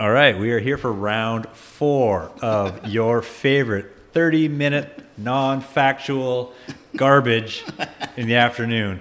All 0.00 0.10
right, 0.10 0.38
we 0.38 0.52
are 0.52 0.60
here 0.60 0.78
for 0.78 0.92
round 0.92 1.48
four 1.48 2.30
of 2.40 2.86
your 2.88 3.20
favorite 3.20 3.86
30 4.12 4.48
minute 4.48 5.04
non 5.16 5.60
factual 5.60 6.52
garbage 6.96 7.64
in 8.16 8.28
the 8.28 8.36
afternoon. 8.36 9.00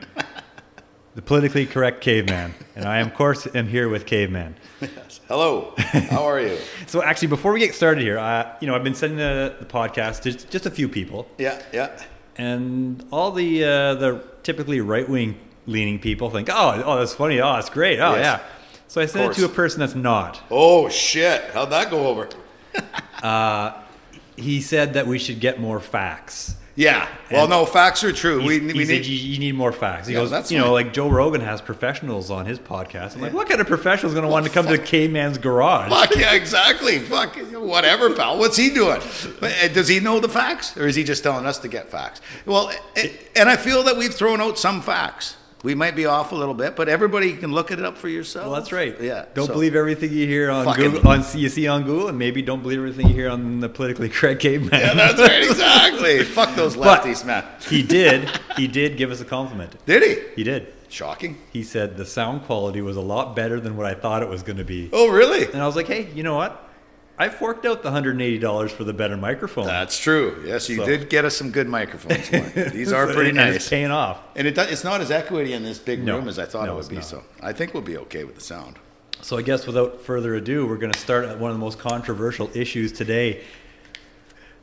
The 1.14 1.22
politically 1.22 1.66
correct 1.66 2.02
caveman. 2.02 2.54
And 2.76 2.86
I, 2.86 2.98
of 3.00 3.14
course, 3.14 3.48
am 3.56 3.68
here 3.68 3.90
with 3.90 4.06
Caveman. 4.06 4.56
Yes. 4.82 5.20
Hello. 5.28 5.74
How 5.78 6.24
are 6.26 6.40
you? 6.40 6.58
So, 6.88 7.02
actually, 7.04 7.30
before 7.30 7.52
we 7.54 7.60
get 7.60 7.74
started 7.76 8.02
here, 8.04 8.18
uh, 8.20 8.56
you 8.62 8.68
know, 8.68 8.76
I've 8.76 8.84
been 8.84 8.94
sending 8.96 9.18
the, 9.18 9.56
the 9.60 9.66
podcast 9.66 10.22
to 10.22 10.32
just 10.32 10.66
a 10.68 10.72
few 10.72 10.88
people. 10.88 11.28
yeah, 11.40 11.62
yeah. 11.74 12.00
And 12.38 13.04
all 13.12 13.32
the 13.32 13.64
uh, 13.64 13.94
the 13.96 14.24
typically 14.44 14.80
right 14.80 15.10
wing 15.10 15.38
leaning 15.66 15.98
people 16.00 16.30
think, 16.30 16.50
oh, 16.52 16.82
oh, 16.86 17.00
that's 17.00 17.16
funny. 17.16 17.40
Oh, 17.42 17.54
that's 17.54 17.70
great. 17.72 18.00
Oh, 18.00 18.14
Yes. 18.16 18.40
yeah. 18.40 18.48
So 18.88 19.02
I 19.02 19.06
sent 19.06 19.32
it 19.32 19.36
to 19.40 19.46
a 19.46 19.50
person 19.50 19.80
that's 19.82 19.96
not. 19.96 20.42
Oh 20.50 20.88
shit! 20.90 21.44
How'd 21.54 21.72
that 21.72 21.90
go 21.92 22.08
over? 22.08 22.30
He 24.36 24.62
said 24.62 24.94
that 24.94 25.08
we 25.08 25.18
should 25.18 25.40
get 25.40 25.60
more 25.60 25.80
facts. 25.80 26.56
Yeah. 26.76 27.10
Well, 27.32 27.42
And 27.46 27.50
no, 27.50 27.66
facts 27.66 28.04
are 28.04 28.12
true. 28.14 28.38
He, 28.38 28.48
We, 28.48 28.60
he 28.60 28.66
we 28.78 28.86
said 28.86 28.92
need. 28.98 29.06
you, 29.08 29.16
you 29.18 29.40
need 29.40 29.56
more 29.56 29.72
facts. 29.72 30.08
He 30.08 30.14
Yeah, 30.14 30.20
goes, 30.20 30.30
that's 30.30 30.52
you 30.52 30.60
know, 30.60 30.74
like 30.74 30.94
Joe 30.94 31.10
Rogan 31.10 31.42
has 31.42 31.60
professionals 31.60 32.30
on 32.30 32.46
his 32.46 32.60
podcast. 32.60 33.16
I'm 33.16 33.22
like, 33.22 33.34
what 33.34 33.50
kind 33.50 33.60
of 33.60 33.66
professional 33.66 34.12
is 34.12 34.14
going 34.14 34.28
to 34.28 34.32
want 34.32 34.46
to 34.46 34.52
come 34.52 34.68
to 34.68 34.78
Caveman's 34.78 35.40
garage? 35.40 35.90
Fuck 35.90 36.16
yeah, 36.18 36.36
exactly. 36.36 37.00
Fuck 37.00 37.36
whatever, 37.54 38.14
pal. 38.14 38.38
What's 38.38 38.56
he 38.58 38.70
doing? 38.70 39.02
Uh, 39.42 39.50
Does 39.74 39.88
he 39.88 40.00
know 40.00 40.20
the 40.20 40.30
facts, 40.30 40.78
or 40.78 40.86
is 40.88 40.96
he 40.96 41.04
just 41.04 41.24
telling 41.24 41.48
us 41.48 41.58
to 41.60 41.68
get 41.68 41.90
facts? 41.90 42.22
Well, 42.46 42.72
eh, 42.96 43.10
and 43.36 43.50
I 43.50 43.56
feel 43.56 43.82
that 43.86 43.98
we've 43.98 44.14
thrown 44.14 44.40
out 44.40 44.60
some 44.60 44.84
facts. 44.84 45.36
We 45.68 45.76
might 45.76 45.98
be 45.98 46.06
off 46.06 46.32
a 46.32 46.36
little 46.36 46.54
bit, 46.54 46.78
but 46.78 46.88
everybody 46.88 47.36
can 47.36 47.52
look 47.52 47.72
it 47.72 47.84
up 47.84 47.98
for 47.98 48.08
yourself. 48.08 48.46
Well, 48.46 48.56
that's 48.56 48.72
right. 48.72 48.96
Yeah. 49.02 49.26
Don't 49.34 49.48
so- 49.48 49.54
believe 49.54 49.76
everything 49.76 50.14
you 50.14 50.26
hear 50.26 50.50
on 50.50 50.64
Fucking- 50.64 50.92
Google, 50.92 51.12
on 51.12 51.26
you 51.34 51.50
see 51.50 51.68
on 51.68 51.84
Google, 51.84 52.08
and 52.08 52.18
maybe 52.18 52.42
don't 52.42 52.62
believe 52.62 52.78
everything 52.78 53.10
you 53.10 53.14
hear 53.14 53.30
on 53.30 53.60
the 53.60 53.68
politically 53.68 54.08
correct 54.08 54.40
Caveman. 54.40 54.70
Yeah, 54.80 54.94
that's 54.94 55.20
right. 55.20 55.44
Exactly. 55.44 56.24
Fuck 56.24 56.56
those 56.56 56.78
lefties, 56.78 57.26
man. 57.26 57.44
he 57.68 57.84
did. 57.84 58.30
He 58.56 58.70
did 58.70 58.96
give 58.96 59.12
us 59.12 59.20
a 59.20 59.26
compliment. 59.26 59.76
Did 59.86 60.04
he? 60.04 60.24
He 60.38 60.46
did. 60.46 60.74
Shocking. 60.88 61.38
He 61.52 61.64
said 61.64 61.98
the 61.98 62.06
sound 62.06 62.44
quality 62.44 62.82
was 62.82 62.96
a 62.96 63.02
lot 63.02 63.36
better 63.36 63.60
than 63.60 63.76
what 63.76 63.88
I 63.88 63.94
thought 63.94 64.24
it 64.24 64.30
was 64.30 64.44
going 64.44 64.60
to 64.60 64.64
be. 64.64 64.90
Oh, 64.94 65.10
really? 65.10 65.52
And 65.52 65.62
I 65.62 65.66
was 65.66 65.76
like, 65.76 65.88
hey, 65.88 66.08
you 66.16 66.24
know 66.24 66.36
what? 66.36 66.67
I 67.20 67.30
forked 67.30 67.66
out 67.66 67.82
the 67.82 67.90
$180 67.90 68.70
for 68.70 68.84
the 68.84 68.94
better 68.94 69.18
microphone. 69.18 69.66
That's 69.66 69.98
true. 69.98 70.44
Yes, 70.46 70.70
you 70.70 70.78
So- 70.78 70.86
did 70.86 71.10
get 71.10 71.26
us 71.26 71.36
some 71.36 71.50
good 71.52 71.68
microphones. 71.68 72.30
These 72.74 72.92
are 72.94 73.08
pretty 73.08 73.32
And 73.32 73.40
It's 73.40 73.56
nice. 73.66 73.70
paying 73.70 73.90
off. 73.92 74.20
And 74.36 74.46
it, 74.48 74.58
it's 74.58 74.84
not 74.84 75.02
as 75.02 75.10
echoey 75.10 75.50
in 75.52 75.64
this 75.64 75.80
big 75.80 76.04
No. 76.04 76.18
room 76.18 76.28
as 76.28 76.38
I 76.38 76.46
thought 76.46 76.66
No, 76.68 76.74
it 76.74 76.76
would 76.78 76.90
be. 76.90 76.96
not. 76.96 77.06
So 77.06 77.24
I 77.42 77.54
think 77.54 77.74
we'll 77.74 77.82
be 77.84 77.98
okay 77.98 78.24
with 78.24 78.36
the 78.36 78.42
sound. 78.42 78.78
So 79.24 79.36
I 79.36 79.42
guess 79.42 79.66
without 79.66 80.00
further 80.02 80.36
ado, 80.36 80.68
we're 80.68 80.78
going 80.78 80.94
to 80.94 81.00
start 81.00 81.26
at 81.26 81.40
one 81.40 81.50
of 81.50 81.56
the 81.58 81.60
most 81.62 81.80
controversial 81.80 82.52
issues 82.54 82.92
today. 82.92 83.44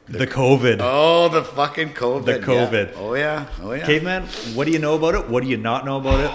The, 0.07 0.27
COVID. 0.27 0.79
Oh, 0.81 1.29
the 1.31 1.43
fucking 1.43 1.95
COVID. 1.95 2.25
The 2.27 2.33
yeah. 2.39 2.39
COVID. 2.47 2.93
Oh 2.99 3.15
yeah. 3.15 3.47
Oh 3.63 3.73
yeah. 3.73 3.85
Caveman, 3.87 4.25
what 4.55 4.67
do 4.67 4.71
you 4.73 4.79
know 4.79 4.95
about 4.95 5.15
it? 5.17 5.29
What 5.29 5.43
do 5.43 5.49
you 5.49 5.57
not 5.57 5.85
know 5.87 5.97
about 5.97 6.21
it? 6.21 6.31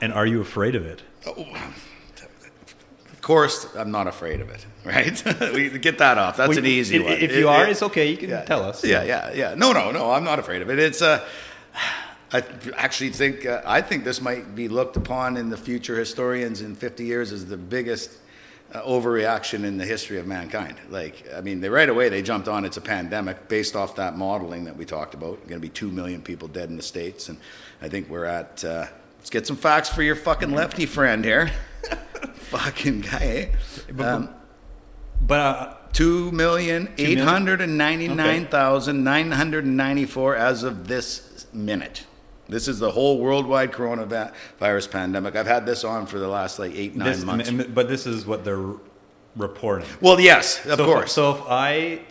And 0.00 0.12
are 0.12 0.26
you 0.26 0.40
afraid 0.40 0.74
of 0.74 0.84
it? 0.86 1.02
Oh, 1.26 1.46
of 3.12 3.20
course, 3.20 3.66
I'm 3.76 3.90
not 3.90 4.06
afraid 4.06 4.40
of 4.40 4.48
it. 4.48 4.64
Right? 4.84 5.22
we 5.54 5.78
get 5.78 5.98
that 5.98 6.16
off. 6.18 6.36
That's 6.36 6.56
an 6.56 6.66
easy 6.66 6.98
one. 7.00 7.12
If 7.12 7.30
It- 7.32 7.38
you 7.38 7.48
are, 7.48 7.66
it- 7.66 7.70
it's 7.70 7.82
okay. 7.82 8.10
You 8.10 8.16
can 8.16 8.30
yeah. 8.30 8.42
tell 8.42 8.62
us. 8.62 8.84
Yeah, 8.84 9.02
yeah, 9.02 9.32
yeah. 9.34 9.54
No, 9.54 9.72
no, 9.72 9.90
no. 9.90 10.12
I'm 10.12 10.24
not 10.24 10.38
afraid 10.38 10.62
of 10.62 10.70
it. 10.70 10.78
It's 10.78 11.02
uh, 11.02 11.26
I 12.32 12.44
actually 12.76 13.10
think 13.10 13.44
uh, 13.44 13.62
I 13.66 13.80
think 13.82 14.04
this 14.04 14.20
might 14.20 14.54
be 14.54 14.68
looked 14.68 14.96
upon 14.96 15.36
in 15.36 15.50
the 15.50 15.56
future 15.56 15.98
historians 15.98 16.60
in 16.60 16.76
50 16.76 17.04
years 17.04 17.32
as 17.32 17.46
the 17.46 17.56
biggest 17.56 18.10
uh, 18.72 18.82
overreaction 18.82 19.64
in 19.64 19.76
the 19.78 19.84
history 19.84 20.18
of 20.18 20.26
mankind. 20.26 20.76
Like, 20.90 21.26
I 21.34 21.40
mean, 21.40 21.60
they 21.60 21.68
right 21.68 21.88
away 21.88 22.08
they 22.08 22.22
jumped 22.22 22.46
on 22.46 22.64
it's 22.64 22.76
a 22.76 22.80
pandemic 22.80 23.48
based 23.48 23.74
off 23.74 23.96
that 23.96 24.16
modeling 24.16 24.64
that 24.64 24.76
we 24.76 24.84
talked 24.84 25.14
about. 25.14 25.40
Going 25.48 25.60
to 25.60 25.66
be 25.66 25.68
two 25.68 25.90
million 25.90 26.22
people 26.22 26.46
dead 26.48 26.70
in 26.70 26.76
the 26.76 26.82
states, 26.82 27.28
and 27.28 27.38
I 27.82 27.88
think 27.88 28.08
we're 28.08 28.26
at. 28.26 28.64
Uh, 28.64 28.86
let's 29.18 29.30
get 29.30 29.46
some 29.46 29.56
facts 29.56 29.88
for 29.88 30.02
your 30.02 30.16
fucking 30.16 30.52
lefty 30.52 30.86
friend 30.86 31.24
here. 31.24 31.50
fucking 32.34 33.00
guy. 33.00 33.50
Eh? 33.88 34.02
Um, 34.02 34.28
But 35.26 35.40
uh, 35.40 35.74
Two 35.92 36.30
million 36.30 36.88
eight 36.98 37.18
hundred 37.18 37.60
and 37.60 37.76
ninety-nine 37.76 38.46
thousand 38.46 39.02
nine 39.02 39.32
hundred 39.32 39.64
and 39.64 39.76
ninety-four 39.76 40.36
as 40.36 40.62
of 40.62 40.86
this 40.86 41.46
minute. 41.52 42.06
This 42.48 42.68
is 42.68 42.78
the 42.78 42.92
whole 42.92 43.18
worldwide 43.18 43.72
coronavirus 43.72 44.90
pandemic. 44.92 45.34
I've 45.34 45.48
had 45.48 45.66
this 45.66 45.82
on 45.82 46.06
for 46.06 46.20
the 46.20 46.28
last 46.28 46.60
like 46.60 46.72
eight 46.76 46.94
nine 46.94 47.08
this, 47.08 47.24
months. 47.24 47.48
m- 47.48 47.72
but 47.74 47.88
this 47.88 48.06
is 48.06 48.24
what 48.24 48.44
they're 48.44 48.72
reporting. 49.36 49.88
well, 50.00 50.20
yes, 50.20 50.64
of 50.64 50.78
so 50.78 50.84
course. 50.84 51.04
If, 51.06 51.10
so 51.10 51.30
if 51.32 51.42
I, 51.48 52.02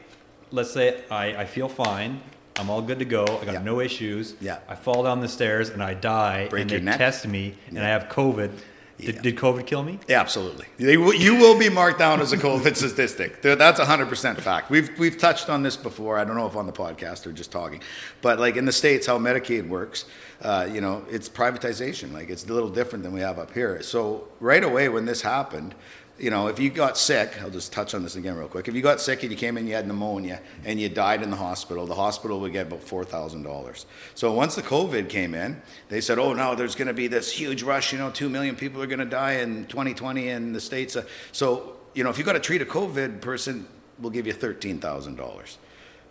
let's 0.52 0.72
say 0.72 1.02
I, 1.10 1.36
I 1.38 1.46
feel 1.46 1.70
fine, 1.70 2.22
I'm 2.58 2.70
all 2.70 2.82
good 2.82 3.00
to 3.00 3.06
go. 3.06 3.24
I 3.24 3.46
got 3.46 3.54
Yeah. 3.54 3.62
no 3.64 3.80
issues. 3.80 4.36
Yeah. 4.42 4.60
I 4.68 4.76
fall 4.76 5.04
down 5.04 5.22
the 5.22 5.30
stairs 5.30 5.70
and 5.70 5.82
I 5.82 5.94
die, 5.94 6.48
Break 6.50 6.64
and 6.64 6.72
your 6.72 6.80
they 6.82 6.86
neck. 6.86 6.98
test 6.98 7.26
me, 7.26 7.56
and 7.70 7.80
I 7.80 7.88
have 7.88 8.10
COVID. 8.10 8.52
Did, 9.00 9.16
Yeah. 9.16 9.22
did 9.22 9.36
COVID 9.38 9.66
kill 9.66 9.84
me? 9.84 9.98
Yeah, 10.08 10.20
absolutely. 10.20 10.66
They 10.78 10.94
You 10.94 11.36
will 11.38 11.58
be 11.58 11.70
marked 11.70 12.00
down 12.00 12.20
as 12.22 12.34
a 12.34 12.38
COVID 12.38 12.76
statistic. 12.76 13.42
Th- 13.42 13.58
That's 13.58 13.80
100% 13.80 14.38
fact. 14.42 14.70
We've, 14.70 14.90
we've 15.00 15.18
touched 15.18 15.50
on 15.50 15.64
this 15.64 15.78
before. 15.78 16.18
I 16.20 16.26
don't 16.26 16.36
know 16.36 16.48
if 16.48 16.56
on 16.56 16.66
the 16.66 16.74
podcast 16.74 17.26
or 17.26 17.32
just 17.32 17.52
talking. 17.52 17.82
But 18.22 18.40
like 18.40 18.58
in 18.58 18.66
the 18.66 18.72
States, 18.74 19.08
how 19.08 19.18
Medicaid 19.18 19.68
works, 19.70 20.06
uh, 20.42 20.68
you 20.72 20.82
know, 20.82 21.06
it's 21.10 21.30
privatization. 21.30 22.12
Like 22.12 22.30
it's 22.30 22.46
a 22.46 22.54
little 22.54 22.70
different 22.70 23.04
than 23.04 23.14
we 23.14 23.22
have 23.22 23.40
up 23.40 23.54
here. 23.54 23.82
So 23.82 24.28
right 24.40 24.64
away 24.64 24.90
when 24.90 25.06
this 25.06 25.22
happened, 25.22 25.76
you 26.20 26.30
know, 26.30 26.48
if 26.48 26.60
you 26.60 26.70
got 26.70 26.98
sick, 26.98 27.42
I'll 27.42 27.50
just 27.50 27.72
touch 27.72 27.94
on 27.94 28.04
this 28.04 28.16
again 28.16 28.36
real 28.36 28.48
quick. 28.48 28.68
If 28.68 28.76
you 28.76 28.82
got 28.82 29.00
sick 29.00 29.24
and 29.24 29.32
you 29.32 29.38
came 29.38 29.58
in, 29.58 29.68
you 29.68 29.74
had 29.74 29.88
pneumonia, 29.88 30.42
and 30.66 30.80
you 30.80 30.90
died 30.90 31.24
in 31.24 31.30
the 31.30 31.38
hospital, 31.38 31.86
the 31.86 31.96
hospital 31.96 32.40
would 32.42 32.52
get 32.52 32.68
about 32.68 32.84
four 32.84 33.04
thousand 33.04 33.44
dollars. 33.44 33.86
So 34.16 34.34
once 34.34 34.56
the 34.56 34.62
COVID 34.62 35.10
came 35.10 35.34
in, 35.34 35.62
they 35.88 36.02
said, 36.02 36.20
"Oh, 36.20 36.34
no, 36.34 36.56
there's 36.56 36.76
going 36.76 36.88
to 36.90 36.94
be 36.94 37.08
this 37.08 37.32
huge 37.32 37.64
rush. 37.64 37.92
You 37.94 38.00
know, 38.00 38.12
two 38.12 38.30
million 38.30 38.56
people 38.56 38.82
are 38.82 38.88
going 38.88 39.00
to 39.00 39.06
die 39.06 39.34
in 39.34 39.66
2020 39.66 40.28
in 40.30 40.54
the 40.54 40.62
states." 40.62 40.96
Uh, 40.96 41.04
So 41.32 41.78
you 41.94 42.04
know, 42.04 42.10
if 42.10 42.18
you 42.18 42.24
got 42.24 42.34
to 42.34 42.40
treat 42.40 42.62
a 42.62 42.66
COVID 42.66 43.22
person, 43.22 43.68
we'll 44.00 44.12
give 44.12 44.28
you 44.28 44.34
thirteen 44.34 44.80
thousand 44.80 45.16
dollars. 45.16 45.58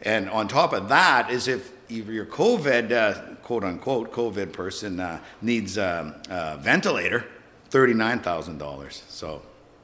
And 0.02 0.30
on 0.30 0.46
top 0.48 0.72
of 0.72 0.88
that 0.90 1.30
is 1.30 1.48
if 1.48 1.72
your 1.88 2.26
COVID, 2.26 2.92
uh, 2.92 3.34
quote 3.42 3.64
unquote, 3.64 4.12
COVID 4.12 4.52
person 4.52 5.00
uh, 5.00 5.20
needs 5.42 5.76
um, 5.76 6.14
a 6.30 6.56
ventilator, 6.56 7.26
$39,000. 7.70 9.02
So 9.08 9.42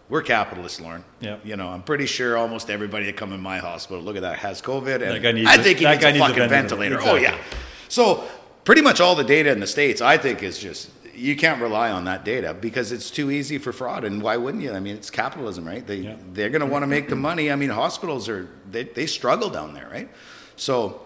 we're 0.08 0.22
capitalists, 0.22 0.80
Lorne. 0.80 1.04
Yep. 1.20 1.46
You 1.46 1.56
know, 1.56 1.68
I'm 1.68 1.82
pretty 1.82 2.06
sure 2.06 2.36
almost 2.36 2.68
everybody 2.70 3.06
that 3.06 3.16
come 3.16 3.32
in 3.32 3.40
my 3.40 3.58
hospital, 3.58 4.02
look 4.02 4.16
at 4.16 4.22
that, 4.22 4.38
has 4.40 4.60
COVID. 4.62 4.94
And 4.96 5.02
That 5.02 5.22
guy 5.22 5.32
needs 5.32 5.48
I 5.48 5.54
a- 5.54 5.62
think 5.62 5.78
he 5.78 5.84
that 5.84 5.92
needs 5.92 6.02
guy 6.02 6.08
a 6.10 6.12
needs 6.12 6.24
a 6.24 6.28
fucking 6.28 6.48
ventilator. 6.48 6.96
ventilator. 6.98 7.28
Oh, 7.28 7.36
yeah. 7.36 7.42
So 7.88 8.24
pretty 8.64 8.82
much 8.82 9.00
all 9.00 9.14
the 9.14 9.24
data 9.24 9.50
in 9.50 9.60
the 9.60 9.66
States, 9.66 10.00
I 10.02 10.18
think, 10.18 10.42
is 10.42 10.58
just, 10.58 10.90
you 11.14 11.36
can't 11.36 11.60
rely 11.62 11.90
on 11.90 12.04
that 12.04 12.24
data 12.24 12.52
because 12.54 12.92
it's 12.92 13.10
too 13.10 13.30
easy 13.30 13.56
for 13.58 13.72
fraud. 13.72 14.04
And 14.04 14.20
why 14.20 14.36
wouldn't 14.36 14.62
you? 14.62 14.72
I 14.72 14.80
mean, 14.80 14.96
it's 14.96 15.08
capitalism, 15.10 15.64
right? 15.66 15.86
They, 15.86 15.96
Yeah. 15.96 16.16
They're 16.32 16.50
going 16.50 16.60
to 16.60 16.66
want 16.66 16.82
to 16.82 16.86
make 16.88 17.08
the 17.08 17.16
money. 17.16 17.50
I 17.50 17.56
mean, 17.56 17.70
hospitals 17.70 18.28
are, 18.28 18.48
they, 18.70 18.82
they 18.84 19.06
struggle 19.06 19.48
down 19.48 19.72
there, 19.74 19.88
right? 19.90 20.10
So, 20.56 21.00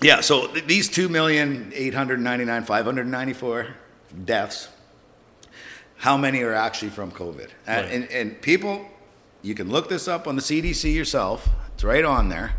yeah, 0.00 0.20
so 0.22 0.48
th- 0.48 0.66
these 0.66 0.88
2,899,594 0.90 3.66
deaths, 4.24 4.68
how 6.00 6.16
many 6.16 6.42
are 6.42 6.54
actually 6.54 6.90
from 6.90 7.10
COVID? 7.12 7.48
And, 7.66 7.84
Right. 7.86 7.94
and, 7.94 8.10
and 8.10 8.40
people, 8.42 8.86
you 9.42 9.54
can 9.54 9.68
look 9.70 9.88
this 9.88 10.08
up 10.08 10.26
on 10.26 10.34
the 10.36 10.42
CDC 10.42 10.94
yourself. 10.94 11.48
It's 11.74 11.84
right 11.84 12.04
on 12.04 12.28
there. 12.30 12.54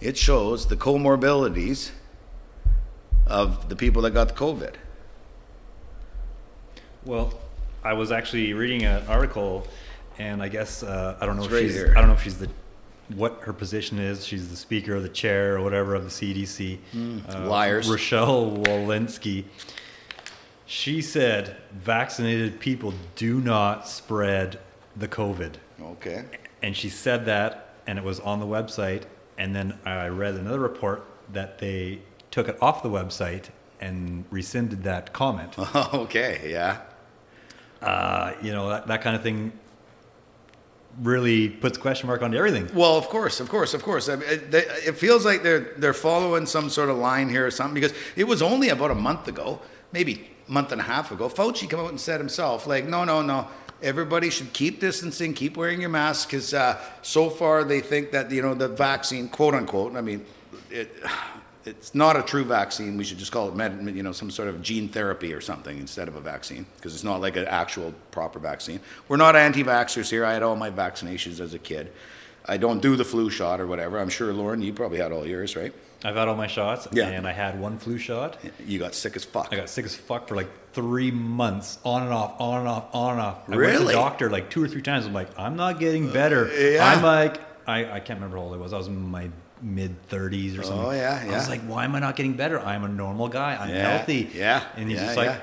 It 0.00 0.16
shows 0.16 0.66
the 0.68 0.76
comorbidities 0.76 1.90
of 3.26 3.68
the 3.68 3.76
people 3.76 4.02
that 4.02 4.12
got 4.12 4.28
the 4.28 4.34
COVID. 4.34 4.74
Well, 7.04 7.34
I 7.82 7.92
was 7.94 8.12
actually 8.12 8.52
reading 8.54 8.84
an 8.84 9.04
article, 9.08 9.66
and 10.18 10.42
I 10.42 10.48
guess 10.48 10.82
uh, 10.82 11.16
I 11.20 11.26
don't 11.26 11.36
know 11.36 11.42
It's 11.44 11.52
if 11.52 11.58
right 11.58 11.66
she's 11.66 11.74
here. 11.74 11.92
I 11.96 12.00
don't 12.00 12.08
know 12.08 12.14
if 12.14 12.22
she's 12.22 12.38
the 12.38 12.48
what 13.14 13.40
her 13.42 13.52
position 13.52 13.98
is. 13.98 14.24
She's 14.24 14.48
the 14.48 14.56
speaker 14.56 14.96
or 14.96 15.00
the 15.00 15.08
chair 15.10 15.56
or 15.56 15.62
whatever 15.62 15.94
of 15.94 16.04
the 16.04 16.10
CDC. 16.10 16.78
Hmm. 16.92 17.18
liars. 17.48 17.88
Rochelle 17.88 18.52
Walensky. 18.58 19.44
She 20.66 21.02
said 21.02 21.56
vaccinated 21.72 22.58
people 22.60 22.94
do 23.16 23.40
not 23.40 23.86
spread 23.88 24.58
the 24.96 25.08
COVID, 25.08 25.54
Okay. 25.82 26.24
and 26.62 26.76
she 26.76 26.88
said 26.88 27.26
that, 27.26 27.74
and 27.86 27.98
it 27.98 28.04
was 28.04 28.20
on 28.20 28.40
the 28.40 28.46
website. 28.46 29.02
And 29.36 29.54
then 29.54 29.78
I 29.84 30.06
read 30.06 30.36
another 30.36 30.60
report 30.60 31.04
that 31.32 31.58
they 31.58 31.98
took 32.30 32.48
it 32.48 32.56
off 32.62 32.82
the 32.82 32.88
website 32.88 33.46
and 33.80 34.24
rescinded 34.30 34.84
that 34.84 35.12
comment. 35.12 35.58
okay, 35.94 36.46
yeah. 36.50 36.80
uh, 37.82 38.32
you 38.40 38.52
know 38.52 38.70
that, 38.70 38.86
that 38.86 39.02
kind 39.02 39.16
of 39.16 39.22
thing 39.22 39.52
really 41.02 41.48
puts 41.48 41.76
question 41.76 42.06
mark 42.06 42.22
on 42.22 42.34
everything. 42.34 42.70
Well, 42.72 42.96
of 42.96 43.08
course, 43.08 43.40
of 43.40 43.48
course, 43.48 43.74
of 43.74 43.82
course. 43.82 44.08
I 44.08 44.16
mean, 44.16 44.28
it, 44.30 44.54
it 44.54 44.96
feels 44.96 45.24
like 45.26 45.42
they're 45.42 45.72
they're 45.76 45.92
following 45.92 46.46
some 46.46 46.70
sort 46.70 46.88
of 46.88 46.96
line 46.96 47.28
here 47.28 47.44
or 47.46 47.50
something 47.50 47.74
because 47.74 47.92
it 48.16 48.24
was 48.24 48.40
only 48.40 48.68
about 48.70 48.92
a 48.92 48.94
month 48.94 49.26
ago, 49.28 49.60
maybe 49.92 50.30
month 50.48 50.72
and 50.72 50.80
a 50.80 50.84
half 50.84 51.10
ago. 51.10 51.28
Fauci 51.28 51.68
came 51.68 51.80
out 51.80 51.90
and 51.90 52.00
said 52.00 52.20
himself, 52.20 52.66
like, 52.66 52.86
no, 52.86 53.04
no, 53.04 53.22
no. 53.22 53.48
everybody 53.84 54.30
should 54.30 54.52
keep 54.52 54.80
distancing, 54.80 55.34
keep 55.34 55.56
wearing 55.56 55.80
your 55.80 55.90
mask, 55.90 56.30
because 56.30 56.54
uh, 56.54 56.80
so 57.02 57.28
far 57.28 57.62
they 57.62 57.80
think 57.80 58.10
that 58.12 58.30
you 58.30 58.42
know 58.42 58.54
the 58.54 58.68
vaccine, 58.68 59.28
quote 59.28 59.54
unquote. 59.54 59.94
I 59.94 60.00
mean, 60.00 60.24
it, 60.70 60.94
it's 61.64 61.94
not 61.94 62.16
a 62.16 62.22
true 62.22 62.44
vaccine. 62.44 62.96
We 62.96 63.04
should 63.04 63.18
just 63.18 63.30
call 63.30 63.48
it, 63.48 63.54
med, 63.54 63.94
you 63.94 64.02
know, 64.02 64.12
some 64.12 64.30
sort 64.30 64.48
of 64.48 64.62
gene 64.62 64.88
therapy 64.88 65.32
or 65.32 65.40
something 65.40 65.78
instead 65.78 66.08
of 66.08 66.16
a 66.16 66.20
vaccine, 66.20 66.66
because 66.76 66.94
it's 66.94 67.04
not 67.04 67.20
like 67.20 67.36
an 67.36 67.46
actual 67.46 67.94
proper 68.10 68.38
vaccine. 68.38 68.80
We're 69.08 69.16
not 69.16 69.36
anti-vaxxers 69.36 70.10
here. 70.10 70.24
I 70.24 70.32
had 70.32 70.42
all 70.42 70.56
my 70.56 70.70
vaccinations 70.70 71.40
as 71.40 71.54
a 71.54 71.58
kid. 71.58 71.92
I 72.46 72.58
don't 72.58 72.82
do 72.82 72.96
the 72.96 73.04
flu 73.04 73.30
shot 73.30 73.60
or 73.60 73.66
whatever. 73.66 73.98
I'm 73.98 74.10
sure, 74.10 74.32
Lorne, 74.32 74.60
you 74.60 74.74
probably 74.74 74.98
had 74.98 75.12
all 75.12 75.26
yours, 75.26 75.56
right? 75.56 75.72
I've 76.04 76.16
had 76.16 76.28
all 76.28 76.36
my 76.36 76.46
shots, 76.46 76.86
Yeah. 76.92 77.08
and 77.08 77.26
I 77.26 77.32
had 77.32 77.58
one 77.58 77.78
flu 77.78 77.96
shot. 77.98 78.36
You 78.66 78.78
got 78.78 78.94
sick 78.94 79.16
as 79.16 79.24
fuck. 79.24 79.48
I 79.52 79.56
got 79.56 79.70
sick 79.70 79.86
as 79.86 79.94
fuck 79.96 80.28
for 80.28 80.36
like 80.36 80.48
three 80.74 81.10
months, 81.10 81.78
on 81.84 82.02
and 82.02 82.12
off, 82.12 82.38
on 82.38 82.60
and 82.60 82.68
off, 82.68 82.94
on 82.94 83.12
and 83.12 83.20
off. 83.22 83.38
I 83.48 83.56
went 83.56 83.78
to 83.78 83.84
the 83.84 83.92
doctor 83.92 84.28
like 84.30 84.50
two 84.50 84.62
or 84.62 84.68
three 84.68 84.82
times. 84.82 85.06
I'm 85.06 85.14
like, 85.14 85.28
I'm 85.38 85.56
not 85.56 85.80
getting 85.80 86.10
uh, 86.10 86.12
better. 86.12 86.50
yeah. 86.72 86.86
I'm 86.86 87.02
like, 87.02 87.40
I, 87.66 87.90
I 87.90 88.00
can't 88.00 88.18
remember 88.18 88.36
how 88.36 88.42
old 88.44 88.54
I 88.54 88.58
was. 88.58 88.72
I 88.74 88.78
was 88.78 88.88
in 88.88 89.00
my 89.10 89.30
mid 89.62 89.96
30s 90.08 90.58
or 90.58 90.60
oh, 90.60 90.64
something. 90.64 90.86
Oh, 90.86 90.90
yeah, 90.90 91.24
yeah. 91.24 91.32
I 91.32 91.34
was 91.36 91.48
like, 91.48 91.62
why 91.62 91.84
am 91.84 91.94
I 91.94 92.00
not 92.00 92.16
getting 92.16 92.34
better? 92.34 92.60
I'm 92.60 92.84
a 92.84 92.88
normal 92.88 93.28
guy. 93.28 93.56
I'm 93.56 93.70
Yeah, 93.70 93.96
healthy. 93.96 94.30
yeah, 94.34 94.64
And 94.76 94.90
he's 94.90 94.98
yeah, 95.00 95.04
just 95.06 95.16
like. 95.16 95.40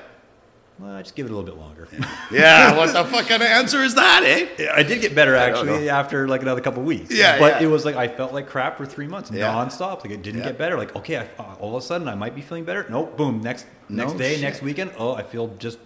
Well, 0.82 1.02
just 1.02 1.14
give 1.14 1.26
it 1.26 1.32
a 1.32 1.34
little 1.34 1.48
bit 1.48 1.58
longer. 1.60 1.86
yeah, 2.32 2.76
what 2.76 2.92
the 2.92 3.04
fuck 3.04 3.26
kind 3.28 3.42
of 3.42 3.48
answer 3.48 3.82
is 3.82 3.94
that, 3.94 4.22
eh? 4.24 4.70
I 4.74 4.82
did 4.82 5.00
get 5.00 5.14
better 5.14 5.36
actually 5.36 5.88
after 5.88 6.26
like 6.26 6.42
another 6.42 6.60
couple 6.60 6.82
weeks. 6.82 7.10
Yeah, 7.14 7.38
but 7.38 7.60
yeah. 7.60 7.66
it 7.68 7.70
was 7.70 7.84
like 7.84 7.96
I 7.96 8.08
felt 8.08 8.32
like 8.32 8.48
crap 8.48 8.76
for 8.76 8.84
three 8.86 9.06
months, 9.06 9.30
Yeah. 9.30 9.52
nonstop. 9.52 10.02
Like 10.02 10.10
it 10.10 10.22
didn't 10.22 10.40
Yeah. 10.40 10.46
get 10.48 10.58
better. 10.58 10.76
Like 10.76 10.96
okay, 10.96 11.16
I, 11.18 11.26
uh, 11.38 11.54
all 11.60 11.76
of 11.76 11.82
a 11.82 11.86
sudden 11.86 12.08
I 12.08 12.14
might 12.14 12.34
be 12.34 12.40
feeling 12.42 12.64
better. 12.64 12.84
Nope, 12.88 13.16
boom. 13.16 13.40
Next 13.40 13.66
No 13.88 14.04
next 14.04 14.18
day, 14.18 14.32
shit. 14.34 14.42
next 14.42 14.62
weekend. 14.62 14.90
Oh, 14.98 15.14
I 15.14 15.22
feel 15.22 15.48
just 15.58 15.78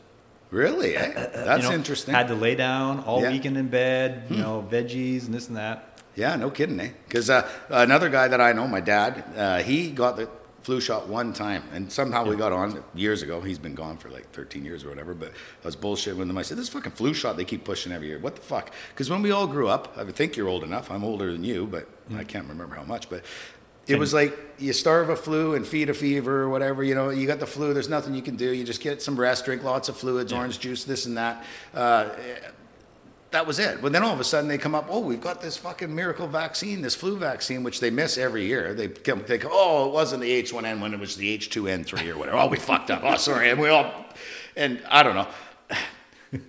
Really, 0.50 0.96
eh? 0.96 1.12
That's 1.34 1.64
you 1.64 1.70
know, 1.70 1.74
interesting. 1.74 2.14
Had 2.14 2.28
to 2.28 2.34
lay 2.34 2.54
down 2.54 3.00
all 3.00 3.20
Yeah. 3.20 3.26
Hmm. 3.28 3.32
weekend 3.32 3.56
in 3.58 3.68
bed. 3.68 4.22
You 4.30 4.36
know, 4.38 4.66
veggies 4.70 5.26
and 5.26 5.34
this 5.34 5.48
and 5.48 5.56
that. 5.56 6.00
Yeah, 6.14 6.36
no 6.36 6.50
kidding, 6.50 6.80
eh? 6.80 6.90
Because 7.06 7.28
uh, 7.28 7.46
another 7.68 8.08
guy 8.08 8.28
that 8.28 8.40
I 8.40 8.52
know, 8.52 8.66
my 8.66 8.80
dad, 8.80 9.24
uh, 9.36 9.58
he 9.58 9.90
got 9.90 10.16
the 10.16 10.28
flu 10.66 10.80
shot 10.80 11.06
one 11.06 11.32
time, 11.32 11.62
and 11.72 11.90
somehow 11.92 12.24
we 12.24 12.34
got 12.34 12.52
on 12.52 12.82
years 12.92 13.22
ago. 13.22 13.40
He's 13.40 13.58
been 13.58 13.76
gone 13.76 13.96
for 13.96 14.10
like 14.10 14.28
13 14.32 14.64
years 14.64 14.84
or 14.84 14.88
whatever. 14.88 15.14
But 15.14 15.28
I 15.28 15.66
was 15.66 15.76
bullshitting 15.76 16.16
with 16.16 16.28
him. 16.28 16.36
I 16.36 16.42
said, 16.42 16.58
"This 16.58 16.68
fucking 16.68 16.90
flu 16.90 17.14
shot 17.14 17.36
they 17.36 17.44
keep 17.44 17.62
pushing 17.62 17.92
every 17.92 18.08
year. 18.08 18.18
What 18.18 18.34
the 18.34 18.42
fuck?" 18.42 18.72
Because 18.90 19.08
when 19.08 19.22
we 19.22 19.30
all 19.30 19.46
grew 19.46 19.68
up, 19.68 19.96
I 19.96 20.04
think 20.10 20.36
you're 20.36 20.48
old 20.48 20.64
enough. 20.64 20.90
I'm 20.90 21.04
older 21.04 21.30
than 21.30 21.44
you, 21.44 21.68
but 21.68 21.88
I 22.16 22.24
can't 22.24 22.48
remember 22.48 22.74
how 22.74 22.82
much. 22.82 23.08
But 23.08 23.22
it 23.86 23.96
was 23.96 24.12
like 24.12 24.36
you 24.58 24.72
starve 24.72 25.08
a 25.08 25.14
flu 25.14 25.54
and 25.54 25.64
feed 25.64 25.88
a 25.88 25.94
fever 25.94 26.42
or 26.42 26.48
whatever. 26.48 26.82
You 26.82 26.96
know, 26.96 27.10
you 27.10 27.28
got 27.28 27.38
the 27.38 27.46
flu. 27.46 27.72
There's 27.72 27.88
nothing 27.88 28.14
you 28.16 28.22
can 28.22 28.34
do. 28.34 28.50
You 28.52 28.64
just 28.64 28.80
get 28.80 29.00
some 29.00 29.18
rest, 29.18 29.44
drink 29.44 29.62
lots 29.62 29.88
of 29.88 29.96
fluids, 29.96 30.32
orange 30.32 30.58
juice, 30.58 30.82
this 30.82 31.06
and 31.06 31.16
that. 31.16 31.44
Uh, 31.72 32.08
that 33.30 33.46
was 33.46 33.58
it. 33.58 33.82
But 33.82 33.92
then 33.92 34.02
all 34.02 34.12
of 34.12 34.20
a 34.20 34.24
sudden 34.24 34.48
they 34.48 34.58
come 34.58 34.74
up, 34.74 34.86
oh, 34.88 35.00
we've 35.00 35.20
got 35.20 35.40
this 35.40 35.56
fucking 35.56 35.94
miracle 35.94 36.26
vaccine, 36.26 36.82
this 36.82 36.94
flu 36.94 37.16
vaccine, 37.16 37.62
which 37.62 37.80
they 37.80 37.90
miss 37.90 38.18
every 38.18 38.46
year. 38.46 38.74
They 38.74 38.88
come, 38.88 39.24
they 39.26 39.38
go, 39.38 39.48
oh, 39.50 39.88
it 39.88 39.92
wasn't 39.92 40.22
the 40.22 40.42
H1N1, 40.42 40.92
it 40.92 41.00
was 41.00 41.16
the 41.16 41.36
H2N3 41.38 42.14
or 42.14 42.18
whatever. 42.18 42.38
Oh, 42.38 42.46
we 42.46 42.56
fucked 42.56 42.90
up. 42.90 43.02
Oh, 43.04 43.16
sorry. 43.16 43.50
And 43.50 43.60
we 43.60 43.68
all, 43.68 43.92
and 44.56 44.80
I 44.88 45.02
don't 45.02 45.14
know. 45.14 45.28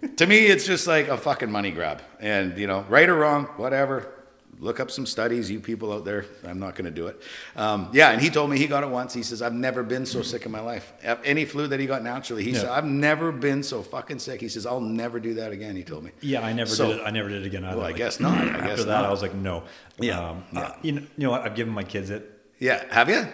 to 0.18 0.26
me, 0.28 0.48
it's 0.48 0.66
just 0.66 0.88
like 0.88 1.08
a 1.08 1.18
fucking 1.18 1.52
money 1.52 1.72
grab. 1.72 2.02
And, 2.20 2.58
you 2.58 2.68
know, 2.68 2.86
right 2.90 3.10
or 3.10 3.16
wrong, 3.16 3.46
whatever. 3.58 4.14
Look 4.60 4.80
up 4.80 4.90
some 4.90 5.06
studies, 5.06 5.52
you 5.52 5.60
people 5.60 5.94
out 5.94 6.04
there. 6.04 6.26
I'm 6.44 6.58
not 6.60 6.74
going 6.76 6.86
to 6.86 6.92
do 6.92 7.06
it. 7.08 7.22
Um, 7.56 7.90
yeah, 7.94 8.10
and 8.10 8.20
he 8.20 8.32
told 8.32 8.50
me 8.50 8.58
he 8.58 8.66
got 8.66 8.84
it 8.84 8.90
once. 8.90 9.14
He 9.14 9.22
says, 9.22 9.44
I've 9.44 9.54
never 9.54 9.84
been 9.84 10.04
so 10.06 10.24
sick 10.24 10.48
in 10.48 10.52
my 10.52 10.62
life. 10.62 10.92
Any 11.24 11.46
flu 11.46 11.68
that 11.68 11.80
he 11.80 11.86
got 11.86 12.02
naturally, 12.04 12.44
he 12.44 12.52
Yeah. 12.52 12.60
said, 12.62 12.70
I've 12.70 12.86
never 12.86 13.32
been 13.32 13.62
so 13.62 13.84
fucking 13.84 14.18
sick. 14.18 14.42
He 14.42 14.50
says, 14.50 14.66
I'll 14.66 14.82
never 14.82 15.20
do 15.20 15.36
that 15.36 15.52
again, 15.52 15.76
he 15.76 15.84
told 15.84 16.04
me. 16.04 16.12
Yeah, 16.22 16.42
I 16.42 16.54
never 16.54 16.72
So- 16.72 16.88
did 16.88 16.98
it. 17.02 17.04
I 17.06 17.12
never 17.12 17.30
did 17.30 17.44
it 17.44 17.46
again. 17.46 17.64
Either. 17.66 17.78
Well, 17.78 17.86
I 17.86 17.90
Like, 17.90 17.98
guess 17.98 18.20
not. 18.20 18.36
I 18.36 18.46
after 18.48 18.64
guess 18.68 18.80
that, 18.80 18.88
not. 18.88 19.06
I 19.06 19.12
was 19.12 19.22
like, 19.22 19.36
no. 19.36 19.64
Yeah, 20.00 20.30
Um, 20.32 20.44
yeah. 20.52 20.60
uh, 20.60 20.76
you, 20.82 20.92
know, 20.94 21.02
you 21.02 21.24
know 21.26 21.32
what? 21.32 21.42
I've 21.44 21.56
given 21.56 21.74
my 21.74 21.84
kids 21.84 22.10
it. 22.10 22.28
Yeah, 22.58 22.84
have 22.92 23.10
you? 23.10 23.28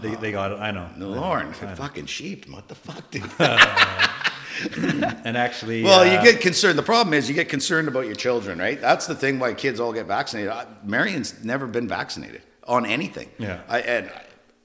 They, 0.00 0.14
they 0.14 0.32
got 0.32 0.52
it. 0.52 0.58
I 0.58 0.70
know. 0.70 0.88
No, 0.96 1.08
Lorne, 1.10 1.54
I 1.60 1.66
know. 1.66 1.74
fucking 1.74 2.06
sheep. 2.06 2.48
What 2.48 2.68
the 2.68 2.74
fuck, 2.74 3.10
dude? 3.10 3.24
And 5.24 5.36
actually, 5.36 5.82
well, 5.82 6.00
uh, 6.00 6.04
you 6.04 6.22
get 6.22 6.40
concerned. 6.40 6.78
The 6.78 6.82
problem 6.82 7.14
is 7.14 7.28
you 7.28 7.34
get 7.34 7.48
concerned 7.48 7.88
about 7.88 8.06
your 8.06 8.14
children, 8.14 8.58
right? 8.58 8.80
That's 8.80 9.06
the 9.06 9.14
thing 9.14 9.38
why 9.38 9.54
kids 9.54 9.80
all 9.80 9.92
get 9.92 10.06
vaccinated. 10.06 10.50
I- 10.52 10.66
Marion's 10.84 11.42
never 11.44 11.66
been 11.66 11.88
vaccinated 11.88 12.42
on 12.66 12.86
anything. 12.86 13.28
Yeah. 13.38 13.60
I, 13.68 13.80
and 13.80 14.10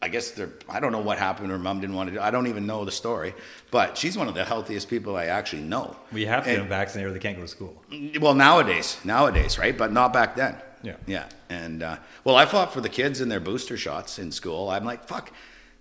I 0.01 0.09
guess 0.09 0.31
they're, 0.31 0.51
I 0.69 0.79
don't 0.79 0.91
know 0.91 1.01
what 1.01 1.17
happened. 1.17 1.49
Her 1.51 1.57
mom 1.59 1.79
didn't 1.81 1.95
want 1.95 2.09
to 2.09 2.15
do. 2.15 2.21
I 2.21 2.31
don't 2.31 2.47
even 2.47 2.65
know 2.67 2.85
the 2.85 2.91
story, 2.91 3.33
but 3.71 3.97
she's 3.97 4.17
one 4.17 4.27
of 4.27 4.35
the 4.35 4.45
healthiest 4.45 4.89
people 4.89 5.15
I 5.15 5.25
actually 5.25 5.63
know. 5.63 5.95
we 6.11 6.25
have 6.25 6.43
to 6.43 6.49
get 6.49 6.53
And- 6.59 6.63
them 6.63 6.69
vaccinated 6.69 7.11
or 7.11 7.13
they 7.13 7.19
can't 7.19 7.35
go 7.37 7.43
to 7.43 7.47
school. 7.47 7.81
Well, 8.19 8.33
nowadays, 8.35 8.97
nowadays, 9.03 9.57
right? 9.57 9.77
But 9.77 9.91
not 9.91 10.13
back 10.13 10.35
then. 10.35 10.55
Yeah. 10.83 10.95
Yeah. 11.07 11.25
And 11.49 11.81
uh, 11.81 11.97
well, 12.23 12.35
I 12.35 12.45
fought 12.45 12.71
for 12.73 12.81
the 12.81 12.89
kids 12.89 13.19
in 13.21 13.29
their 13.29 13.39
booster 13.39 13.77
shots 13.77 14.19
in 14.19 14.31
school. 14.31 14.69
I'm 14.69 14.85
like, 14.85 15.07
fuck. 15.07 15.31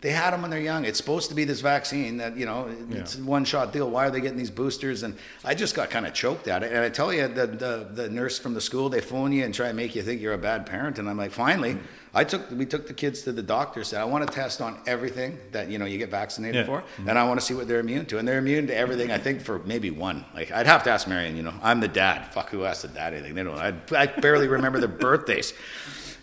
They 0.03 0.11
had 0.11 0.33
them 0.33 0.43
when 0.43 0.51
they're 0.51 0.61
young. 0.61 0.85
It's 0.85 0.99
supposed 0.99 1.31
to 1.31 1.35
be 1.35 1.45
this 1.45 1.63
vaccine 1.63 2.19
that 2.19 2.37
you 2.37 2.45
know 2.45 2.69
it's 2.91 3.17
a 3.17 3.23
one 3.25 3.47
shot 3.47 3.73
deal. 3.73 3.89
Why 3.91 4.07
are 4.07 4.11
they 4.11 4.21
getting 4.21 4.37
these 4.37 4.51
boosters? 4.51 5.03
And 5.03 5.17
I 5.43 5.55
just 5.55 5.75
got 5.75 5.89
kind 5.89 6.07
of 6.07 6.13
choked 6.13 6.49
at 6.49 6.63
it. 6.63 6.71
And 6.71 6.81
I 6.85 6.91
tell 6.91 7.13
you, 7.13 7.27
the, 7.29 7.47
the 7.47 7.89
the 7.91 8.11
nurse 8.11 8.39
from 8.39 8.53
the 8.53 8.61
school 8.61 8.91
they 8.91 9.01
phone 9.01 9.33
you 9.33 9.45
and 9.45 9.55
try 9.55 9.69
and 9.69 9.77
make 9.77 9.95
you 9.97 10.03
think 10.03 10.21
you're 10.21 10.35
a 10.35 10.39
bad 10.39 10.67
parent. 10.67 10.99
And 10.99 11.09
I'm 11.09 11.17
like, 11.17 11.31
finally, 11.33 11.79
I 12.13 12.25
took 12.25 12.51
we 12.51 12.67
took 12.67 12.87
the 12.87 12.93
kids 12.93 13.23
to 13.23 13.33
the 13.33 13.43
doctor. 13.43 13.83
Said 13.85 14.03
I 14.03 14.05
want 14.05 14.29
to 14.29 14.33
test 14.33 14.61
on 14.61 14.79
everything 14.87 15.39
that 15.53 15.71
you 15.71 15.79
know 15.79 15.87
you 15.87 15.97
get 15.97 16.11
vaccinated 16.11 16.57
Yeah. 16.57 16.67
for, 16.67 16.81
mm-hmm. 16.83 17.09
and 17.09 17.19
I 17.19 17.27
want 17.27 17.41
to 17.41 17.47
see 17.47 17.55
what 17.55 17.67
they're 17.67 17.81
immune 17.81 18.05
to. 18.07 18.19
And 18.19 18.29
they're 18.29 18.39
immune 18.39 18.67
to 18.67 18.77
everything. 18.77 19.11
I 19.11 19.19
think 19.19 19.41
for 19.41 19.61
maybe 19.61 19.91
one. 19.91 20.27
Like 20.35 20.53
I'd 20.53 20.67
have 20.67 20.83
to 20.85 20.91
ask 20.91 21.09
Marion. 21.09 21.37
You 21.39 21.43
know, 21.43 21.55
I'm 21.63 21.81
the 21.81 21.89
dad. 21.89 22.35
Fuck, 22.35 22.51
who 22.51 22.65
asked 22.65 22.83
the 22.83 22.89
dad 22.89 23.15
anything? 23.15 23.35
They 23.35 23.43
don't. 23.45 23.59
I, 23.59 23.75
I 23.97 24.07
barely 24.07 24.47
remember 24.47 24.79
their 24.79 24.89
birthdays. 25.07 25.55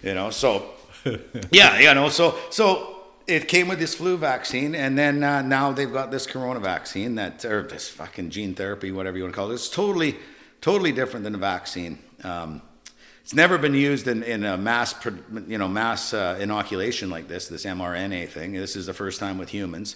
You 0.04 0.14
know, 0.14 0.30
so 0.30 0.70
yeah, 1.52 1.80
you 1.80 1.94
know, 1.96 2.10
so 2.10 2.38
so 2.52 2.93
it 3.28 3.48
came 3.48 3.68
with 3.68 3.80
this 3.80 3.96
flu 3.96 4.18
vaccine, 4.18 4.76
and 4.76 4.98
then 4.98 5.24
uh, 5.24 5.42
now 5.42 5.72
they've 5.72 5.92
got 5.92 6.12
this 6.12 6.26
corona 6.26 6.60
vaccine 6.60 7.16
that, 7.16 7.44
or 7.46 7.64
this 7.64 7.90
fucking 7.90 8.30
gene 8.30 8.54
therapy, 8.54 8.92
whatever 8.92 9.18
you 9.18 9.24
want 9.24 9.34
to 9.34 9.36
call 9.36 9.52
it. 9.52 9.56
It's 9.56 9.70
totally, 9.70 10.18
totally 10.62 10.92
different 10.92 11.24
than 11.24 11.36
a 11.36 11.40
vaccine. 11.40 12.00
Um, 12.24 12.62
it's 13.22 13.34
never 13.34 13.58
been 13.58 13.74
used 13.74 14.08
in, 14.08 14.22
in 14.24 14.44
a 14.44 14.58
mass, 14.58 14.94
you 15.48 15.58
know, 15.58 15.70
mass 15.70 16.14
uh, 16.14 16.38
inoculation 16.42 17.10
like 17.10 17.30
this, 17.30 17.48
this 17.48 17.64
mRNA 17.64 18.28
thing. 18.28 18.52
This 18.52 18.76
is 18.76 18.86
the 18.86 18.94
first 18.94 19.20
time 19.20 19.38
with 19.38 19.50
humans, 19.50 19.96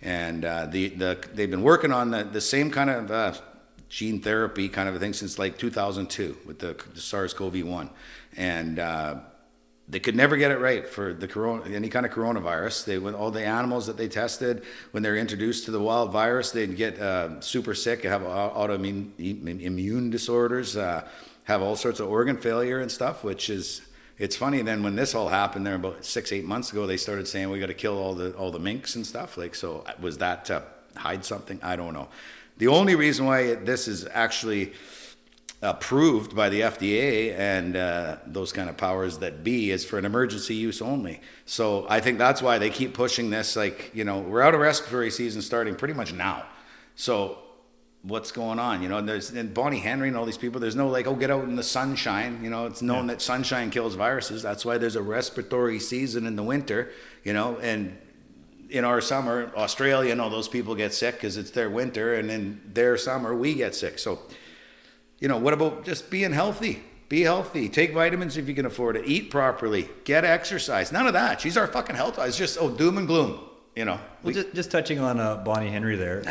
and 0.00 0.44
uh, 0.44 0.66
the, 0.66 0.90
the 0.90 1.28
they've 1.34 1.50
been 1.50 1.62
working 1.64 1.92
on 1.92 2.12
the, 2.12 2.22
the 2.22 2.40
same 2.40 2.70
kind 2.70 2.90
of 2.90 3.10
uh, 3.10 3.34
gene 3.88 4.20
therapy 4.20 4.68
kind 4.68 4.88
of 4.88 4.94
a 4.94 4.98
thing 5.00 5.12
since 5.12 5.38
like 5.38 5.58
2002 5.58 6.36
with 6.46 6.60
the, 6.60 6.76
the 6.94 7.00
SARS-CoV-1, 7.00 7.90
and 8.36 8.78
uh, 8.78 9.16
they 9.90 9.98
could 9.98 10.14
never 10.14 10.36
get 10.36 10.50
it 10.50 10.58
right 10.58 10.86
for 10.86 11.14
the 11.14 11.26
corona, 11.26 11.64
any 11.74 11.88
kind 11.88 12.04
of 12.04 12.12
coronavirus. 12.12 12.84
They, 12.84 12.98
with 12.98 13.14
all 13.14 13.30
the 13.30 13.44
animals 13.44 13.86
that 13.86 13.96
they 13.96 14.08
tested, 14.08 14.62
when 14.90 15.02
they're 15.02 15.16
introduced 15.16 15.64
to 15.64 15.70
the 15.70 15.80
wild 15.80 16.12
virus, 16.12 16.50
they'd 16.50 16.76
get 16.76 16.98
uh, 17.00 17.40
super 17.40 17.74
sick, 17.74 18.02
have 18.04 18.22
autoimmune 18.22 19.12
immune 19.62 20.10
disorders, 20.10 20.76
uh, 20.76 21.08
have 21.44 21.62
all 21.62 21.74
sorts 21.74 22.00
of 22.00 22.08
organ 22.08 22.36
failure 22.36 22.80
and 22.80 22.92
stuff. 22.92 23.24
Which 23.24 23.48
is, 23.48 23.80
it's 24.18 24.36
funny. 24.36 24.60
Then 24.60 24.82
when 24.82 24.94
this 24.94 25.14
all 25.14 25.28
happened, 25.28 25.66
there 25.66 25.76
about 25.76 26.04
six, 26.04 26.32
eight 26.32 26.44
months 26.44 26.70
ago, 26.70 26.86
they 26.86 26.98
started 26.98 27.26
saying 27.26 27.48
we 27.48 27.58
got 27.58 27.66
to 27.66 27.74
kill 27.74 27.96
all 27.96 28.14
the 28.14 28.32
all 28.32 28.50
the 28.50 28.58
minks 28.58 28.94
and 28.94 29.06
stuff. 29.06 29.38
Like, 29.38 29.54
so 29.54 29.84
was 30.00 30.18
that 30.18 30.44
to 30.46 30.64
hide 30.96 31.24
something? 31.24 31.58
I 31.62 31.76
don't 31.76 31.94
know. 31.94 32.08
The 32.58 32.68
only 32.68 32.94
reason 32.94 33.24
why 33.24 33.54
this 33.54 33.88
is 33.88 34.06
actually 34.12 34.74
approved 35.60 36.36
by 36.36 36.48
the 36.48 36.60
FDA 36.60 37.36
and 37.36 37.76
uh, 37.76 38.16
those 38.26 38.52
kind 38.52 38.70
of 38.70 38.76
powers 38.76 39.18
that 39.18 39.42
be 39.42 39.70
is 39.70 39.84
for 39.84 39.98
an 39.98 40.04
emergency 40.04 40.54
use 40.54 40.80
only. 40.80 41.20
So 41.46 41.86
I 41.88 42.00
think 42.00 42.18
that's 42.18 42.40
why 42.40 42.58
they 42.58 42.70
keep 42.70 42.94
pushing 42.94 43.30
this. 43.30 43.56
Like, 43.56 43.90
you 43.92 44.04
know, 44.04 44.20
we're 44.20 44.42
out 44.42 44.54
of 44.54 44.60
respiratory 44.60 45.10
season 45.10 45.42
starting 45.42 45.74
pretty 45.74 45.94
much 45.94 46.12
now. 46.12 46.46
So 46.94 47.38
what's 48.02 48.30
going 48.30 48.60
on? 48.60 48.82
You 48.82 48.88
know, 48.88 48.98
and 48.98 49.08
there's 49.08 49.30
and 49.30 49.52
Bonnie 49.52 49.80
Henry 49.80 50.08
and 50.08 50.16
all 50.16 50.24
these 50.24 50.38
people. 50.38 50.60
There's 50.60 50.76
no 50.76 50.88
like, 50.88 51.08
oh, 51.08 51.14
get 51.14 51.30
out 51.30 51.44
in 51.44 51.56
the 51.56 51.64
sunshine. 51.64 52.40
You 52.42 52.50
know, 52.50 52.66
it's 52.66 52.82
known 52.82 53.08
that 53.08 53.20
sunshine 53.20 53.70
kills 53.70 53.96
viruses. 53.96 54.42
That's 54.42 54.64
why 54.64 54.78
there's 54.78 54.96
a 54.96 55.02
respiratory 55.02 55.80
season 55.80 56.26
in 56.26 56.36
the 56.36 56.42
winter. 56.42 56.92
You 57.24 57.32
know, 57.32 57.58
and 57.58 57.98
in 58.70 58.84
our 58.84 59.00
summer, 59.00 59.50
Australia 59.56 60.12
and 60.12 60.20
all 60.20 60.30
those 60.30 60.48
people 60.48 60.74
get 60.74 60.94
sick 60.94 61.16
because 61.16 61.36
it's 61.36 61.50
their 61.50 61.70
winter, 61.70 62.14
and 62.14 62.30
in 62.30 62.60
their 62.72 62.96
summer 62.96 63.34
we 63.34 63.54
get 63.54 63.74
sick. 63.74 63.98
So 63.98 64.20
you 65.18 65.28
know, 65.28 65.38
what 65.38 65.52
about 65.52 65.84
just 65.84 66.10
being 66.10 66.32
healthy? 66.32 66.82
Be 67.08 67.22
healthy. 67.22 67.68
Take 67.68 67.94
vitamins 67.94 68.36
if 68.36 68.48
you 68.48 68.54
can 68.54 68.66
afford 68.66 68.96
it. 68.96 69.06
Eat 69.06 69.30
properly. 69.30 69.88
Get 70.04 70.24
exercise. 70.24 70.92
None 70.92 71.06
of 71.06 71.14
that. 71.14 71.40
She's 71.40 71.56
our 71.56 71.66
fucking 71.66 71.96
health. 71.96 72.18
It's 72.18 72.36
just 72.36 72.58
oh 72.60 72.70
doom 72.70 72.98
and 72.98 73.06
gloom. 73.06 73.40
You 73.74 73.84
know, 73.84 74.00
Well, 74.24 74.34
just, 74.34 74.52
just 74.54 74.70
touching 74.72 74.98
on 74.98 75.20
uh, 75.20 75.36
Bonnie 75.36 75.70
Henry 75.70 75.94
there. 75.96 76.22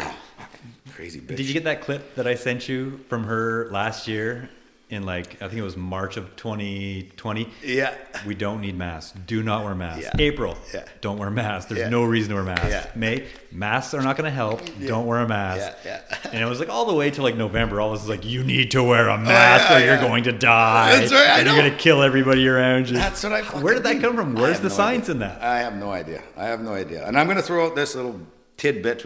crazy 0.93 1.19
bitch. 1.21 1.37
Did 1.37 1.47
you 1.47 1.53
get 1.53 1.63
that 1.63 1.81
clip 1.81 2.15
that 2.15 2.27
I 2.27 2.35
sent 2.35 2.67
you 2.67 2.99
from 3.07 3.23
her 3.23 3.69
last 3.71 4.07
year? 4.07 4.49
In 4.89 5.03
like 5.03 5.33
I 5.41 5.47
think 5.49 5.55
it 5.59 5.63
was 5.63 5.75
March 5.75 6.15
of 6.15 6.33
2020. 6.37 7.49
Yeah. 7.61 7.93
We 8.25 8.35
don't 8.35 8.61
need 8.61 8.77
masks. 8.77 9.13
Do 9.27 9.43
not 9.43 9.65
wear 9.65 9.75
masks. 9.75 10.03
Yeah. 10.05 10.11
April. 10.17 10.57
Yeah. 10.73 10.85
Don't 11.01 11.17
wear 11.17 11.29
masks. 11.29 11.67
There's 11.69 11.81
Yeah. 11.81 11.89
no 11.89 12.03
reason 12.05 12.29
to 12.29 12.35
wear 12.35 12.43
masks. 12.45 12.67
Yeah. 12.69 12.87
May 12.95 13.27
masks 13.51 13.93
are 13.93 14.01
not 14.01 14.15
going 14.15 14.25
to 14.25 14.35
help. 14.35 14.61
Don't 14.85 15.05
wear 15.05 15.19
a 15.19 15.27
mask. 15.27 15.77
Yeah, 15.83 16.01
yeah. 16.09 16.29
And 16.31 16.41
it 16.41 16.45
was 16.45 16.59
like 16.59 16.69
all 16.69 16.85
the 16.85 16.93
way 16.93 17.11
to 17.11 17.21
like 17.21 17.35
November. 17.35 17.81
All 17.81 17.91
this 17.91 18.01
is 18.03 18.07
like 18.09 18.23
you 18.25 18.43
need 18.45 18.71
to 18.71 18.83
wear 18.83 19.09
a 19.09 19.17
mask 19.33 19.69
yeah, 19.69 19.77
or 19.77 19.85
you're 19.85 19.99
going 20.09 20.23
to 20.23 20.31
die. 20.31 20.97
That's 20.99 21.11
right, 21.11 21.45
you're 21.45 21.55
going 21.55 21.69
to 21.71 21.77
kill 21.77 22.01
everybody 22.01 22.47
around 22.47 22.87
you. 22.87 22.95
That's 22.95 23.21
what 23.23 23.33
I. 23.33 23.41
Where 23.59 23.73
did 23.73 23.83
that 23.83 23.99
come 23.99 24.15
from? 24.15 24.35
Where's 24.35 24.59
the 24.61 24.69
no 24.69 24.75
science 24.75 25.05
idea. 25.09 25.13
in 25.15 25.19
that? 25.19 25.41
I 25.41 25.59
have 25.59 25.75
no 25.75 25.91
idea. 25.91 26.23
I 26.37 26.45
have 26.45 26.61
no 26.61 26.73
idea. 26.73 27.05
And 27.05 27.19
I'm 27.19 27.25
going 27.27 27.37
to 27.37 27.43
throw 27.43 27.65
out 27.65 27.75
this 27.75 27.93
little 27.93 28.19
tidbit. 28.55 29.05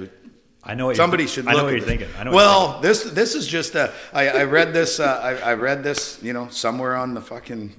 I 0.63 0.75
know 0.75 0.87
what 0.87 0.95
Somebody 0.95 1.25
should. 1.25 1.47
I 1.47 1.53
know 1.53 1.63
what 1.63 1.73
you're 1.73 1.81
thinking. 1.81 2.09
I 2.17 2.23
know. 2.23 2.31
well, 2.31 2.79
this 2.81 3.03
this 3.03 3.33
is 3.33 3.47
just. 3.47 3.75
Uh, 3.75 3.91
I, 4.13 4.29
I 4.29 4.43
read 4.43 4.73
this. 4.73 4.99
Uh, 4.99 5.39
I, 5.43 5.51
I 5.51 5.53
read 5.55 5.83
this. 5.83 6.21
You 6.21 6.33
know, 6.33 6.49
somewhere 6.49 6.95
on 6.95 7.15
the 7.15 7.21
fucking 7.21 7.73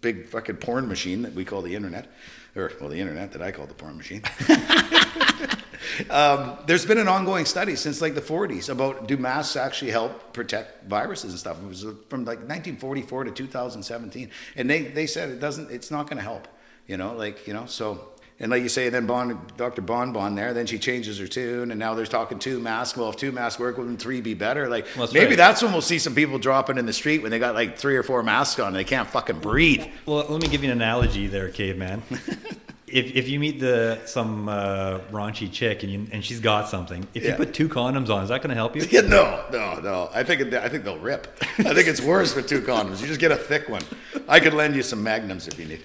big 0.00 0.28
fucking 0.28 0.56
porn 0.56 0.88
machine 0.88 1.22
that 1.22 1.34
we 1.34 1.44
call 1.44 1.62
the 1.62 1.74
internet, 1.74 2.10
or 2.56 2.72
well, 2.80 2.90
the 2.90 2.98
internet 2.98 3.32
that 3.32 3.42
I 3.42 3.52
call 3.52 3.66
the 3.66 3.74
porn 3.74 3.96
machine. 3.96 4.22
um, 6.10 6.58
there's 6.66 6.84
been 6.84 6.98
an 6.98 7.06
ongoing 7.06 7.44
study 7.44 7.76
since 7.76 8.00
like 8.00 8.14
the 8.14 8.20
40s 8.20 8.68
about 8.70 9.06
do 9.06 9.16
masks 9.16 9.54
actually 9.54 9.92
help 9.92 10.32
protect 10.32 10.88
viruses 10.88 11.30
and 11.30 11.38
stuff. 11.38 11.62
It 11.62 11.68
was 11.68 11.82
from 12.08 12.24
like 12.24 12.38
1944 12.38 13.24
to 13.24 13.30
2017, 13.30 14.30
and 14.56 14.68
they 14.68 14.82
they 14.82 15.06
said 15.06 15.28
it 15.30 15.38
doesn't. 15.38 15.70
It's 15.70 15.92
not 15.92 16.06
going 16.06 16.16
to 16.16 16.24
help. 16.24 16.48
You 16.88 16.96
know, 16.96 17.14
like 17.14 17.46
you 17.46 17.54
know, 17.54 17.66
so. 17.66 18.08
And 18.42 18.50
like 18.50 18.62
you 18.62 18.70
say, 18.70 18.88
then 18.88 19.04
Bond, 19.06 19.38
Dr. 19.58 19.82
Bonbon 19.82 20.34
there, 20.34 20.54
then 20.54 20.64
she 20.64 20.78
changes 20.78 21.18
her 21.18 21.26
tune, 21.26 21.70
and 21.70 21.78
now 21.78 21.92
they're 21.92 22.06
talking 22.06 22.38
two 22.38 22.58
masks. 22.58 22.96
Well, 22.96 23.10
if 23.10 23.16
two 23.16 23.32
masks 23.32 23.60
work, 23.60 23.76
wouldn't 23.76 24.00
three 24.00 24.22
be 24.22 24.32
better? 24.32 24.66
Like 24.66 24.86
Well, 24.96 25.04
that's 25.04 25.12
maybe 25.12 25.26
right. 25.30 25.36
that's 25.36 25.62
when 25.62 25.72
we'll 25.72 25.82
see 25.82 25.98
some 25.98 26.14
people 26.14 26.38
dropping 26.38 26.78
in 26.78 26.86
the 26.86 26.92
street 26.94 27.20
when 27.20 27.30
they 27.30 27.38
got 27.38 27.54
like 27.54 27.76
three 27.78 27.96
or 27.96 28.02
four 28.02 28.22
masks 28.22 28.58
on 28.58 28.68
and 28.68 28.76
they 28.76 28.84
can't 28.84 29.08
fucking 29.10 29.40
breathe. 29.40 29.84
Well, 30.06 30.24
let 30.28 30.40
me 30.40 30.48
give 30.48 30.64
you 30.64 30.70
an 30.70 30.78
analogy 30.78 31.26
there, 31.26 31.50
caveman. 31.50 32.02
if, 32.86 33.14
if 33.14 33.28
you 33.28 33.38
meet 33.38 33.60
the 33.60 33.98
some 34.06 34.48
uh, 34.48 35.00
raunchy 35.12 35.52
chick 35.52 35.82
and, 35.82 35.92
you, 35.92 36.06
and 36.10 36.24
she's 36.24 36.40
got 36.40 36.66
something, 36.70 37.06
if 37.12 37.22
Yeah. 37.22 37.32
you 37.32 37.36
put 37.36 37.52
two 37.52 37.68
condoms 37.68 38.08
on, 38.08 38.22
is 38.22 38.30
that 38.30 38.38
going 38.40 38.48
to 38.48 38.54
help 38.56 38.74
you? 38.74 38.82
Yeah, 38.90 39.02
no, 39.02 39.44
no, 39.52 39.80
no. 39.80 40.08
I 40.14 40.22
think 40.24 40.40
it, 40.40 40.54
I 40.54 40.70
think 40.70 40.84
they'll 40.84 40.98
rip. 40.98 41.26
I 41.58 41.74
think 41.74 41.88
it's 41.88 42.00
worse 42.00 42.34
with 42.34 42.48
two 42.48 42.62
condoms. 42.62 43.02
You 43.02 43.06
just 43.06 43.20
get 43.20 43.32
a 43.32 43.36
thick 43.36 43.68
one. 43.68 43.82
I 44.28 44.40
could 44.40 44.54
lend 44.54 44.74
you 44.76 44.82
some 44.82 45.02
magnums 45.02 45.46
if 45.46 45.58
you 45.58 45.66
need. 45.66 45.82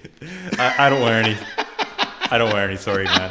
I, 0.58 0.86
I 0.86 0.88
don't 0.88 1.02
wear 1.02 1.22
any. 1.22 1.36
I 2.30 2.38
don't 2.38 2.52
wear 2.52 2.66
any. 2.68 2.76
Sorry, 2.76 3.04
man. 3.04 3.30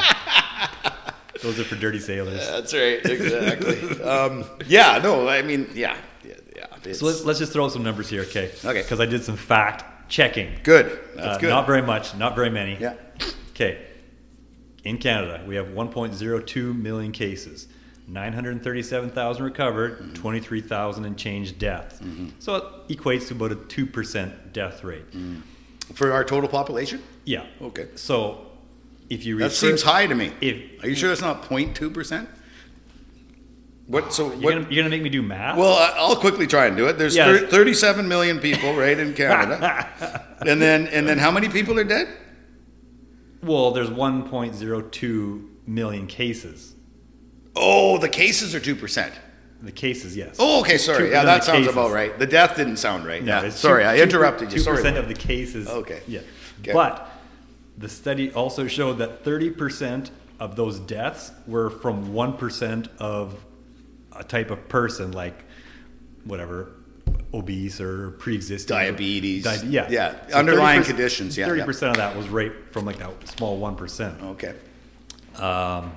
Those 1.41 1.59
are 1.59 1.63
for 1.63 1.75
dirty 1.75 1.99
sailors. 1.99 2.47
That's 2.47 2.73
right, 2.73 3.05
exactly. 3.05 4.01
um, 4.03 4.45
yeah, 4.67 4.99
no, 5.03 5.27
I 5.27 5.41
mean, 5.41 5.69
yeah, 5.73 5.95
yeah, 6.23 6.33
yeah. 6.55 6.93
So 6.93 7.05
let's 7.05 7.23
let's 7.23 7.39
just 7.39 7.51
throw 7.53 7.67
some 7.69 7.83
numbers 7.83 8.09
here, 8.09 8.21
okay? 8.23 8.51
Okay. 8.63 8.81
Because 8.81 8.99
I 8.99 9.05
did 9.05 9.23
some 9.23 9.35
fact 9.35 10.09
checking. 10.09 10.51
good. 10.63 10.97
That's 11.15 11.37
Uh, 11.37 11.39
good. 11.39 11.49
Not 11.49 11.67
very 11.67 11.81
much. 11.81 12.15
Not 12.15 12.35
very 12.35 12.49
many. 12.49 12.77
Yeah. 12.79 12.93
Okay. 13.51 13.85
In 14.83 14.97
Canada, 14.97 15.43
we 15.47 15.55
have 15.55 15.67
1.02 15.67 16.75
million 16.79 17.11
cases, 17.11 17.67
937,000 18.07 19.43
recovered, 19.43 19.99
Mm-hmm. 19.99 20.13
23,000 20.13 21.05
and 21.05 21.17
change 21.17 21.57
deaths. 21.57 21.99
So 22.39 22.55
it 22.55 22.97
equates 22.97 23.27
to 23.29 23.33
about 23.33 23.51
a 23.51 23.55
2% 23.55 24.53
death 24.53 24.83
rate. 24.83 25.05
For 25.93 26.11
our 26.11 26.23
total 26.23 26.49
population, 26.49 27.01
Yeah. 27.25 27.45
Okay. 27.61 27.87
So 27.95 28.44
if 29.09 29.25
you 29.25 29.37
that 29.39 29.51
seems 29.51 29.81
high 29.83 30.07
to 30.07 30.15
me. 30.15 30.31
If 30.41 30.83
Are 30.83 30.87
you 30.89 30.95
sure 30.95 31.11
it's 31.11 31.21
not 31.21 31.43
0.2 31.43 31.93
percent? 31.93 32.29
What? 33.87 34.13
So 34.13 34.31
you're 34.33 34.35
what? 34.41 34.53
gonna, 34.53 34.67
you're 34.71 34.83
gonna 34.83 34.89
make 34.89 35.03
me 35.03 35.09
do 35.09 35.21
math? 35.21 35.57
Well, 35.57 35.77
I'll 35.95 36.15
quickly 36.15 36.47
try 36.47 36.65
and 36.65 36.75
do 36.75 36.87
it. 36.87 36.97
There's 36.97 37.15
Yes. 37.15 37.41
thir- 37.41 37.47
37 37.47 38.07
million 38.07 38.39
people, 38.39 38.73
right, 38.73 38.97
in 38.97 39.13
Canada, 39.13 40.35
and 40.41 40.59
then 40.61 40.87
and 40.87 41.07
then 41.07 41.19
how 41.19 41.29
many 41.31 41.49
people 41.49 41.77
are 41.79 41.83
dead? 41.83 42.07
well, 43.43 43.69
there's 43.69 43.91
1.02 43.91 45.47
million 45.67 46.07
cases. 46.07 46.73
Oh, 47.55 47.99
the 47.99 48.09
cases 48.09 48.55
are 48.55 48.59
two 48.59 48.75
percent. 48.75 49.13
The 49.61 49.71
cases, 49.71 50.17
yes. 50.17 50.35
Oh, 50.39 50.59
okay, 50.61 50.77
sorry. 50.77 51.11
Yeah, 51.11 51.21
2% 51.21 51.25
that 51.25 51.43
sounds 51.43 51.59
cases. 51.59 51.73
about 51.73 51.91
right. 51.91 52.17
The 52.19 52.25
death 52.27 52.55
didn't 52.57 52.77
sound 52.77 53.05
right. 53.05 53.23
No, 53.23 53.43
yeah, 53.43 53.49
sorry, 53.49 53.83
two- 53.83 53.89
I 53.89 53.97
two- 53.97 54.03
interrupted 54.03 54.51
you. 54.51 54.59
Two 54.59 54.71
percent 54.71 54.97
of 54.97 55.07
the 55.07 55.13
cases. 55.13 55.67
Okay. 55.67 56.01
Yeah. 56.07 56.21
Okay. 56.61 56.73
But 56.73 57.07
the 57.77 57.89
study 57.89 58.31
also 58.31 58.67
showed 58.67 58.99
that 58.99 59.23
thirty 59.23 59.49
percent 59.49 60.11
of 60.39 60.55
those 60.55 60.79
deaths 60.79 61.31
were 61.47 61.69
from 61.69 62.13
one 62.13 62.33
percent 62.37 62.87
of 62.99 63.45
a 64.13 64.23
type 64.23 64.49
of 64.51 64.67
person, 64.69 65.11
like 65.11 65.43
whatever, 66.23 66.71
obese 67.33 67.81
or 67.81 68.11
pre-existing 68.11 68.75
Diabetes. 68.75 69.43
Di- 69.43 69.67
yeah. 69.67 69.89
Yeah, 69.89 70.15
underlying 70.33 70.81
30% 70.81 70.85
conditions, 70.85 71.37
yeah, 71.37 71.47
Thirty 71.47 71.59
yeah. 71.59 71.65
percent 71.65 71.91
of 71.91 71.97
that 71.97 72.15
was 72.15 72.29
right 72.29 72.51
from 72.71 72.85
like 72.85 72.97
that 72.97 73.27
small 73.27 73.57
one 73.57 73.75
percent. 73.75 74.21
Okay. 74.21 74.55
Um, 75.35 75.95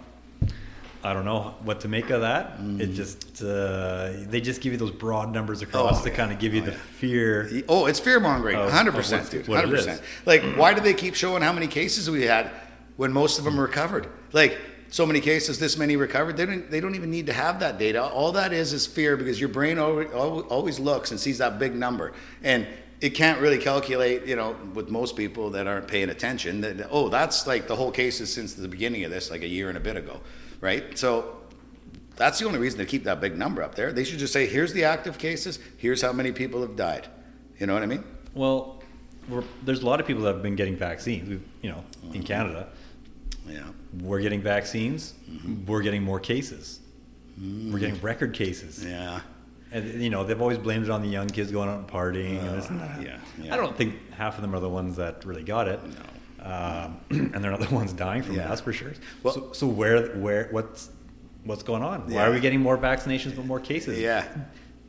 I 1.08 1.14
don't 1.14 1.24
know 1.24 1.54
what 1.62 1.80
to 1.80 1.88
make 1.88 2.10
of 2.10 2.20
that. 2.20 2.58
Mm. 2.60 2.80
It 2.80 2.92
just 2.92 3.42
uh, 3.42 4.12
they 4.28 4.40
just 4.40 4.60
give 4.60 4.72
you 4.72 4.78
those 4.78 4.90
broad 4.90 5.32
numbers 5.32 5.62
across 5.62 6.00
Oh, 6.00 6.04
to 6.04 6.10
yeah. 6.10 6.16
kind 6.16 6.32
of 6.32 6.38
give 6.38 6.52
you 6.54 6.62
Oh, 6.62 6.66
the 6.66 6.72
yeah. 6.72 6.76
fear. 6.76 7.62
Oh, 7.68 7.86
it's 7.86 7.98
fear 7.98 8.20
mongering, 8.20 8.56
hundred 8.56 8.94
percent, 8.94 9.30
dude, 9.30 9.46
hundred 9.46 9.70
percent. 9.70 10.02
Like, 10.26 10.42
why 10.56 10.74
do 10.74 10.80
they 10.82 10.94
keep 10.94 11.14
showing 11.14 11.42
how 11.42 11.52
many 11.52 11.66
cases 11.66 12.10
we 12.10 12.22
had 12.24 12.50
when 12.96 13.10
most 13.12 13.38
of 13.38 13.44
them 13.44 13.58
recovered? 13.58 14.06
Like, 14.32 14.58
so 14.90 15.06
many 15.06 15.20
cases, 15.20 15.58
this 15.58 15.76
many 15.78 15.96
recovered. 15.96 16.36
They 16.36 16.46
don't. 16.46 16.70
They 16.70 16.80
don't 16.80 16.94
even 16.94 17.10
need 17.10 17.26
to 17.26 17.32
have 17.32 17.60
that 17.60 17.78
data. 17.78 18.02
All 18.04 18.32
that 18.32 18.52
is 18.52 18.72
is 18.72 18.86
fear 18.86 19.16
because 19.16 19.40
your 19.40 19.48
brain 19.50 19.78
always, 19.78 20.08
always 20.12 20.78
looks 20.78 21.10
and 21.10 21.18
sees 21.18 21.38
that 21.38 21.58
big 21.58 21.74
number, 21.74 22.12
and 22.42 22.66
it 23.00 23.10
can't 23.10 23.40
really 23.40 23.58
calculate. 23.58 24.26
You 24.26 24.36
know, 24.36 24.56
with 24.74 24.88
most 24.90 25.14
people 25.16 25.50
that 25.50 25.66
aren't 25.66 25.88
paying 25.88 26.08
attention, 26.10 26.60
that 26.62 26.88
oh, 26.90 27.08
that's 27.08 27.46
like 27.46 27.66
the 27.68 27.76
whole 27.76 27.92
cases 27.92 28.32
since 28.32 28.54
the 28.54 28.68
beginning 28.68 29.04
of 29.04 29.10
this, 29.10 29.30
like 29.30 29.42
a 29.42 29.48
year 29.48 29.68
and 29.68 29.76
a 29.76 29.80
bit 29.80 29.96
ago, 29.96 30.20
right? 30.60 30.98
So 30.98 31.36
that's 32.16 32.38
the 32.38 32.46
only 32.46 32.58
reason 32.58 32.78
to 32.78 32.86
keep 32.86 33.04
that 33.04 33.20
big 33.20 33.36
number 33.36 33.62
up 33.62 33.74
there. 33.74 33.92
They 33.92 34.04
should 34.04 34.18
just 34.18 34.32
say, 34.32 34.46
here's 34.46 34.72
the 34.72 34.84
active 34.84 35.18
cases, 35.18 35.58
here's 35.76 36.02
how 36.02 36.12
many 36.12 36.32
people 36.32 36.60
have 36.62 36.76
died. 36.76 37.08
You 37.58 37.66
know 37.66 37.74
what 37.74 37.82
I 37.82 37.86
mean? 37.86 38.04
Well, 38.34 38.82
we're, 39.28 39.44
there's 39.64 39.82
a 39.82 39.86
lot 39.86 40.00
of 40.00 40.06
people 40.06 40.22
that 40.24 40.34
have 40.34 40.42
been 40.42 40.56
getting 40.56 40.76
vaccines. 40.76 41.28
We've, 41.28 41.46
you 41.62 41.70
know, 41.70 41.84
in 42.02 42.08
mm-hmm. 42.08 42.22
Canada, 42.22 42.68
Yeah. 43.46 43.64
we're 44.00 44.20
getting 44.20 44.40
vaccines. 44.42 45.14
Mm-hmm. 45.30 45.66
We're 45.66 45.82
getting 45.82 46.02
more 46.02 46.20
cases. 46.20 46.80
We're 47.40 47.78
getting 47.78 47.96
mm. 47.96 48.02
record 48.02 48.34
cases. 48.34 48.84
Yeah. 48.84 49.20
And 49.70 50.02
you 50.02 50.10
know, 50.10 50.24
they've 50.24 50.40
always 50.40 50.58
blamed 50.58 50.84
it 50.86 50.90
on 50.90 51.02
the 51.02 51.08
young 51.08 51.28
kids 51.28 51.52
going 51.52 51.68
out 51.68 51.78
and 51.78 51.86
partying 51.86 52.40
and 52.40 52.58
this 52.58 52.68
and 52.68 52.80
that. 52.80 53.00
yeah, 53.02 53.20
yeah. 53.40 53.54
I 53.54 53.56
don't 53.56 53.76
think 53.76 54.10
half 54.12 54.36
of 54.36 54.42
them 54.42 54.54
are 54.54 54.60
the 54.60 54.68
ones 54.68 54.96
that 54.96 55.24
really 55.24 55.44
got 55.44 55.68
it. 55.68 55.80
No. 55.84 55.94
Um, 56.40 57.00
and 57.10 57.34
they're 57.42 57.50
not 57.50 57.60
the 57.68 57.74
ones 57.74 57.92
dying 57.92 58.22
from 58.22 58.34
Yeah. 58.36 58.42
that, 58.42 58.48
that's 58.50 58.60
for 58.60 58.72
sure. 58.72 58.92
Well- 59.22 59.34
so, 59.34 59.52
so 59.52 59.66
where, 59.66 60.14
where, 60.16 60.48
what's, 60.50 60.90
what's 61.44 61.62
going 61.62 61.82
on? 61.82 62.10
Why 62.12 62.26
are 62.26 62.32
we 62.32 62.40
getting 62.40 62.60
more 62.60 62.78
vaccinations 62.78 63.34
but 63.36 63.44
more 63.44 63.60
cases? 63.60 63.98
Yeah. 63.98 64.26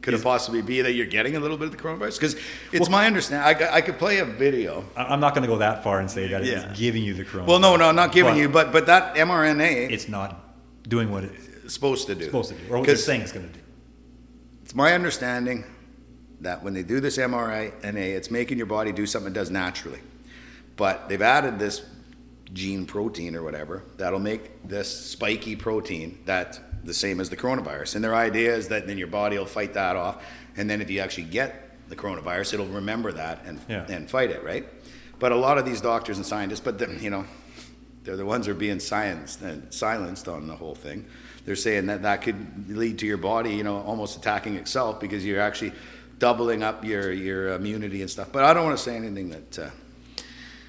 Could 0.02 0.14
Is- 0.14 0.22
it 0.22 0.24
possibly 0.24 0.62
be 0.62 0.82
that 0.82 0.94
you're 0.94 1.06
getting 1.08 1.36
a 1.36 1.40
little 1.40 1.58
bit 1.58 1.66
of 1.66 1.72
the 1.72 1.78
coronavirus? 1.78 2.16
Because 2.20 2.36
it's 2.72 2.90
my 2.90 3.06
understanding. 3.06 3.68
I 3.70 3.82
could 3.82 3.98
play 4.00 4.20
a 4.20 4.26
video. 4.26 4.86
I- 4.96 5.06
I'm 5.06 5.20
not 5.20 5.34
going 5.34 5.42
to 5.44 5.48
go 5.50 5.58
that 5.58 5.84
far 5.84 6.00
and 6.00 6.10
say 6.10 6.28
that 6.30 6.46
Yeah. 6.46 6.70
it's 6.70 6.80
giving 6.80 7.04
you 7.04 7.14
the 7.14 7.26
coronavirus. 7.26 7.48
Well, 7.48 7.60
no, 7.60 7.76
no, 7.76 7.90
I'm 7.90 7.96
not 7.96 8.12
giving 8.12 8.34
But 8.34 8.40
you, 8.40 8.50
but 8.50 8.72
but 8.72 8.86
that 8.86 9.16
mRNA 9.16 9.92
It's 9.92 10.08
not 10.08 10.40
doing 10.88 11.12
what 11.12 11.26
it's 11.26 11.74
supposed 11.74 12.08
to 12.08 12.16
do. 12.16 12.26
supposed 12.26 12.50
to 12.50 12.56
do, 12.56 12.74
or 12.74 12.78
what 12.78 12.88
they're 12.88 12.96
saying 12.96 13.22
it's 13.22 13.32
going 13.32 13.48
to 13.48 13.54
do. 13.54 13.60
It's 14.64 14.74
my 14.74 14.94
understanding 14.94 15.66
that 16.42 16.64
when 16.64 16.74
they 16.74 16.84
do 16.84 17.00
this 17.02 17.18
mRNA, 17.18 17.74
it's 18.16 18.32
making 18.32 18.58
your 18.58 18.68
body 18.68 18.92
do 18.94 19.06
something 19.06 19.32
it 19.32 19.36
does 19.36 19.52
naturally. 19.52 20.00
But 20.80 21.10
they've 21.10 21.22
added 21.22 21.60
this 21.60 21.82
gene 22.54 22.86
protein 22.86 23.36
or 23.36 23.44
whatever 23.44 23.84
that'll 23.98 24.18
make 24.34 24.66
this 24.66 24.90
spiky 25.12 25.58
protein 25.58 26.18
that 26.26 26.58
the 26.86 26.94
same 26.94 27.20
as 27.20 27.30
the 27.30 27.36
coronavirus. 27.36 27.96
And 27.96 28.04
their 28.04 28.16
idea 28.16 28.56
is 28.56 28.70
that 28.70 28.88
then 28.88 28.98
your 28.98 29.10
body 29.10 29.38
will 29.38 29.46
fight 29.46 29.74
that 29.74 29.98
off, 29.98 30.24
and 30.56 30.70
then 30.70 30.82
if 30.82 30.90
you 30.90 31.02
actually 31.02 31.26
get 31.26 31.76
the 31.90 31.98
coronavirus, 31.98 32.54
it'll 32.54 32.66
remember 32.68 33.12
that 33.12 33.42
and 33.46 33.60
Yeah. 33.68 33.86
and 33.90 34.10
fight 34.10 34.32
it, 34.32 34.42
right? 34.42 34.66
But 35.20 35.34
a 35.34 35.36
lot 35.36 35.58
of 35.58 35.66
these 35.66 35.82
doctors 35.82 36.16
and 36.16 36.26
scientists, 36.26 36.62
but 36.62 36.80
the, 36.80 36.88
you 37.02 37.10
know, 37.10 37.26
they're 38.06 38.16
the 38.16 38.26
ones 38.26 38.46
who 38.46 38.54
are 38.54 38.56
being 38.68 38.80
silenced 38.80 39.42
and 39.42 39.74
silenced 39.74 40.30
on 40.30 40.48
the 40.48 40.56
whole 40.56 40.76
thing. 40.76 41.06
They're 41.44 41.58
saying 41.58 41.88
that 41.88 42.04
that 42.04 42.22
could 42.22 42.70
lead 42.70 43.00
to 43.00 43.06
your 43.06 43.18
body, 43.18 43.52
you 43.54 43.64
know, 43.64 43.82
almost 43.82 44.18
attacking 44.18 44.56
itself 44.56 45.02
because 45.02 45.26
you're 45.26 45.42
actually 45.42 45.74
doubling 46.20 46.64
up 46.64 46.86
your 46.86 47.12
your 47.12 47.50
immunity 47.50 48.02
and 48.02 48.10
stuff. 48.10 48.30
But 48.32 48.46
I 48.46 48.54
don't 48.54 48.64
want 48.64 48.78
to 48.78 48.84
say 48.84 48.96
anything 48.96 49.30
that, 49.32 49.60
uh, 49.60 49.70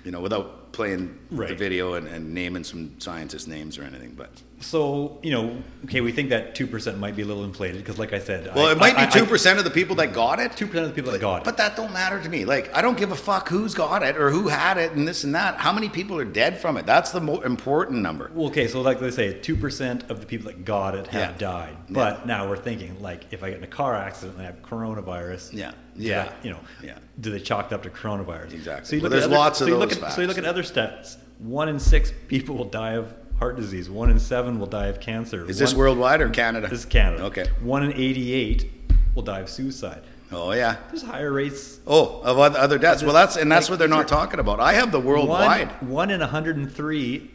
you 0.05 0.11
know, 0.11 0.21
without 0.21 0.73
playing 0.73 1.19
the 1.31 1.55
video 1.55 1.95
and, 1.95 2.07
and 2.07 2.33
naming 2.33 2.65
some 2.65 2.95
scientists' 3.01 3.47
names 3.47 3.77
or 3.77 3.83
anything, 3.83 4.15
but 4.17 4.31
So 4.61 5.19
you 5.23 5.33
know, 5.33 5.57
okay, 5.87 6.01
we 6.01 6.13
think 6.13 6.29
that 6.31 6.55
two 6.55 6.67
percent 6.67 6.99
might 6.99 7.17
be 7.17 7.23
a 7.23 7.25
little 7.25 7.45
inflated 7.45 7.79
because, 7.79 7.99
like 7.99 8.13
I 8.13 8.19
said, 8.19 8.55
well, 8.55 8.67
I- 8.67 8.73
it 8.73 8.79
might 8.79 8.97
I- 8.97 9.07
be 9.07 9.13
two 9.13 9.25
percent 9.27 9.59
of 9.59 9.65
the 9.65 9.71
people 9.71 9.97
that 9.97 10.13
got 10.13 10.39
it. 10.39 10.55
Two 10.57 10.67
percent 10.67 10.85
of 10.87 10.91
the 10.91 10.95
people 10.95 11.13
that 11.13 11.21
got 11.21 11.39
it. 11.39 11.45
But 11.45 11.57
that 11.57 11.77
don't 11.77 11.93
matter 11.93 12.23
to 12.23 12.29
me. 12.29 12.45
Like, 12.45 12.73
I 12.75 12.83
don't 12.83 12.97
give 12.99 13.11
a 13.11 13.17
fuck 13.17 13.49
who's 13.49 13.75
got 13.75 14.03
it 14.03 14.17
or 14.17 14.31
who 14.31 14.49
had 14.49 14.77
it 14.79 14.93
and 14.93 15.09
this 15.09 15.25
and 15.25 15.35
that. 15.35 15.57
How 15.57 15.73
many 15.73 15.89
people 15.89 16.19
are 16.19 16.25
dead 16.27 16.59
from 16.59 16.77
it? 16.77 16.85
That's 16.87 17.11
the 17.11 17.21
more 17.21 17.45
important 17.45 18.01
number. 18.03 18.31
Well, 18.35 18.47
okay, 18.49 18.69
so 18.69 18.81
like 18.83 19.01
they 19.01 19.11
say, 19.11 19.33
two 19.41 19.57
percent 19.57 20.05
of 20.11 20.21
the 20.21 20.27
people 20.27 20.47
that 20.53 20.65
got 20.65 20.95
it 20.95 21.07
have 21.09 21.33
Yeah. 21.33 21.39
died. 21.39 21.77
But 21.89 22.27
now 22.27 22.49
we're 22.49 22.57
thinking, 22.59 23.01
like, 23.03 23.25
if 23.33 23.43
I 23.43 23.49
get 23.51 23.59
in 23.59 23.65
a 23.65 23.75
car 23.81 23.95
accident 23.97 24.37
and 24.37 24.43
I 24.43 24.47
have 24.47 24.63
coronavirus, 24.63 25.53
Yeah. 25.53 25.73
Yeah. 26.03 26.25
that- 26.25 26.35
you 26.43 26.51
know, 26.51 26.61
Yeah. 26.83 26.95
do 27.21 27.31
they 27.31 27.41
chalked 27.41 27.73
up 27.73 27.83
to 27.85 27.91
coronavirus? 27.91 28.53
Exactly. 28.55 28.85
So 28.87 28.97
you 28.97 29.03
Well, 29.03 29.11
look 29.11 29.13
there's 29.13 29.25
at 29.25 29.31
other, 29.31 29.37
lots 29.39 29.61
of 29.61 29.65
so 29.67 29.71
you 29.73 29.77
look 29.79 29.91
those 29.91 30.03
at, 30.03 30.13
So 30.13 30.21
you 30.23 30.27
look 30.27 30.39
at 30.39 30.45
other 30.45 30.63
stats. 30.63 31.17
One 31.39 31.69
in 31.69 31.79
six 31.79 32.13
people 32.29 32.57
will 32.57 32.65
die 32.67 32.93
of 32.95 33.15
heart 33.39 33.57
disease. 33.57 33.89
One 33.89 34.11
in 34.11 34.19
seven 34.19 34.59
will 34.59 34.67
die 34.67 34.87
of 34.89 35.01
cancer. 35.01 35.49
Is 35.49 35.59
this 35.59 35.75
worldwide 35.75 36.21
or 36.21 36.29
Canada? 36.29 36.69
This 36.69 36.81
is 36.81 36.85
Canada. 36.85 37.25
Okay. 37.25 37.47
One 37.63 37.83
in 37.83 37.93
eighty-eight 37.95 38.71
will 39.15 39.23
die 39.23 39.41
of 39.41 39.49
suicide. 39.49 40.03
Oh 40.33 40.53
yeah. 40.53 40.77
There's 40.91 41.03
higher 41.03 41.33
rates. 41.33 41.81
Oh, 41.87 42.21
of 42.23 42.39
other 42.39 42.79
deaths. 42.79 43.03
Well, 43.03 43.15
that's 43.15 43.37
and 43.37 43.51
that's 43.51 43.67
Like, 43.67 43.71
what 43.71 43.79
they're 43.81 43.89
not 43.89 44.07
talking 44.07 44.39
about. 44.39 44.61
I 44.61 44.75
have 44.75 44.93
the 44.93 45.01
worldwide. 45.01 45.69
One, 45.81 45.91
one 45.91 46.11
in 46.11 46.21
103 46.21 47.31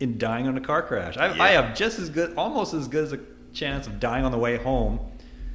in 0.00 0.18
dying 0.18 0.46
on 0.46 0.56
a 0.56 0.60
car 0.60 0.82
crash. 0.82 1.16
I, 1.16 1.26
I 1.42 1.48
have 1.48 1.74
just 1.74 1.98
as 1.98 2.08
good, 2.10 2.34
almost 2.36 2.74
as 2.74 2.86
good 2.86 3.02
as 3.04 3.12
a 3.12 3.18
chance 3.52 3.86
of 3.88 3.98
dying 3.98 4.24
on 4.24 4.30
the 4.30 4.38
way 4.38 4.56
home 4.56 5.00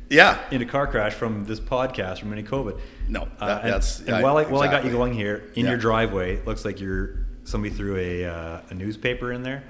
Yeah. 0.10 0.40
in 0.52 0.62
a 0.62 0.66
car 0.66 0.86
crash 0.88 1.14
from 1.14 1.46
this 1.46 1.60
podcast 1.60 2.20
from 2.20 2.32
any 2.34 2.44
COVID. 2.44 2.80
No, 3.08 3.22
Uh, 3.40 3.60
and, 3.64 3.70
that's- 3.74 4.00
and 4.00 4.08
yeah, 4.10 4.22
while 4.22 4.38
I, 4.38 4.44
while 4.44 4.62
I 4.62 4.68
got 4.70 4.86
you 4.86 4.92
going 4.92 5.14
here 5.14 5.44
in 5.56 5.64
Yeah. 5.66 5.72
your 5.72 5.80
driveway, 5.80 6.36
it 6.36 6.46
looks 6.48 6.64
like 6.66 6.80
you're 6.80 7.26
somebody 7.46 7.74
threw 7.74 7.98
a 7.98 8.26
uh, 8.26 8.60
a 8.70 8.74
newspaper 8.74 9.32
in 9.34 9.44
there. 9.44 9.64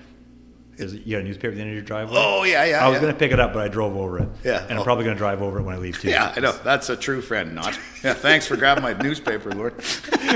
Is 0.76 0.94
it, 0.94 1.04
you 1.06 1.16
got 1.16 1.22
a 1.22 1.24
newspaper 1.24 1.50
at 1.50 1.56
the 1.56 1.62
end 1.62 1.70
of 1.70 1.76
your 1.76 1.84
driveway? 1.84 2.16
Oh, 2.18 2.44
yeah, 2.44 2.66
yeah, 2.66 2.84
I 2.84 2.90
was 2.90 2.96
yeah. 2.96 3.02
gonna 3.02 3.14
pick 3.14 3.32
it 3.32 3.40
up, 3.40 3.54
but 3.54 3.62
I 3.64 3.68
drove 3.68 3.96
over 3.96 4.18
it. 4.20 4.28
Yeah. 4.44 4.64
and 4.64 4.74
Oh. 4.74 4.78
I'm 4.80 4.84
probably 4.84 5.06
gonna 5.06 5.16
drive 5.18 5.42
over 5.44 5.60
it 5.60 5.64
when 5.64 5.76
I 5.76 5.78
leave 5.78 6.00
too. 6.02 6.10
Yeah, 6.10 6.34
I 6.36 6.40
know. 6.40 6.52
That's 6.64 6.90
a 6.90 6.96
true 6.96 7.22
friend, 7.22 7.54
not. 7.54 7.78
Yeah, 8.04 8.14
thanks 8.14 8.48
for 8.48 8.58
grabbing 8.58 8.82
my 8.84 8.94
newspaper, 9.02 9.52
Lord. 9.52 9.76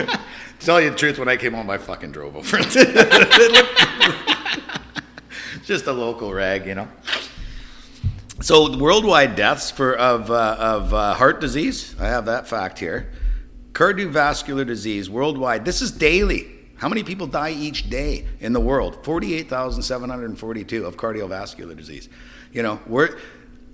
tell 0.60 0.80
you 0.80 0.92
the 0.92 0.96
truth, 0.96 1.18
when 1.20 1.27
I 1.27 1.38
came 1.38 1.54
home, 1.54 1.70
I 1.72 1.77
fucking 1.80 2.12
drove 2.12 2.36
over 2.36 2.58
it. 2.60 3.77
Just 5.66 5.88
a 5.88 5.92
local 5.92 6.34
rag, 6.34 6.66
you 6.66 6.75
know. 6.75 6.88
So, 8.39 8.67
the 8.67 8.77
worldwide 8.77 9.36
deaths 9.36 9.72
for 9.72 9.96
of 9.96 10.29
uh, 10.29 10.56
of 10.60 10.94
uh, 10.94 11.15
heart 11.15 11.41
disease. 11.41 11.96
I 12.00 12.06
have 12.08 12.25
that 12.25 12.48
fact 12.48 12.77
here. 12.77 13.12
Cardiovascular 13.74 14.65
disease 14.65 15.10
worldwide. 15.10 15.65
This 15.65 15.82
is 15.82 15.91
daily. 15.91 16.51
How 16.75 16.88
many 16.88 17.03
people 17.03 17.25
die 17.25 17.51
each 17.51 17.89
day 17.89 18.27
in 18.39 18.53
the 18.53 18.60
world? 18.60 19.03
Forty-eight 19.03 19.50
thousand 19.50 19.82
seven 19.82 20.10
hundred 20.10 20.38
forty-two 20.38 20.86
of 20.86 20.98
cardiovascular 20.98 21.75
disease. 21.75 22.10
You 22.51 22.62
know, 22.62 22.75
where 22.86 23.17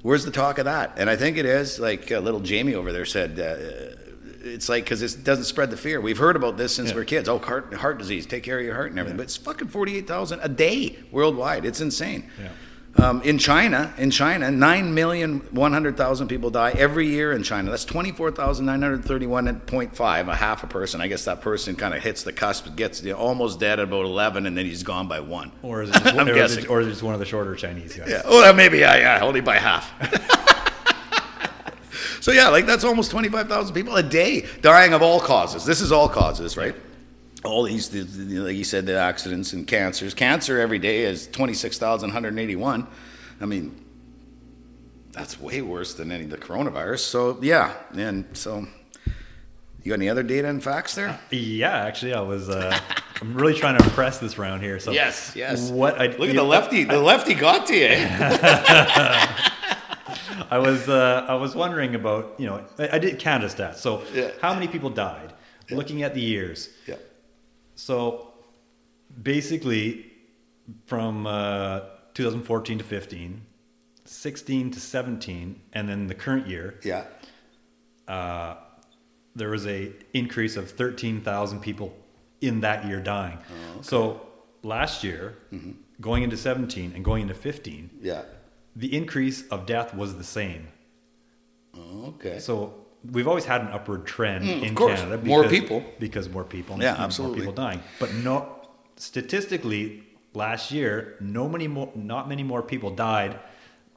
where's 0.01 0.23
the 0.23 0.31
talk 0.31 0.57
of 0.59 0.65
that? 0.65 0.93
And 0.97 1.09
I 1.09 1.17
think 1.17 1.37
it 1.37 1.45
is 1.45 1.77
like 1.79 2.09
uh, 2.11 2.19
little 2.19 2.39
Jamie 2.39 2.75
over 2.75 2.93
there 2.93 3.05
said. 3.05 3.39
Uh, 3.39 3.99
it's 4.45 4.67
like 4.67 4.83
because 4.83 5.01
it 5.01 5.23
doesn't 5.23 5.45
spread 5.45 5.71
the 5.71 5.77
fear. 5.77 6.01
We've 6.01 6.17
heard 6.17 6.35
about 6.35 6.57
this 6.57 6.75
since 6.75 6.89
Yeah. 6.89 6.95
we're 6.95 7.05
kids. 7.05 7.27
Oh, 7.29 7.37
heart 7.39 7.73
heart 7.73 7.97
disease. 7.97 8.25
Take 8.25 8.43
care 8.43 8.59
of 8.59 8.65
your 8.65 8.75
heart 8.75 8.91
and 8.91 8.99
everything. 8.99 9.17
But 9.17 9.23
it's 9.23 9.37
fucking 9.37 9.67
forty-eight 9.69 10.07
thousand 10.07 10.39
a 10.41 10.49
day 10.49 10.99
worldwide. 11.11 11.65
It's 11.65 11.81
insane. 11.81 12.29
Yeah. 12.41 12.49
Um, 12.95 13.23
in 13.23 13.39
China, 13.39 13.91
in 13.97 14.11
China, 14.11 14.51
nine 14.51 14.93
million 14.93 15.39
one 15.49 15.73
hundred 15.73 15.97
thousand 15.97 16.27
people 16.27 16.51
die 16.51 16.71
every 16.77 17.07
year 17.07 17.31
in 17.31 17.41
China. 17.41 17.71
That's 17.71 17.85
twenty-four 17.85 18.31
thousand 18.31 18.67
nine 18.67 18.83
hundred 18.83 19.03
thirty-one 19.03 19.61
point 19.61 19.95
five, 19.95 20.27
a 20.27 20.35
half 20.35 20.63
a 20.63 20.67
person. 20.67 21.01
I 21.01 21.07
guess 21.07 21.25
that 21.25 21.41
person 21.41 21.75
kind 21.75 21.95
of 21.95 22.03
hits 22.03 22.21
the 22.21 22.31
cusp, 22.31 22.75
gets 22.75 23.03
almost 23.07 23.59
dead 23.59 23.79
at 23.79 23.85
about 23.85 24.05
eleven, 24.05 24.45
and 24.45 24.55
then 24.55 24.65
he's 24.65 24.83
gone 24.83 25.07
by 25.07 25.21
one. 25.21 25.51
Or 25.63 25.81
is 25.81 25.89
it 25.89 25.93
just, 25.93 26.05
I'm 26.15 26.27
or, 26.27 26.31
is 26.31 26.35
guessing. 26.35 26.63
it, 26.65 26.69
or 26.69 26.81
is 26.81 26.87
it 26.87 26.91
just 26.91 27.03
one 27.03 27.15
of 27.15 27.19
the 27.19 27.25
shorter 27.25 27.55
Chinese 27.55 27.95
guys? 27.95 28.09
Yeah. 28.09 28.21
Oh, 28.25 28.53
maybe 28.53 28.77
yeah, 28.77 28.95
yeah, 28.97 29.23
only 29.23 29.41
by 29.41 29.55
half. 29.55 29.91
so 32.21 32.31
yeah, 32.31 32.49
like 32.49 32.67
that's 32.67 32.83
almost 32.83 33.09
twenty-five 33.09 33.47
thousand 33.47 33.73
people 33.73 33.95
a 33.95 34.03
day 34.03 34.45
dying 34.61 34.93
of 34.93 35.01
all 35.01 35.19
causes. 35.19 35.65
This 35.65 35.81
is 35.81 35.91
all 35.91 36.07
causes, 36.07 36.57
right? 36.57 36.75
All 37.43 37.63
these, 37.63 37.89
the- 37.89 38.03
the- 38.03 38.39
like 38.39 38.55
you 38.55 38.63
said, 38.63 38.85
the 38.85 38.97
accidents 38.97 39.51
and 39.53 39.67
cancers. 39.67 40.13
Cancer 40.13 40.59
every 40.59 40.79
day 40.79 41.03
is 41.03 41.27
twenty-six 41.27 41.77
thousand 41.77 42.09
one 42.09 42.13
hundred 42.13 42.39
eighty-one. 42.39 42.87
I 43.41 43.45
mean, 43.45 43.75
that's 45.11 45.39
way 45.39 45.61
worse 45.61 45.93
than 45.93 46.11
any 46.11 46.23
of 46.23 46.29
the 46.29 46.37
coronavirus. 46.37 46.99
So 46.99 47.37
yeah, 47.41 47.73
and 47.93 48.25
so 48.33 48.65
you 49.83 49.89
got 49.89 49.95
any 49.95 50.07
other 50.09 50.23
data 50.23 50.47
and 50.47 50.63
facts 50.63 50.95
there? 50.95 51.19
Yeah, 51.31 51.75
actually, 51.75 52.13
I 52.13 52.21
was. 52.21 52.47
Uh, 52.49 52.77
I'm 53.21 53.33
really 53.35 53.53
trying 53.53 53.77
to 53.77 53.83
impress 53.83 54.19
this 54.19 54.37
round 54.37 54.61
here. 54.63 54.79
So 54.79 54.91
Yes, 54.91 55.33
yes. 55.35 55.69
What 55.69 55.99
I 55.99 56.07
Look 56.07 56.29
at 56.29 56.35
the 56.35 56.43
lefty. 56.43 56.83
The 56.85 56.99
lefty 56.99 57.33
got 57.33 57.67
to 57.67 57.75
you. 57.75 57.87
eh? 57.89 58.07
I 60.49 60.57
was 60.59 60.87
uh, 60.89 61.25
I 61.27 61.35
was 61.35 61.55
wondering 61.55 61.95
about 61.95 62.35
you 62.37 62.45
know 62.47 62.63
I, 62.79 62.89
I 62.93 62.99
did 62.99 63.19
Canada 63.19 63.53
stats. 63.53 63.75
So 63.77 64.03
Yeah. 64.13 64.31
how 64.41 64.53
many 64.53 64.67
people 64.67 64.89
died? 64.89 65.33
Looking 65.69 66.03
at 66.03 66.13
the 66.13 66.21
years. 66.21 66.69
yeah. 66.87 66.95
So 67.75 68.31
basically, 69.21 70.05
from 70.85 71.27
uh, 71.27 71.81
2014 72.13 72.77
to 72.79 72.83
15, 72.83 73.41
16 74.05 74.71
to 74.71 74.79
17, 74.79 75.61
and 75.73 75.89
then 75.89 76.07
the 76.07 76.15
current 76.15 76.47
year, 76.47 76.79
Yeah. 76.83 77.05
there 79.35 79.49
was 79.49 79.65
a 79.65 79.91
increase 80.13 80.55
of 80.57 80.69
13,000 80.71 81.59
people 81.59 81.95
in 82.41 82.61
that 82.61 82.85
year 82.85 82.99
dying. 82.99 83.39
Oh, 83.77 83.81
So 83.81 84.21
last 84.61 85.03
year, 85.03 85.35
Mm-hmm. 85.51 85.71
going 86.01 86.23
into 86.23 86.37
17 86.37 86.91
and 86.95 87.03
going 87.03 87.23
into 87.23 87.33
15, 87.33 87.89
Yeah. 88.01 88.23
the 88.75 88.95
increase 88.95 89.47
of 89.47 89.65
death 89.65 89.93
was 89.95 90.17
the 90.17 90.23
same. 90.23 90.67
Okay. 91.77 92.39
So 92.39 92.82
we've 93.11 93.27
always 93.27 93.45
had 93.45 93.61
an 93.61 93.67
upward 93.67 94.05
trend 94.05 94.45
Mm, 94.45 94.57
of 94.57 94.63
in 94.63 94.75
course. 94.75 94.99
Canada. 94.99 95.25
More 95.25 95.47
people. 95.47 95.83
because 95.99 96.29
more 96.29 96.43
people, 96.43 96.77
Yeah, 96.81 96.95
absolutely. 96.97 97.37
more 97.43 97.51
people 97.53 97.63
dying. 97.63 97.81
But 97.99 98.13
no, 98.15 98.47
statistically, 98.95 100.03
last 100.33 100.71
year, 100.71 101.15
no 101.19 101.47
many 101.49 101.67
more, 101.67 101.91
not 101.95 102.27
many 102.29 102.43
more 102.43 102.61
people 102.61 102.89
died 102.91 103.37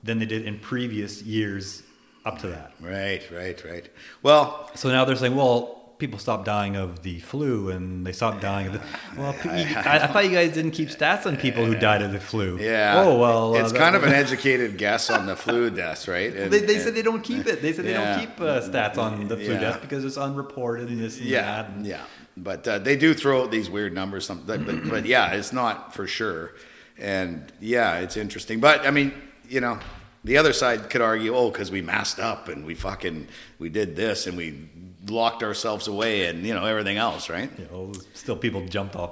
than 0.02 0.18
they 0.18 0.26
did 0.26 0.44
in 0.46 0.58
previous 0.58 1.22
years 1.22 1.82
up 2.24 2.38
to 2.40 2.48
that. 2.48 2.72
Right, 2.80 3.22
right, 3.32 3.62
right. 3.64 3.88
Well, 4.22 4.70
So 4.74 4.88
now 4.90 5.04
they're 5.04 5.16
saying, 5.16 5.36
well, 5.36 5.75
people 5.98 6.18
stopped 6.18 6.44
dying 6.44 6.76
of 6.76 7.02
the 7.02 7.20
flu 7.20 7.70
and 7.70 8.06
they 8.06 8.12
stopped 8.12 8.40
dying 8.42 8.66
of 8.68 8.72
the. 8.74 8.80
Well, 9.16 9.34
I, 9.44 10.02
I 10.02 10.06
thought 10.08 10.24
you 10.24 10.30
guys 10.30 10.52
didn't 10.52 10.72
keep 10.72 10.88
stats 10.90 11.24
on 11.26 11.36
people 11.38 11.64
who 11.64 11.74
died 11.74 12.02
of 12.02 12.12
the 12.12 12.20
flu. 12.20 12.58
yeah. 12.60 12.94
Oh 13.02 13.18
well, 13.18 13.54
uh, 13.56 13.60
it's 13.60 13.72
that- 13.72 13.78
kind 13.78 13.96
of 13.96 14.04
an 14.04 14.12
educated 14.24 14.76
guess 14.76 15.08
on 15.10 15.26
the 15.26 15.36
flu 15.36 15.70
deaths, 15.70 16.06
right? 16.06 16.34
And- 16.34 16.52
They, 16.52 16.60
they 16.60 16.74
and- 16.74 16.82
said 16.82 16.94
they 16.94 17.02
don't 17.02 17.22
keep 17.22 17.46
it. 17.46 17.62
They 17.62 17.72
said 17.72 17.84
they 17.86 17.94
don't 17.94 18.20
keep 18.20 18.40
uh, 18.40 18.60
stats 18.60 18.98
on 18.98 19.28
the 19.28 19.36
flu 19.36 19.54
Yeah. 19.54 19.60
death 19.60 19.80
because 19.80 20.04
it's 20.04 20.18
unreported 20.18 20.88
and 20.88 21.00
this 21.00 21.18
and 21.18 21.26
yeah, 21.26 21.42
that. 21.62 21.70
and- 21.70 21.86
yeah. 21.86 22.02
But 22.36 22.68
uh, 22.68 22.78
they 22.80 22.96
do 22.96 23.14
throw 23.14 23.42
out 23.44 23.50
these 23.50 23.70
weird 23.70 23.94
numbers. 23.94 24.26
Some, 24.26 24.42
but, 24.46 24.66
but, 24.66 24.86
but 24.90 25.06
yeah, 25.06 25.32
it's 25.32 25.54
not 25.54 25.94
for 25.94 26.06
sure. 26.06 26.52
And 26.98 27.50
yeah, 27.60 28.00
it's 28.00 28.16
interesting. 28.18 28.60
But 28.60 28.86
I 28.86 28.90
mean, 28.90 29.14
you 29.48 29.60
know, 29.62 29.78
the 30.24 30.36
other 30.36 30.52
side 30.52 30.90
could 30.90 31.00
argue, 31.00 31.34
oh, 31.34 31.50
because 31.50 31.70
we 31.70 31.80
masked 31.80 32.18
up 32.18 32.48
and 32.48 32.66
we 32.66 32.74
fucking 32.74 33.28
we 33.58 33.70
did 33.70 33.96
this 33.96 34.26
and 34.26 34.36
we 34.36 34.68
locked 35.08 35.42
ourselves 35.42 35.88
away 35.88 36.26
and 36.26 36.44
you 36.46 36.54
know 36.54 36.64
everything 36.64 36.96
else, 36.96 37.28
right? 37.30 37.50
You 37.58 37.64
know, 37.66 37.92
still 38.14 38.36
people 38.36 38.66
jumped 38.66 38.96
off 38.96 39.10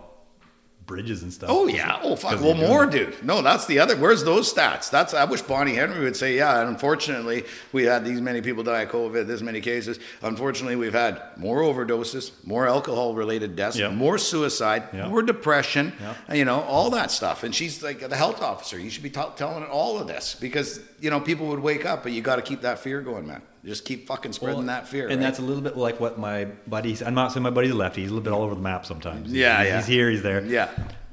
bridges 0.87 1.23
and 1.23 1.33
stuff. 1.33 1.49
Oh 1.51 1.67
yeah. 1.67 1.99
Oh 2.03 2.15
fuck. 2.15 2.41
Well, 2.43 2.55
more, 2.55 2.85
dude. 2.85 3.23
No, 3.25 3.41
that's 3.41 3.65
the 3.67 3.79
other. 3.79 3.97
Where's 3.97 4.23
those 4.23 4.53
stats? 4.53 4.91
That's. 4.91 5.15
I 5.15 5.25
wish 5.25 5.41
Bonnie 5.41 5.73
Henry 5.75 6.05
would 6.05 6.15
say, 6.15 6.37
yeah. 6.37 6.69
Unfortunately, 6.69 7.45
we 7.73 7.85
had 7.85 8.05
these 8.05 8.21
many 8.21 8.43
people 8.43 8.63
die 8.63 8.83
of 8.83 8.91
COVID. 8.91 9.27
This 9.27 9.41
many 9.41 9.63
cases. 9.63 9.99
Unfortunately, 10.21 10.77
we've 10.77 10.93
had 10.93 11.23
more 11.39 11.61
overdoses, 11.63 12.33
more 12.47 12.67
alcohol-related 12.69 13.57
deaths, 13.57 13.79
Yeah. 13.79 13.89
more 13.89 14.19
suicide, 14.19 14.83
Yeah. 14.93 15.09
more 15.09 15.23
depression. 15.23 15.95
Yeah. 16.29 16.35
You 16.35 16.45
know, 16.45 16.61
all 16.61 16.91
that 16.91 17.11
stuff. 17.11 17.45
And 17.45 17.55
she's 17.55 17.83
like 17.83 18.07
the 18.07 18.17
health 18.17 18.43
officer. 18.43 18.79
You 18.79 18.91
should 18.91 19.03
be 19.03 19.11
t- 19.11 19.23
telling 19.37 19.65
all 19.65 19.99
of 19.99 20.07
this 20.07 20.37
because 20.39 20.81
you 21.01 21.09
know 21.09 21.19
people 21.21 21.47
would 21.47 21.61
wake 21.61 21.87
up, 21.87 22.03
but 22.03 22.13
you 22.13 22.21
got 22.21 22.37
to 22.37 22.43
keep 22.43 22.61
that 22.61 22.79
fear 22.79 23.01
going, 23.01 23.27
man. 23.27 23.41
Just 23.65 23.87
keep 23.87 24.07
fucking 24.07 24.33
spreading 24.33 24.59
Well, 24.59 24.67
that 24.67 24.89
fear. 24.89 25.09
And 25.09 25.17
right? 25.17 25.21
that's 25.23 25.39
a 25.39 25.43
little 25.43 25.63
bit 25.63 25.77
like 25.77 25.99
what 25.99 26.19
my 26.19 26.45
buddy. 26.67 26.97
I'm 27.05 27.15
not 27.15 27.33
saying 27.33 27.43
my 27.43 27.51
buddy's 27.51 27.71
a 27.71 27.75
lefty. 27.75 28.03
He's 28.03 28.11
a 28.11 28.15
little 28.15 28.25
bit 28.25 28.33
all 28.33 28.43
over 28.43 28.55
the 28.55 28.61
map 28.61 28.85
sometimes. 28.85 29.33
Yeah, 29.33 29.61
he's, 29.61 29.69
yeah. 29.69 29.77
He's 29.77 29.87
here. 29.87 30.11
He's 30.11 30.23
there. 30.23 30.45
yeah. 30.45 30.71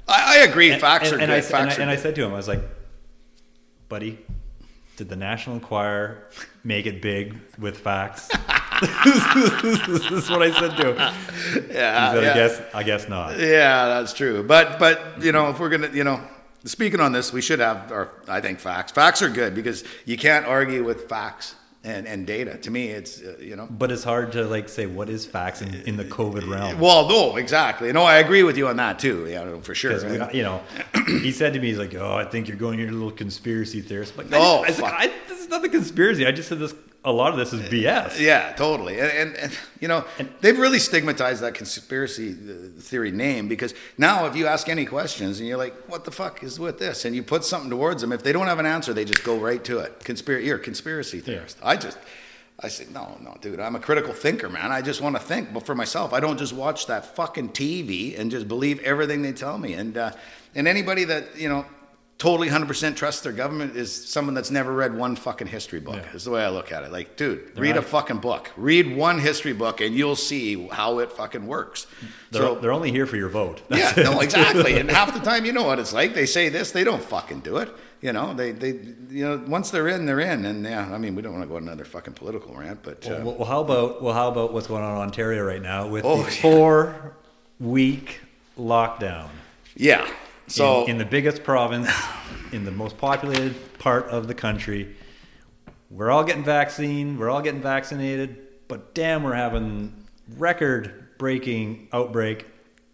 I, 0.08 0.40
I 0.40 0.44
agree. 0.44 0.78
Facts 0.78 1.12
and, 1.12 1.20
are 1.20 1.24
and 1.24 1.30
good. 1.30 1.38
I, 1.38 1.42
Facts 1.42 1.76
and, 1.76 1.84
I, 1.84 1.92
and 1.92 1.92
I 1.92 1.96
said 1.96 2.16
to 2.16 2.26
him, 2.26 2.34
I 2.34 2.38
was 2.38 2.50
like, 2.50 2.62
buddy, 3.88 4.20
did 4.98 5.08
the 5.08 5.16
National 5.16 5.56
Enquirer 5.56 6.28
make 6.64 6.86
it 6.86 7.02
big 7.02 7.40
with 7.58 7.78
facts? 7.78 8.28
this 8.82 10.12
is 10.12 10.30
what 10.30 10.42
I 10.42 10.52
said 10.52 10.76
to 10.78 10.94
him. 10.94 11.14
He 11.54 11.74
yeah, 11.74 12.14
said, 12.14 12.24
yeah. 12.24 12.32
I 12.32 12.34
guess, 12.34 12.62
I 12.74 12.84
guess 12.84 13.10
not. 13.10 13.40
Yeah, 13.40 13.88
that's 13.88 14.14
true. 14.14 14.44
But 14.44 14.78
but 14.78 15.24
you 15.24 15.32
know, 15.32 15.50
if 15.50 15.60
we're 15.60 15.70
gonna, 15.70 15.92
you 15.92 16.04
know, 16.04 16.20
speaking 16.66 17.00
on 17.00 17.14
this, 17.14 17.32
we 17.32 17.42
should 17.42 17.60
have 17.60 17.92
our 17.92 18.12
I 18.28 18.42
think 18.42 18.60
facts. 18.60 18.92
Facts 18.92 19.22
are 19.22 19.30
good 19.30 19.56
because 19.56 19.84
you 20.06 20.18
can't 20.18 20.46
argue 20.46 20.84
with 20.84 21.08
facts. 21.08 21.56
And, 21.84 22.08
and 22.08 22.28
data. 22.28 22.58
To 22.58 22.72
me, 22.72 22.90
it's 22.90 23.22
uh, 23.22 23.38
you 23.40 23.56
know. 23.56 23.68
But 23.70 23.92
it's 23.92 24.04
hard 24.04 24.32
to 24.34 24.46
like 24.46 24.70
say 24.70 24.86
what 24.86 25.10
is 25.10 25.26
facts 25.26 25.62
in, 25.62 25.74
in 25.82 25.98
the 25.98 26.06
COVID 26.06 26.48
realm. 26.50 26.80
Well, 26.80 27.08
no, 27.10 27.38
exactly. 27.38 27.92
No, 27.92 28.04
I 28.04 28.18
agree 28.18 28.44
with 28.44 28.58
you 28.58 28.68
on 28.68 28.78
that 28.78 29.00
too. 29.00 29.28
Yeah, 29.28 29.60
for 29.62 29.74
sure. 29.74 29.98
We 30.08 30.38
you 30.38 30.44
know, 30.44 30.62
he 31.08 31.32
said 31.32 31.54
to 31.54 31.60
me, 31.60 31.70
he's 31.70 31.80
like, 31.80 31.96
"Oh, 31.96 32.14
I 32.14 32.26
think 32.26 32.48
you're 32.48 32.58
going 32.58 32.80
your 32.80 32.92
little 32.92 33.12
conspiracy 33.12 33.82
theorist." 33.82 34.14
I'm 34.18 34.30
like, 34.30 34.40
Oh, 34.40 34.64
I. 34.64 35.02
I, 35.02 35.12
this 35.28 35.40
is 35.40 35.50
not 35.50 35.62
the 35.62 35.70
conspiracy. 35.70 36.26
I 36.26 36.32
just 36.32 36.50
said 36.50 36.60
this. 36.60 36.76
A 37.04 37.12
lot 37.12 37.32
of 37.32 37.40
this 37.40 37.52
is 37.52 37.62
BS. 37.62 38.20
Yeah, 38.20 38.54
totally. 38.54 39.00
And, 39.00 39.12
and, 39.12 39.36
and 39.36 39.60
you 39.80 39.88
know, 39.88 40.06
they've 40.42 40.58
really 40.58 40.78
stigmatized 40.78 41.42
that 41.42 41.56
conspiracy 41.56 42.32
uh, 42.34 42.80
theory 42.80 43.12
name 43.12 43.48
because 43.48 43.74
now 43.98 44.28
if 44.28 44.36
you 44.36 44.46
ask 44.46 44.70
any 44.70 44.86
questions 44.86 45.40
and 45.40 45.48
you're 45.48 45.58
like, 45.58 45.74
what 45.88 46.06
the 46.06 46.12
fuck 46.12 46.44
is 46.44 46.60
with 46.60 46.78
this? 46.78 47.04
And 47.04 47.16
you 47.16 47.24
put 47.24 47.44
something 47.44 47.72
towards 47.72 48.02
them, 48.02 48.12
if 48.12 48.22
they 48.22 48.32
don't 48.32 48.46
have 48.46 48.60
an 48.60 48.68
answer, 48.68 48.94
they 48.94 49.06
just 49.06 49.24
go 49.24 49.40
right 49.40 49.64
to 49.64 49.80
it. 49.80 50.00
Conspiracy, 50.04 50.46
you're 50.46 50.58
a 50.58 50.60
conspiracy 50.60 51.22
theorist. 51.22 51.58
I 51.64 51.76
just, 51.76 51.98
I 52.60 52.68
say, 52.68 52.86
no, 52.94 53.18
no, 53.20 53.36
dude, 53.42 53.60
I'm 53.60 53.76
a 53.76 53.80
critical 53.80 54.14
thinker, 54.14 54.48
man. 54.48 54.72
I 54.72 54.84
just 54.84 55.02
want 55.02 55.16
to 55.16 55.22
think 55.22 55.52
but 55.52 55.66
for 55.66 55.74
myself. 55.74 56.14
I 56.14 56.20
don't 56.20 56.38
just 56.38 56.54
watch 56.54 56.86
that 56.86 57.16
fucking 57.16 57.50
TV 57.50 58.20
and 58.20 58.30
just 58.30 58.48
believe 58.48 58.80
everything 58.82 59.24
they 59.24 59.34
tell 59.34 59.58
me. 59.58 59.74
And, 59.74 59.98
uh, 59.98 60.12
and 60.54 60.68
anybody 60.68 61.06
that, 61.06 61.36
you 61.36 61.50
know, 61.50 61.66
totally 62.22 62.50
100% 62.50 62.96
trust 62.96 63.24
their 63.24 63.34
government 63.34 63.76
is 63.76 63.92
someone 63.92 64.36
that's 64.36 64.52
never 64.52 64.72
read 64.72 64.96
one 64.96 65.16
fucking 65.16 65.48
history 65.48 65.80
book. 65.80 65.96
Yeah. 65.96 66.14
Is 66.14 66.24
the 66.24 66.30
way 66.30 66.46
I 66.46 66.50
look 66.50 66.72
at 66.72 66.84
it. 66.84 66.92
Like, 66.92 67.18
dude, 67.18 67.58
read 67.58 67.78
a 67.78 67.82
fucking 67.82 68.20
book. 68.20 68.52
Read 68.56 68.96
one 68.96 69.18
history 69.18 69.54
book, 69.54 69.82
and 69.82 69.96
you'll 69.96 70.16
see 70.16 70.68
how 70.68 71.00
it 71.00 71.12
fucking 71.12 71.48
works. 71.48 71.88
They're, 72.30 72.44
so, 72.44 72.56
they're 72.60 72.74
only 72.74 72.92
here 72.92 73.08
for 73.08 73.18
your 73.18 73.30
vote. 73.30 73.62
yeah, 73.72 73.92
no, 73.98 74.20
exactly. 74.20 74.78
And 74.78 74.88
half 74.92 75.16
the 75.16 75.20
time, 75.20 75.46
you 75.46 75.52
know 75.52 75.64
what 75.64 75.80
it's 75.80 75.94
like. 75.94 76.14
They 76.14 76.28
say 76.28 76.50
this, 76.50 76.70
they 76.72 76.84
don't 76.84 77.02
fucking 77.02 77.40
do 77.40 77.58
it. 77.58 77.72
You 78.02 78.14
know, 78.14 78.36
they, 78.36 78.52
they, 78.52 78.80
you 79.10 79.26
know, 79.28 79.44
once 79.48 79.72
they're 79.72 79.88
in, 79.88 80.06
they're 80.06 80.20
in. 80.20 80.46
And 80.46 80.64
yeah, 80.64 80.94
I 80.94 81.00
mean, 81.00 81.16
we 81.16 81.24
don't 81.24 81.34
want 81.34 81.44
to 81.44 81.48
go 81.50 81.56
on 81.56 81.64
another 81.64 81.86
fucking 81.86 82.14
political 82.14 82.54
rant, 82.54 82.84
but 82.84 83.04
uh, 83.10 83.22
Well, 83.24 83.36
well, 83.38 83.48
how 83.48 83.62
about 83.62 84.04
well, 84.04 84.14
how 84.14 84.28
about 84.30 84.54
what's 84.54 84.68
going 84.68 84.84
on 84.84 84.96
in 84.98 85.02
Ontario 85.02 85.44
right 85.44 85.62
now 85.62 85.88
with 85.88 86.06
Oh, 86.06 86.18
the 86.22 86.30
yeah. 86.36 86.42
four 86.42 87.16
week 87.60 88.22
lockdown 88.60 89.30
yeah. 89.76 90.08
So 90.52 90.84
in, 90.84 90.92
in 90.92 90.98
the 90.98 91.06
biggest 91.06 91.44
province, 91.44 91.90
in 92.52 92.66
the 92.66 92.72
most 92.72 92.98
populated 92.98 93.56
part 93.80 94.06
of 94.10 94.28
the 94.28 94.34
country? 94.34 94.96
We're 95.90 96.10
all 96.10 96.24
getting 96.24 96.44
vaccine. 96.44 97.18
We're 97.18 97.30
all 97.30 97.42
getting 97.42 97.62
vaccinated, 97.62 98.38
but 98.68 98.94
damn, 98.94 99.24
we're 99.24 99.36
having 99.36 100.06
record 100.38 101.10
breaking 101.18 101.90
outbreak. 101.92 102.48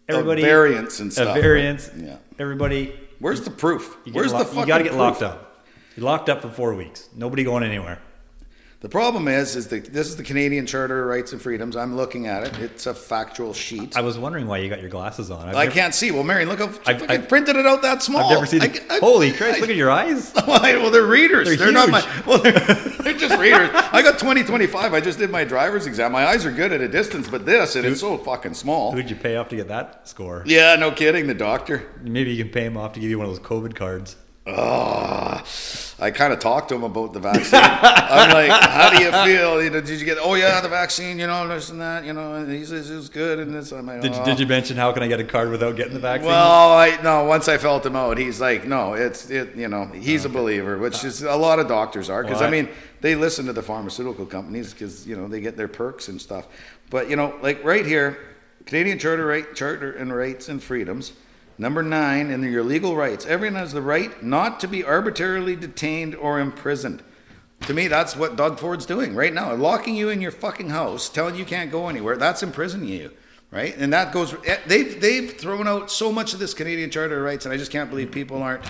Everybody 0.08 0.42
variants 0.42 1.00
and 1.00 1.10
a 1.10 1.14
stuff, 1.14 1.36
variants. 1.36 1.90
right? 1.90 2.04
Yeah. 2.04 2.16
Everybody. 2.38 2.98
where's 3.18 3.42
the 3.42 3.50
proof? 3.50 3.96
You 4.04 4.12
Where's 4.12 4.32
the 4.32 4.38
fucking 4.38 4.60
You 4.60 4.66
got 4.66 4.78
to 4.78 4.84
get 4.84 4.90
proof? 4.90 5.00
locked 5.00 5.22
up. 5.22 5.66
You're 5.96 6.04
locked 6.06 6.28
up 6.28 6.42
for 6.42 6.48
four 6.48 6.74
weeks. 6.74 7.08
Nobody 7.14 7.44
going 7.44 7.62
anywhere. 7.62 8.00
The 8.80 8.88
problem 8.88 9.26
is, 9.26 9.56
is 9.56 9.66
that 9.68 9.92
this 9.92 10.06
is 10.06 10.14
the 10.14 10.22
Canadian 10.22 10.64
Charter 10.64 11.02
of 11.02 11.08
Rights 11.08 11.32
and 11.32 11.42
Freedoms. 11.42 11.74
I'm 11.74 11.96
looking 11.96 12.28
at 12.28 12.44
it. 12.44 12.56
It's 12.60 12.86
a 12.86 12.94
factual 12.94 13.52
sheet. 13.52 13.96
I 13.96 14.02
was 14.02 14.16
wondering 14.20 14.46
why 14.46 14.58
you 14.58 14.68
got 14.68 14.80
your 14.80 14.88
glasses 14.88 15.32
on. 15.32 15.48
I've 15.48 15.56
I 15.56 15.64
never- 15.64 15.74
can't 15.74 15.92
see. 15.92 16.12
Well, 16.12 16.22
Marion, 16.22 16.48
look 16.48 16.60
how 16.60 16.70
I've- 16.86 17.04
I've- 17.08 17.26
printed 17.26 17.56
it 17.56 17.66
out 17.66 17.82
that 17.82 18.04
small. 18.04 18.26
I've 18.30 18.34
never 18.34 18.46
seen 18.46 18.62
I- 18.62 18.80
I- 18.88 18.98
Holy 19.00 19.32
Christ! 19.32 19.56
I- 19.56 19.60
Look 19.62 19.70
at 19.70 19.74
your 19.74 19.90
eyes. 19.90 20.32
well, 20.46 20.90
they're 20.92 21.02
readers. 21.04 21.48
They're 21.48 21.56
They're, 21.56 21.72
not 21.72 21.90
my. 21.90 22.06
Well, 22.24 22.38
they're, 22.38 22.52
they're 23.02 23.14
just 23.18 23.36
readers. 23.40 23.68
I 23.74 24.00
got 24.00 24.20
20, 24.20 24.44
25. 24.44 24.94
I 24.94 25.00
just 25.00 25.18
did 25.18 25.30
my 25.30 25.42
driver's 25.42 25.88
exam. 25.88 26.12
My 26.12 26.26
eyes 26.26 26.46
are 26.46 26.52
good 26.52 26.70
at 26.72 26.80
a 26.80 26.86
distance, 26.88 27.26
but 27.28 27.44
this, 27.44 27.74
and 27.74 27.84
it's 27.84 27.98
so 27.98 28.16
fucking 28.16 28.54
small. 28.54 28.92
Who'd 28.92 29.10
you 29.10 29.16
pay 29.16 29.34
off 29.34 29.48
to 29.48 29.56
get 29.56 29.66
that 29.66 30.06
score? 30.06 30.44
Yeah, 30.46 30.76
no 30.76 30.92
kidding. 30.92 31.26
The 31.26 31.34
doctor. 31.34 31.82
Maybe 32.00 32.30
you 32.32 32.44
can 32.44 32.52
pay 32.52 32.64
him 32.66 32.76
off 32.76 32.92
to 32.92 33.00
give 33.00 33.10
you 33.10 33.18
one 33.18 33.26
of 33.28 33.34
those 33.34 33.44
COVID 33.44 33.74
cards. 33.74 34.14
Oh, 34.48 35.42
I 36.00 36.10
kind 36.12 36.32
of 36.32 36.38
talked 36.38 36.68
to 36.70 36.74
him 36.76 36.84
about 36.84 37.12
the 37.12 37.20
vaccine. 37.20 37.60
I'm 37.62 38.30
like, 38.32 38.50
how 38.62 38.88
do 38.90 39.02
you 39.02 39.10
feel? 39.10 39.62
You 39.62 39.70
know, 39.70 39.80
did 39.80 39.98
you 40.00 40.06
get? 40.06 40.16
Oh 40.20 40.34
yeah, 40.34 40.60
the 40.60 40.68
vaccine. 40.68 41.18
You 41.18 41.26
know, 41.26 41.46
this 41.48 41.70
and 41.70 41.80
that. 41.80 42.04
You 42.04 42.12
know, 42.12 42.34
and 42.34 42.50
he 42.50 42.64
says 42.64 42.88
it 42.90 42.94
was 42.96 43.08
good. 43.08 43.40
And 43.40 43.52
this, 43.54 43.72
I'm 43.72 43.86
like, 43.86 44.00
Did, 44.00 44.12
oh. 44.14 44.24
did 44.24 44.38
you 44.40 44.46
mention 44.46 44.76
how 44.76 44.92
can 44.92 45.02
I 45.02 45.08
get 45.08 45.18
a 45.20 45.24
card 45.24 45.50
without 45.50 45.76
getting 45.76 45.94
the 45.94 46.00
vaccine? 46.00 46.28
Well, 46.28 46.72
I 46.72 47.00
no. 47.02 47.24
Once 47.24 47.48
I 47.48 47.58
felt 47.58 47.84
him 47.84 47.96
out, 47.96 48.16
he's 48.16 48.40
like, 48.40 48.64
no, 48.66 48.94
it's 48.94 49.28
it. 49.28 49.56
You 49.56 49.68
know, 49.68 49.86
he's 49.86 50.24
a 50.24 50.28
believer, 50.28 50.78
which 50.78 51.04
is 51.04 51.22
a 51.22 51.36
lot 51.36 51.58
of 51.58 51.68
doctors 51.68 52.08
are 52.08 52.22
because 52.22 52.40
Well, 52.40 52.44
I 52.44 52.56
I- 52.56 52.62
mean 52.62 52.68
they 53.00 53.14
listen 53.14 53.46
to 53.46 53.52
the 53.52 53.62
pharmaceutical 53.62 54.24
companies 54.26 54.72
because 54.72 55.06
you 55.06 55.16
know 55.16 55.28
they 55.28 55.40
get 55.40 55.56
their 55.56 55.68
perks 55.68 56.08
and 56.08 56.20
stuff. 56.20 56.46
But 56.90 57.10
you 57.10 57.16
know, 57.16 57.34
like 57.42 57.62
right 57.64 57.84
here, 57.84 58.18
Canadian 58.66 58.98
Charter 58.98 59.26
right 59.26 59.52
Charter 59.54 59.92
and 59.92 60.14
Rights 60.14 60.48
and 60.48 60.62
Freedoms, 60.62 61.12
number 61.58 61.82
nine, 61.82 62.30
and 62.30 62.42
your 62.44 62.62
legal 62.64 62.96
rights. 62.96 63.26
Everyone 63.26 63.56
has 63.56 63.72
the 63.72 63.82
right 63.82 64.22
not 64.22 64.60
to 64.60 64.68
be 64.68 64.84
arbitrarily 64.84 65.56
detained 65.56 66.14
or 66.14 66.38
imprisoned. 66.40 67.02
To 67.62 67.74
me, 67.74 67.88
that's 67.88 68.14
what 68.16 68.36
Doug 68.36 68.58
Ford's 68.60 68.86
doing 68.86 69.14
right 69.14 69.34
now. 69.34 69.52
Locking 69.54 69.96
you 69.96 70.08
in 70.10 70.20
your 70.20 70.30
fucking 70.30 70.70
house, 70.70 71.08
telling 71.08 71.34
you 71.34 71.44
can't 71.44 71.72
go 71.72 71.88
anywhere. 71.88 72.16
That's 72.16 72.42
imprisoning 72.44 72.88
you, 72.88 73.12
right? 73.50 73.76
And 73.76 73.92
that 73.92 74.12
goes. 74.12 74.34
eh, 74.46 74.58
They've 74.66 75.00
they've 75.00 75.32
thrown 75.32 75.66
out 75.66 75.90
so 75.90 76.12
much 76.12 76.32
of 76.32 76.38
this 76.38 76.54
Canadian 76.54 76.90
Charter 76.90 77.18
of 77.18 77.24
Rights, 77.24 77.44
and 77.46 77.52
I 77.52 77.56
just 77.56 77.72
can't 77.72 77.90
believe 77.90 78.12
people 78.12 78.40
aren't, 78.42 78.64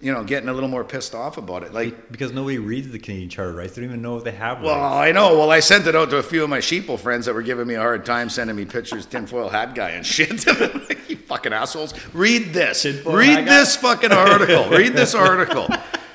you 0.00 0.12
know, 0.12 0.22
getting 0.22 0.48
a 0.48 0.52
little 0.52 0.68
more 0.68 0.84
pissed 0.84 1.14
off 1.14 1.38
about 1.38 1.64
it. 1.64 1.72
Like, 1.72 2.12
because 2.12 2.32
nobody 2.32 2.58
reads 2.58 2.88
the 2.88 3.00
Canadian 3.00 3.30
Charter 3.30 3.52
Rights. 3.52 3.74
They 3.74 3.82
don't 3.82 3.90
even 3.90 4.02
know 4.02 4.16
if 4.16 4.22
they 4.22 4.30
have 4.30 4.62
well, 4.62 4.76
rights. 4.76 5.08
I 5.08 5.12
know. 5.12 5.36
Well, 5.36 5.50
I 5.50 5.58
sent 5.58 5.88
it 5.88 5.96
out 5.96 6.10
to 6.10 6.18
a 6.18 6.22
few 6.22 6.44
of 6.44 6.50
my 6.50 6.58
sheeple 6.58 7.00
friends 7.00 7.26
that 7.26 7.34
were 7.34 7.42
giving 7.42 7.66
me 7.66 7.74
a 7.74 7.80
hard 7.80 8.04
time, 8.04 8.28
sending 8.30 8.54
me 8.54 8.64
pictures, 8.64 9.06
tinfoil 9.06 9.48
hat 9.48 9.74
guy 9.74 9.90
and 9.90 10.06
shit. 10.06 10.46
like, 10.46 11.00
you 11.10 11.16
fucking 11.16 11.52
assholes. 11.52 11.94
Read 12.14 12.52
this. 12.52 12.82
Tinfoil 12.82 13.16
Read 13.16 13.28
hat 13.30 13.46
guy? 13.46 13.58
this 13.58 13.76
fucking 13.76 14.12
article. 14.12 14.68
read 14.70 14.92
this 14.92 15.16
article. 15.16 15.66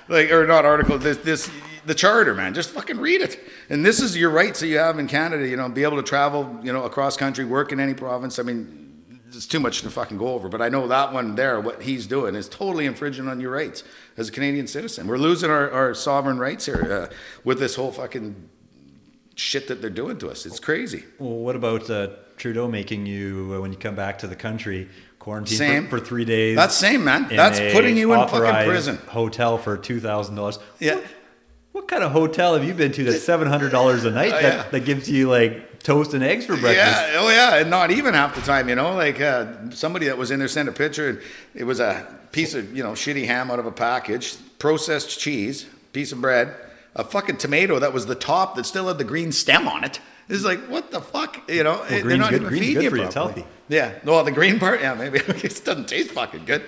Like, 0.08 0.32
or 0.32 0.48
not 0.48 0.64
article. 0.64 0.98
This, 0.98 1.18
this, 1.18 1.52
the 1.86 1.94
charter, 1.94 2.34
man. 2.34 2.54
Just 2.54 2.70
fucking 2.70 3.00
read 3.00 3.20
it. 3.20 3.38
And 3.70 3.86
this 3.86 4.00
is 4.00 4.16
your 4.16 4.30
rights 4.30 4.62
that 4.62 4.68
you 4.68 4.78
have 4.78 4.98
in 4.98 5.08
Canada. 5.10 5.46
You 5.46 5.58
know, 5.58 5.68
be 5.68 5.84
able 5.84 5.98
to 5.98 6.04
travel, 6.04 6.58
you 6.64 6.72
know, 6.72 6.86
across 6.86 7.18
country, 7.18 7.44
work 7.44 7.74
in 7.74 7.82
any 7.82 7.94
province. 7.94 8.40
I 8.40 8.44
mean, 8.44 8.83
it's 9.36 9.48
too 9.48 9.60
much 9.60 9.82
to 9.82 9.90
fucking 9.90 10.18
go 10.18 10.30
over. 10.30 10.50
But 10.50 10.62
I 10.62 10.70
know 10.70 10.88
that 10.88 11.14
one 11.14 11.36
there, 11.36 11.60
what 11.60 11.82
he's 11.82 12.08
doing, 12.08 12.36
is 12.36 12.48
totally 12.48 12.86
infringing 12.86 13.28
on 13.28 13.40
your 13.40 13.52
rights 13.52 13.84
as 14.18 14.30
a 14.30 14.32
Canadian 14.32 14.68
citizen. 14.68 15.08
We're 15.08 15.18
losing 15.18 15.50
our, 15.50 15.70
our 15.72 15.94
sovereign 15.94 16.40
rights 16.40 16.66
here 16.66 17.10
uh, 17.12 17.16
with 17.44 17.60
this 17.60 17.76
whole 17.76 17.92
fucking 17.92 18.50
shit 19.36 19.68
that 19.68 19.82
they're 19.82 19.90
doing 19.90 20.18
to 20.20 20.30
us. 20.30 20.46
It's 20.46 20.60
crazy. 20.60 21.04
Well, 21.20 21.38
what 21.38 21.56
about 21.56 21.90
uh, 21.90 22.10
Trudeau 22.38 22.68
making 22.68 23.06
you, 23.06 23.54
uh, 23.56 23.62
when 23.62 23.72
you 23.72 23.78
come 23.78 23.96
back 23.96 24.20
to 24.20 24.28
the 24.28 24.36
country, 24.36 24.90
quarantine 25.20 25.58
Same. 25.58 25.88
For, 25.88 25.98
for 25.98 26.06
three 26.06 26.26
days? 26.26 26.56
That's 26.56 26.76
same, 26.76 27.04
man. 27.04 27.28
That's 27.30 27.60
putting 27.74 27.98
you 27.98 28.14
in 28.14 28.28
fucking 28.28 28.68
prison. 28.68 28.98
Hotel 29.08 29.58
for 29.58 29.78
two 29.78 30.00
thousand 30.00 30.36
dollars. 30.36 30.60
Yeah. 30.80 30.96
What, 30.96 31.06
what 31.84 31.90
kind 31.90 32.04
of 32.04 32.12
hotel 32.14 32.54
have 32.54 32.64
you 32.64 32.74
been 32.74 32.94
to 32.94 33.04
that's 33.04 33.24
seven 33.24 33.48
hundred 33.48 33.72
dollars 33.72 34.06
a 34.06 34.12
night 34.22 34.32
Oh, 34.34 34.42
that, 34.42 34.54
yeah. 34.66 34.70
that 34.72 34.86
gives 34.86 35.10
you 35.10 35.30
like 35.30 35.80
toast 35.84 36.14
and 36.14 36.24
eggs 36.24 36.46
for 36.46 36.56
breakfast? 36.56 36.78
Yeah, 37.02 37.16
oh 37.20 37.30
yeah, 37.30 37.56
and 37.58 37.70
not 37.70 37.92
even 37.92 38.14
half 38.14 38.36
the 38.36 38.42
time, 38.42 38.70
you 38.70 38.76
know. 38.76 38.94
Like 38.96 39.20
uh, 39.20 39.70
somebody 39.72 40.06
that 40.06 40.18
was 40.18 40.32
in 40.32 40.40
there 40.40 40.48
sent 40.48 40.70
a 40.70 40.72
picture, 40.72 41.10
and 41.10 41.22
it 41.54 41.66
was 41.66 41.80
a 41.82 42.08
piece 42.32 42.54
of 42.54 42.76
you 42.76 42.84
know 42.84 42.94
shitty 42.94 43.26
ham 43.26 43.52
out 43.52 43.60
of 43.60 43.66
a 43.66 43.72
package, 43.72 44.36
processed 44.60 45.20
cheese, 45.20 45.66
piece 45.92 46.14
of 46.14 46.22
bread, 46.22 46.56
a 46.96 47.04
fucking 47.04 47.36
tomato 47.38 47.80
that 47.80 47.92
was 47.92 48.06
the 48.06 48.16
top 48.16 48.56
that 48.56 48.66
still 48.66 48.88
had 48.88 48.98
the 48.98 49.04
green 49.04 49.34
stem 49.34 49.68
on 49.68 49.84
it. 49.84 50.00
It's 50.30 50.46
like 50.46 50.62
what 50.70 50.90
the 50.92 51.02
fuck, 51.02 51.50
you 51.50 51.64
know? 51.66 51.84
they're 51.90 52.16
not 52.16 52.30
good- 52.30 52.44
even 52.44 52.60
feeding 52.60 52.84
you 52.84 52.90
for 52.90 52.96
you, 52.96 53.04
it's 53.04 53.14
properly. 53.14 53.42
healthy. 53.42 53.54
Yeah, 53.68 53.92
well, 54.06 54.24
the 54.24 54.32
green 54.32 54.58
part, 54.58 54.80
yeah, 54.80 54.94
maybe 54.94 55.20
it 55.28 55.62
doesn't 55.66 55.90
taste 55.90 56.12
fucking 56.12 56.46
good. 56.46 56.64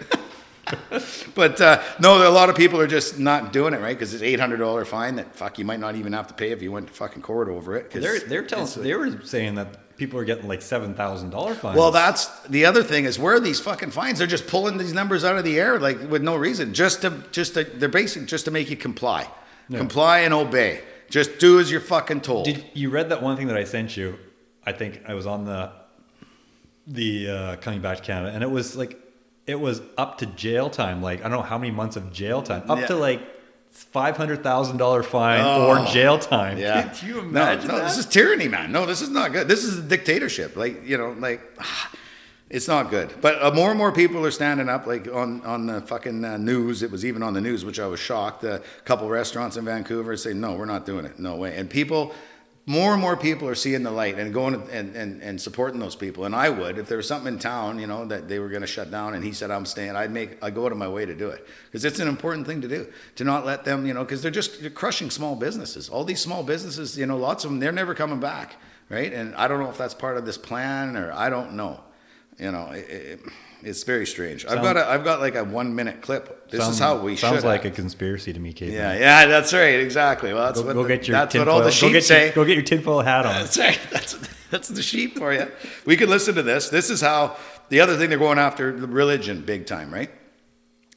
But 1.36 1.62
uh, 1.62 1.82
no, 2.00 2.28
a 2.28 2.32
lot 2.32 2.50
of 2.50 2.56
people 2.56 2.80
are 2.80 2.88
just 2.88 3.20
not 3.20 3.54
doing 3.54 3.74
it 3.74 3.82
right 3.82 3.96
because 3.96 4.14
it's 4.14 4.24
eight 4.24 4.40
hundred 4.40 4.58
dollar 4.58 4.86
fine 4.86 5.16
that 5.16 5.36
fuck 5.36 5.60
you 5.60 5.66
might 5.66 5.80
not 5.80 5.96
even 5.96 6.14
have 6.14 6.28
to 6.28 6.34
pay 6.34 6.52
if 6.52 6.62
you 6.62 6.72
went 6.72 6.88
to 6.88 6.94
fucking 6.94 7.22
court 7.22 7.50
over 7.50 7.76
it. 7.76 7.92
They're 7.92 8.20
they're 8.20 8.44
telling 8.44 8.68
they 8.82 8.96
were 8.96 9.22
saying 9.24 9.56
that 9.56 9.98
people 9.98 10.20
are 10.20 10.26
getting 10.26 10.48
like 10.48 10.62
seven 10.62 10.94
thousand 10.94 11.30
dollar 11.30 11.54
fines. 11.54 11.78
Well, 11.78 11.92
that's 11.92 12.28
the 12.48 12.66
other 12.66 12.84
thing 12.84 13.06
is 13.06 13.20
where 13.20 13.36
are 13.36 13.40
these 13.40 13.60
fucking 13.60 13.92
fines? 13.92 14.18
They're 14.18 14.28
just 14.28 14.48
pulling 14.48 14.78
these 14.78 14.94
numbers 14.94 15.24
out 15.24 15.38
of 15.38 15.44
the 15.44 15.60
air 15.60 15.80
like 15.80 16.10
with 16.10 16.24
no 16.24 16.36
reason, 16.36 16.74
just 16.74 17.02
to 17.02 17.24
just 17.32 17.54
to, 17.54 17.64
they're 17.64 17.90
basic 17.90 18.26
just 18.26 18.46
to 18.46 18.52
make 18.52 18.70
you 18.70 18.78
comply, 18.78 19.30
comply 19.72 20.20
and 20.20 20.34
obey. 20.34 20.82
Just 21.10 21.38
do 21.38 21.60
as 21.60 21.70
you're 21.70 21.82
fucking 21.82 22.22
told. 22.22 22.46
Did 22.46 22.66
you 22.74 22.90
read 22.90 23.10
that 23.10 23.22
one 23.22 23.38
thing 23.38 23.48
that 23.48 23.58
I 23.58 23.64
sent 23.64 23.96
you? 23.96 24.18
I 24.66 24.72
think 24.72 25.04
I 25.08 25.14
was 25.14 25.28
on 25.28 25.46
the 25.46 25.72
the 26.88 27.30
uh, 27.30 27.56
coming 27.58 27.82
back 27.82 27.98
to 27.98 28.04
Canada, 28.04 28.34
and 28.34 28.44
it 28.44 28.50
was 28.50 28.76
like 28.76 29.00
it 29.48 29.60
was 29.60 29.82
up 29.98 30.18
to 30.20 30.26
jail 30.26 30.70
time. 30.70 31.02
Like 31.02 31.20
I 31.20 31.24
don't 31.30 31.32
know 31.40 31.42
how 31.42 31.58
many 31.58 31.72
months 31.72 31.96
of 31.96 32.12
jail 32.12 32.42
time, 32.42 32.70
up 32.70 32.80
Yeah. 32.80 32.88
to 32.88 32.96
like 32.96 33.22
five 33.72 34.16
hundred 34.18 34.42
thousand 34.42 34.78
dollar 34.78 35.04
fine 35.04 35.42
Oh. 35.44 35.68
or 35.68 35.86
jail 35.92 36.18
time. 36.18 36.58
yeah, 36.58 36.90
Can 36.90 37.08
you 37.10 37.16
No, 37.16 37.22
imagine 37.22 37.68
no, 37.68 37.78
that? 37.78 37.84
this 37.86 37.98
is 37.98 38.06
tyranny, 38.06 38.48
man. 38.48 38.72
No, 38.72 38.86
this 38.86 39.02
is 39.02 39.10
not 39.10 39.34
good. 39.34 39.48
This 39.48 39.64
is 39.66 39.78
a 39.80 39.82
dictatorship. 39.82 40.56
Like 40.56 40.86
you 40.88 40.98
know, 40.98 41.16
like. 41.20 41.42
It's 42.48 42.68
not 42.68 42.92
good, 42.92 43.12
but 43.22 43.42
uh, 43.42 43.50
more 43.50 43.72
and 43.72 43.78
more 43.78 43.92
people 43.92 44.24
are 44.24 44.30
standing 44.30 44.70
up. 44.70 44.86
Like 44.86 45.08
on 45.12 45.42
on 45.46 45.66
the 45.66 45.82
fucking 45.82 46.24
uh, 46.24 46.38
news, 46.38 46.84
it 46.84 46.92
was 46.92 47.04
even 47.04 47.24
on 47.24 47.34
the 47.34 47.42
news, 47.42 47.66
which 47.66 47.80
I 47.80 47.88
was 47.88 48.00
shocked. 48.00 48.44
A 48.44 48.62
couple 48.86 49.10
restaurants 49.10 49.58
in 49.58 49.66
Vancouver 49.66 50.16
say, 50.16 50.32
"No, 50.34 50.54
we're 50.54 50.66
not 50.66 50.86
doing 50.86 51.06
it. 51.06 51.18
No 51.18 51.36
way." 51.38 51.56
And 51.58 51.68
people 51.68 52.14
more 52.68 52.94
and 52.94 53.02
more 53.02 53.16
people 53.16 53.48
are 53.48 53.56
seeing 53.56 53.84
the 53.84 53.92
light 53.92 54.18
and 54.18 54.34
going 54.34 54.56
and, 54.72 54.96
and, 54.96 55.22
and 55.22 55.40
supporting 55.40 55.80
those 55.80 55.96
people. 55.96 56.26
And 56.26 56.36
I 56.36 56.50
would, 56.50 56.80
if 56.80 56.88
there 56.88 56.98
was 56.98 57.08
something 57.08 57.34
in 57.34 57.40
town, 57.40 57.78
you 57.78 57.86
know, 57.86 58.06
that 58.06 58.28
they 58.28 58.40
were 58.40 58.50
going 58.50 58.62
to 58.62 58.68
shut 58.68 58.90
down 58.90 59.14
and 59.14 59.24
he 59.24 59.34
said, 59.34 59.52
I'm 59.52 59.68
staying, 59.68 59.96
I'd 59.96 60.10
make, 60.10 60.44
I 60.44 60.50
go 60.50 60.66
out 60.66 60.72
of 60.72 60.78
my 60.80 60.88
way 60.88 61.06
to 61.06 61.14
do 61.14 61.30
it. 61.30 61.48
Because 61.66 61.86
it's 61.86 62.00
an 62.00 62.08
important 62.08 62.48
thing 62.48 62.62
to 62.62 62.68
do, 62.68 62.88
to 63.18 63.24
not 63.24 63.46
let 63.46 63.66
them, 63.66 63.86
you 63.86 63.94
know, 63.94 64.04
because 64.04 64.24
they're 64.24 64.32
just 64.32 64.62
they're 64.62 64.72
crushing 64.72 65.12
small 65.12 65.36
businesses. 65.36 65.90
All 65.90 66.04
these 66.04 66.22
small 66.22 66.42
businesses, 66.42 66.98
you 66.98 67.06
know, 67.06 67.18
lots 67.18 67.46
of 67.46 67.52
them, 67.52 67.60
they're 67.60 67.72
never 67.72 67.94
coming 67.94 68.20
back, 68.20 68.56
right? 68.90 69.14
And 69.14 69.36
I 69.36 69.48
don't 69.48 69.60
know 69.60 69.70
if 69.70 69.78
that's 69.78 69.94
part 69.94 70.18
of 70.18 70.26
this 70.26 70.38
plan 70.38 70.98
or 70.98 71.12
I 71.14 71.30
don't 71.30 71.54
know. 71.54 71.82
You 72.40 72.52
know, 72.52 72.72
it, 72.72 72.90
it, 72.90 73.20
it's 73.64 73.84
very 73.84 74.06
strange. 74.06 74.46
I've 74.46 74.62
got 74.62 74.78
a, 74.78 74.88
I've 74.88 75.04
got 75.04 75.20
like 75.20 75.36
a 75.36 75.44
one 75.44 75.76
minute 75.76 76.02
clip. 76.02 76.50
This 76.50 76.62
sounds, 76.62 76.76
is 76.76 76.80
how 76.80 76.98
we 76.98 77.16
sounds 77.16 77.38
should 77.38 77.44
like 77.46 77.66
act. 77.66 77.78
a 77.78 77.82
conspiracy 77.82 78.34
to 78.34 78.40
me, 78.40 78.54
Kate. 78.54 78.72
Yeah, 78.72 78.94
yeah, 78.94 79.26
that's 79.26 79.54
right, 79.54 79.80
exactly. 79.80 80.34
Well, 80.34 80.46
that's 80.46 80.60
Go, 80.60 80.68
what 80.68 80.74
go 80.74 80.84
the, 80.84 80.90
get 80.90 81.08
your 81.08 81.18
that's 81.18 81.32
tinfoil. 81.32 81.46
what 81.46 81.52
all 81.54 81.60
the 81.60 81.66
go 81.66 81.72
sheep 81.72 81.92
get 81.94 82.04
say. 82.04 82.32
Go 82.32 82.46
get 82.46 82.56
your 82.56 82.64
tinfoil 82.64 83.02
hat 83.02 83.26
on. 83.26 83.34
That's 83.34 83.58
right. 83.58 83.80
That's 83.92 84.18
that's 84.52 84.68
the 84.68 84.82
sheep 84.82 85.18
for 85.18 85.34
you. 85.34 85.52
We 85.86 85.98
could 85.98 86.10
listen 86.10 86.36
to 86.36 86.44
this. 86.44 86.70
This 86.70 86.90
is 86.90 87.02
how 87.02 87.38
the 87.70 87.80
other 87.82 87.98
thing 87.98 88.10
they're 88.10 88.20
going 88.20 88.40
after 88.40 88.78
the 88.78 88.88
religion 88.88 89.42
big 89.42 89.66
time, 89.66 89.94
right? 89.94 90.12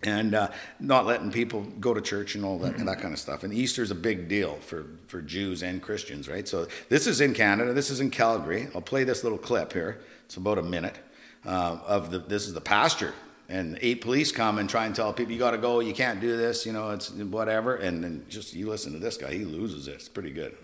And 0.03 0.35
uh, 0.35 0.51
not 0.79 1.07
letting 1.07 1.33
people 1.33 1.63
go 1.81 1.93
to 1.93 2.01
church 2.01 2.37
and 2.37 2.45
all 2.45 2.59
that 2.61 2.77
and 2.77 2.87
that 2.87 3.01
kind 3.01 3.13
of 3.13 3.19
stuff. 3.19 3.43
And 3.43 3.53
Easter 3.53 3.83
is 3.83 3.91
a 3.91 3.97
big 3.97 4.29
deal 4.29 4.57
for 4.57 4.87
for 5.07 5.23
Jews 5.23 5.63
and 5.63 5.83
Christians, 5.83 6.29
right? 6.29 6.47
So 6.47 6.69
this 6.89 7.07
is 7.07 7.21
in 7.21 7.35
Canada. 7.35 7.73
This 7.73 7.91
is 7.91 8.01
in 8.01 8.11
Calgary. 8.11 8.69
I'll 8.75 8.81
play 8.81 9.05
this 9.05 9.25
little 9.25 9.39
clip 9.39 9.73
here. 9.73 10.01
It's 10.27 10.37
about 10.37 10.59
a 10.59 10.63
minute 10.63 10.99
uh, 11.47 11.79
of 11.87 12.11
the. 12.11 12.19
This 12.19 12.47
is 12.47 12.55
the 12.55 12.61
pastor. 12.61 13.15
And 13.51 13.79
eight 13.81 14.03
police 14.03 14.31
come 14.31 14.59
and 14.59 14.69
try 14.69 14.85
and 14.85 14.95
tell 14.95 15.11
people 15.13 15.33
you 15.33 15.39
got 15.39 15.53
to 15.53 15.59
go, 15.59 15.81
you 15.81 15.95
can't 15.95 16.21
do 16.21 16.37
this, 16.37 16.67
you 16.67 16.73
know, 16.73 16.91
it's 16.91 17.11
whatever. 17.11 17.77
And 17.77 18.05
then 18.05 18.27
just 18.29 18.53
you 18.53 18.69
listen 18.69 18.93
to 18.93 18.99
this 18.99 19.17
guy, 19.17 19.33
he 19.33 19.45
loses 19.45 19.89
it. 19.89 19.95
It's 19.95 20.09
pretty 20.09 20.31
good. 20.33 20.55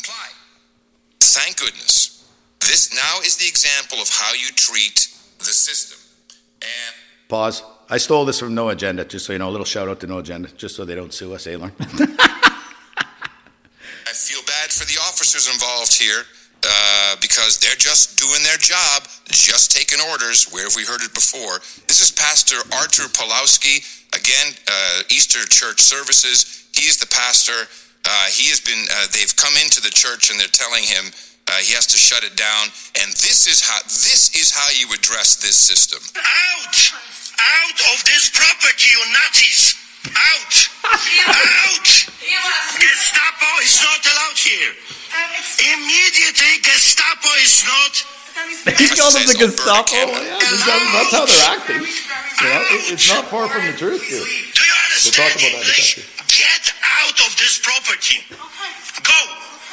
apply. 0.00 0.28
Thank 1.20 1.58
goodness. 1.58 2.26
This 2.60 2.94
now 2.94 3.20
is 3.20 3.36
the 3.36 3.46
example 3.46 3.98
of 3.98 4.08
how 4.08 4.32
you 4.32 4.48
treat 4.56 5.08
the 5.38 5.44
system. 5.44 5.98
And 6.62 6.94
Pause. 7.28 7.62
I 7.90 7.98
stole 7.98 8.24
this 8.24 8.40
from 8.40 8.54
No 8.54 8.70
Agenda, 8.70 9.04
just 9.04 9.26
so 9.26 9.34
you 9.34 9.38
know. 9.38 9.50
A 9.50 9.50
little 9.50 9.66
shout 9.66 9.88
out 9.88 10.00
to 10.00 10.06
No 10.06 10.20
Agenda, 10.20 10.48
just 10.56 10.74
so 10.74 10.86
they 10.86 10.94
don't 10.94 11.12
sue 11.12 11.34
us, 11.34 11.46
Aylorn. 11.46 11.72
I 11.80 11.84
feel 14.14 14.40
bad 14.46 14.70
for 14.70 14.86
the 14.86 14.98
officers 15.02 15.52
involved 15.52 15.92
here 15.92 16.22
uh, 16.66 17.16
because 17.20 17.58
they're 17.58 17.78
just 17.78 18.18
doing 18.18 18.42
their 18.42 18.58
job, 18.58 19.04
just 19.28 19.72
taking 19.72 20.00
orders. 20.10 20.48
Where 20.50 20.64
have 20.64 20.76
we 20.76 20.84
heard 20.84 21.02
it 21.02 21.12
before? 21.12 21.60
This 21.86 22.00
is 22.00 22.10
Pastor 22.10 22.56
Arthur 22.74 23.08
Pawlowski, 23.12 23.84
again, 24.16 24.54
uh, 24.68 25.02
Easter 25.10 25.44
Church 25.46 25.80
Services. 25.80 26.66
He's 26.72 26.96
the 26.96 27.06
pastor. 27.06 27.68
Uh, 28.04 28.26
he 28.32 28.48
has 28.48 28.60
been. 28.60 28.84
Uh, 28.90 29.06
they've 29.12 29.34
come 29.36 29.54
into 29.60 29.80
the 29.80 29.90
church 29.90 30.30
and 30.30 30.38
they're 30.38 30.52
telling 30.52 30.84
him 30.84 31.12
uh, 31.48 31.60
he 31.60 31.72
has 31.72 31.86
to 31.86 31.96
shut 31.96 32.24
it 32.24 32.36
down. 32.36 32.68
And 33.00 33.12
this 33.20 33.46
is 33.46 33.60
how. 33.60 33.80
This 33.84 34.34
is 34.34 34.52
how 34.52 34.68
you 34.74 34.92
address 34.92 35.36
this 35.36 35.56
system. 35.56 36.00
Out! 36.16 36.76
Out 37.34 37.78
of 37.92 37.98
this 38.04 38.30
property, 38.30 38.88
you 38.92 39.02
Nazis! 39.12 39.83
Out! 40.12 40.54
Out! 40.84 41.88
Gestapo 42.76 43.50
is 43.64 43.76
not 43.80 44.00
allowed 44.04 44.36
here. 44.36 44.72
Immediately, 45.72 46.60
Gestapo 46.60 47.30
is 47.40 47.64
not. 47.64 47.94
he 48.76 48.88
called 48.92 49.14
them 49.14 49.24
the 49.30 49.38
Gestapo. 49.38 49.94
Yeah, 49.94 50.36
that's, 50.36 50.66
that's 50.66 51.12
how 51.14 51.24
they're 51.24 51.48
acting. 51.56 51.80
You 51.86 52.48
know, 52.50 52.62
it's 52.92 53.08
not 53.08 53.24
far 53.30 53.48
from 53.48 53.64
the 53.64 53.72
truth, 53.78 54.02
dude. 54.10 54.20
Do 54.20 54.60
you 54.60 54.74
talk 55.14 55.32
understand 55.32 55.38
about 55.38 55.40
that 55.40 55.40
in 55.40 55.54
a 55.54 55.60
English? 55.64 56.02
Get 56.28 56.64
out 56.82 57.16
of 57.24 57.30
this 57.38 57.62
property. 57.62 58.18
Go. 58.28 59.18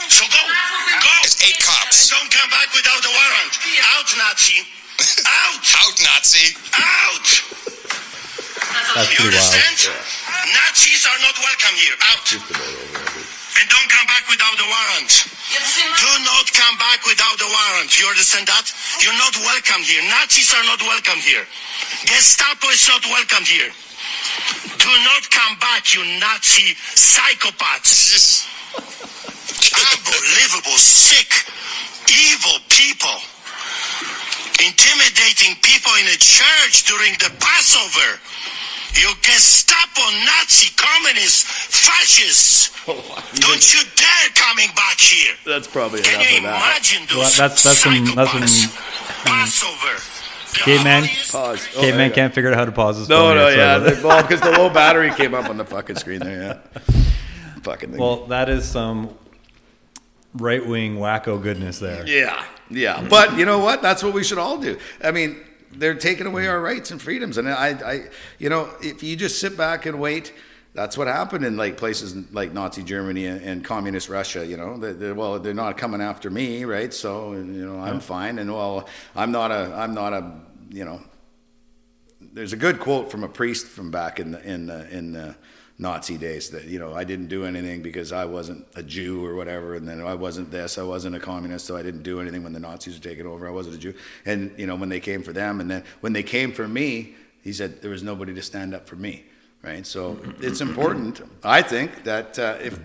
So 0.07 0.23
go. 0.29 0.43
Go. 0.45 1.13
It's 1.25 1.41
eight 1.41 1.57
cops. 1.59 2.07
And 2.07 2.21
don't 2.21 2.29
come 2.31 2.49
back 2.53 2.69
without 2.71 3.01
a 3.01 3.11
warrant. 3.11 3.53
Out, 3.97 4.07
Nazi. 4.15 4.61
Out. 5.25 5.65
Out, 5.81 5.95
Nazi. 6.05 6.53
Out. 6.77 7.27
That's 8.93 9.09
You 9.09 9.25
pretty 9.25 9.41
wild. 9.41 9.55
understand? 9.57 10.20
Nazis 10.49 11.05
are 11.05 11.21
not 11.21 11.37
welcome 11.37 11.75
here. 11.77 11.97
Out. 12.13 12.27
And 12.33 13.67
don't 13.69 13.89
come 13.93 14.07
back 14.09 14.25
without 14.25 14.57
a 14.57 14.65
warrant. 14.65 15.11
Do 15.53 16.11
not 16.25 16.47
come 16.55 16.75
back 16.81 17.05
without 17.05 17.37
a 17.37 17.45
warrant. 17.45 17.93
You 17.99 18.07
understand 18.09 18.47
that? 18.47 18.65
You're 19.03 19.17
not 19.21 19.37
welcome 19.37 19.85
here. 19.85 20.01
Nazis 20.09 20.49
are 20.57 20.65
not 20.65 20.81
welcome 20.81 21.21
here. 21.21 21.45
Gestapo 22.09 22.73
is 22.73 22.87
not 22.89 23.05
welcome 23.05 23.45
here. 23.45 23.69
Do 24.81 24.89
not 25.05 25.29
come 25.29 25.59
back, 25.59 25.93
you 25.93 26.01
Nazi 26.17 26.73
psychopaths. 26.97 28.49
Unbelievable, 29.77 30.77
sick, 30.81 31.29
evil 32.09 32.57
people. 32.69 33.17
Intimidating 34.57 35.53
people 35.61 35.93
in 36.01 36.07
a 36.09 36.17
church 36.17 36.83
during 36.89 37.13
the 37.21 37.29
Passover. 37.37 38.17
You 38.93 39.09
Gestapo, 39.21 40.01
Nazi, 40.25 40.71
communist, 40.75 41.45
fascists. 41.47 42.69
Don't 42.85 43.73
you 43.73 43.81
dare 43.95 44.29
coming 44.35 44.67
back 44.75 44.99
here. 44.99 45.33
That's 45.45 45.67
probably 45.67 46.01
Can 46.01 46.19
enough 46.19 46.31
you 46.31 46.37
of 46.37 46.43
that. 46.43 46.61
those 47.07 47.17
Well, 47.17 47.29
that's- 47.37 47.63
that's 47.63 47.79
some- 47.79 48.15
that's 48.15 48.31
some- 48.31 48.41
hmm. 48.41 49.27
Passover. 49.27 50.01
The 50.53 50.59
Caveman. 50.59 51.03
Pause. 51.31 51.67
Oh, 51.77 51.79
Caveman 51.81 51.97
there 51.97 52.07
you 52.07 52.13
can't 52.13 52.33
figure 52.35 52.51
out 52.51 52.57
how 52.57 52.65
to 52.65 52.71
pause 52.73 52.97
his 52.97 53.07
go. 53.07 53.15
phone. 53.15 53.35
No, 53.37 53.43
no, 53.43 53.47
yet, 53.49 53.57
yeah. 53.57 53.89
sorry 53.89 54.03
Well, 54.03 54.21
because 54.23 54.41
the 54.41 54.51
low 54.51 54.69
battery 54.69 55.11
came 55.11 55.33
up 55.33 55.49
on 55.49 55.55
the 55.57 55.65
fucking 55.65 55.95
screen 55.95 56.19
there, 56.19 56.41
yeah. 56.43 56.81
Fucking 57.63 57.91
that. 57.91 57.97
thing. 57.97 58.01
Well, 58.05 58.25
that 58.25 58.49
is 58.49 58.65
some 58.67 59.15
right 60.33 60.65
wing 60.65 60.97
wacko 60.97 61.41
goodness 61.41 61.79
there. 61.79 62.05
Yeah, 62.05 62.43
yeah. 62.69 63.07
But 63.09 63.37
you 63.37 63.45
know 63.45 63.59
what? 63.59 63.81
That's 63.81 64.03
what 64.03 64.13
we 64.13 64.23
should 64.25 64.39
all 64.39 64.57
do. 64.57 64.77
I 65.01 65.11
mean, 65.11 65.37
they're 65.75 65.95
taking 65.95 66.27
away 66.27 66.47
our 66.47 66.59
rights 66.59 66.91
and 66.91 67.01
freedoms, 67.01 67.37
and 67.37 67.47
I, 67.47 67.69
I, 67.69 68.09
you 68.39 68.49
know, 68.49 68.69
if 68.81 69.03
you 69.03 69.15
just 69.15 69.39
sit 69.39 69.57
back 69.57 69.85
and 69.85 69.99
wait. 69.99 70.33
That's 70.73 70.97
what 70.97 71.07
happened 71.07 71.43
in 71.43 71.57
like 71.57 71.75
places 71.75 72.15
like 72.31 72.53
Nazi 72.53 72.81
Germany 72.81 73.25
and, 73.25 73.41
and 73.43 73.61
communist 73.61 74.07
Russia. 74.07 74.45
You 74.45 74.55
know, 74.55 74.77
they, 74.77 74.93
they, 74.93 75.11
well, 75.11 75.37
they're 75.37 75.53
not 75.53 75.77
coming 75.77 75.99
after 75.99 76.29
me, 76.29 76.63
right? 76.63 76.93
So, 76.93 77.33
you 77.33 77.41
know, 77.41 77.77
I'm 77.77 77.99
fine. 77.99 78.39
And 78.39 78.53
well, 78.53 78.87
I'm 79.13 79.33
not 79.33 79.51
a, 79.51 79.73
I'm 79.75 79.93
not 79.93 80.13
a, 80.13 80.31
you 80.69 80.85
know, 80.85 81.01
there's 82.21 82.53
a 82.53 82.57
good 82.57 82.79
quote 82.79 83.11
from 83.11 83.25
a 83.25 83.27
priest 83.27 83.67
from 83.67 83.91
back 83.91 84.19
in 84.21 84.31
the 84.31 84.41
in 84.49 84.67
the 84.67 84.89
in 84.89 85.11
the 85.11 85.35
Nazi 85.81 86.15
days 86.15 86.51
that 86.51 86.65
you 86.65 86.77
know 86.77 86.93
I 86.93 87.03
didn't 87.03 87.27
do 87.27 87.43
anything 87.43 87.81
because 87.81 88.11
I 88.11 88.25
wasn't 88.25 88.67
a 88.75 88.83
Jew 88.83 89.25
or 89.25 89.35
whatever, 89.35 89.75
and 89.75 89.87
then 89.87 89.99
I 89.99 90.13
wasn't 90.13 90.51
this, 90.51 90.77
I 90.77 90.83
wasn't 90.83 91.15
a 91.15 91.19
communist, 91.19 91.65
so 91.65 91.75
I 91.75 91.81
didn't 91.81 92.03
do 92.03 92.21
anything 92.21 92.43
when 92.43 92.53
the 92.53 92.59
Nazis 92.59 92.97
were 92.97 93.03
taking 93.03 93.25
over. 93.25 93.47
I 93.47 93.51
wasn't 93.51 93.75
a 93.75 93.79
Jew, 93.79 93.93
and 94.25 94.53
you 94.57 94.67
know 94.67 94.75
when 94.75 94.89
they 94.89 94.99
came 94.99 95.23
for 95.23 95.33
them, 95.33 95.59
and 95.59 95.69
then 95.69 95.83
when 96.01 96.13
they 96.13 96.23
came 96.23 96.51
for 96.51 96.67
me, 96.67 97.15
he 97.43 97.51
said 97.51 97.81
there 97.81 97.89
was 97.89 98.03
nobody 98.03 98.33
to 98.35 98.41
stand 98.43 98.75
up 98.75 98.87
for 98.87 98.95
me, 98.95 99.25
right? 99.63 99.85
So 99.85 100.19
it's 100.39 100.61
important, 100.61 101.21
I 101.43 101.63
think, 101.63 102.03
that 102.03 102.37
uh, 102.37 102.57
if 102.61 102.79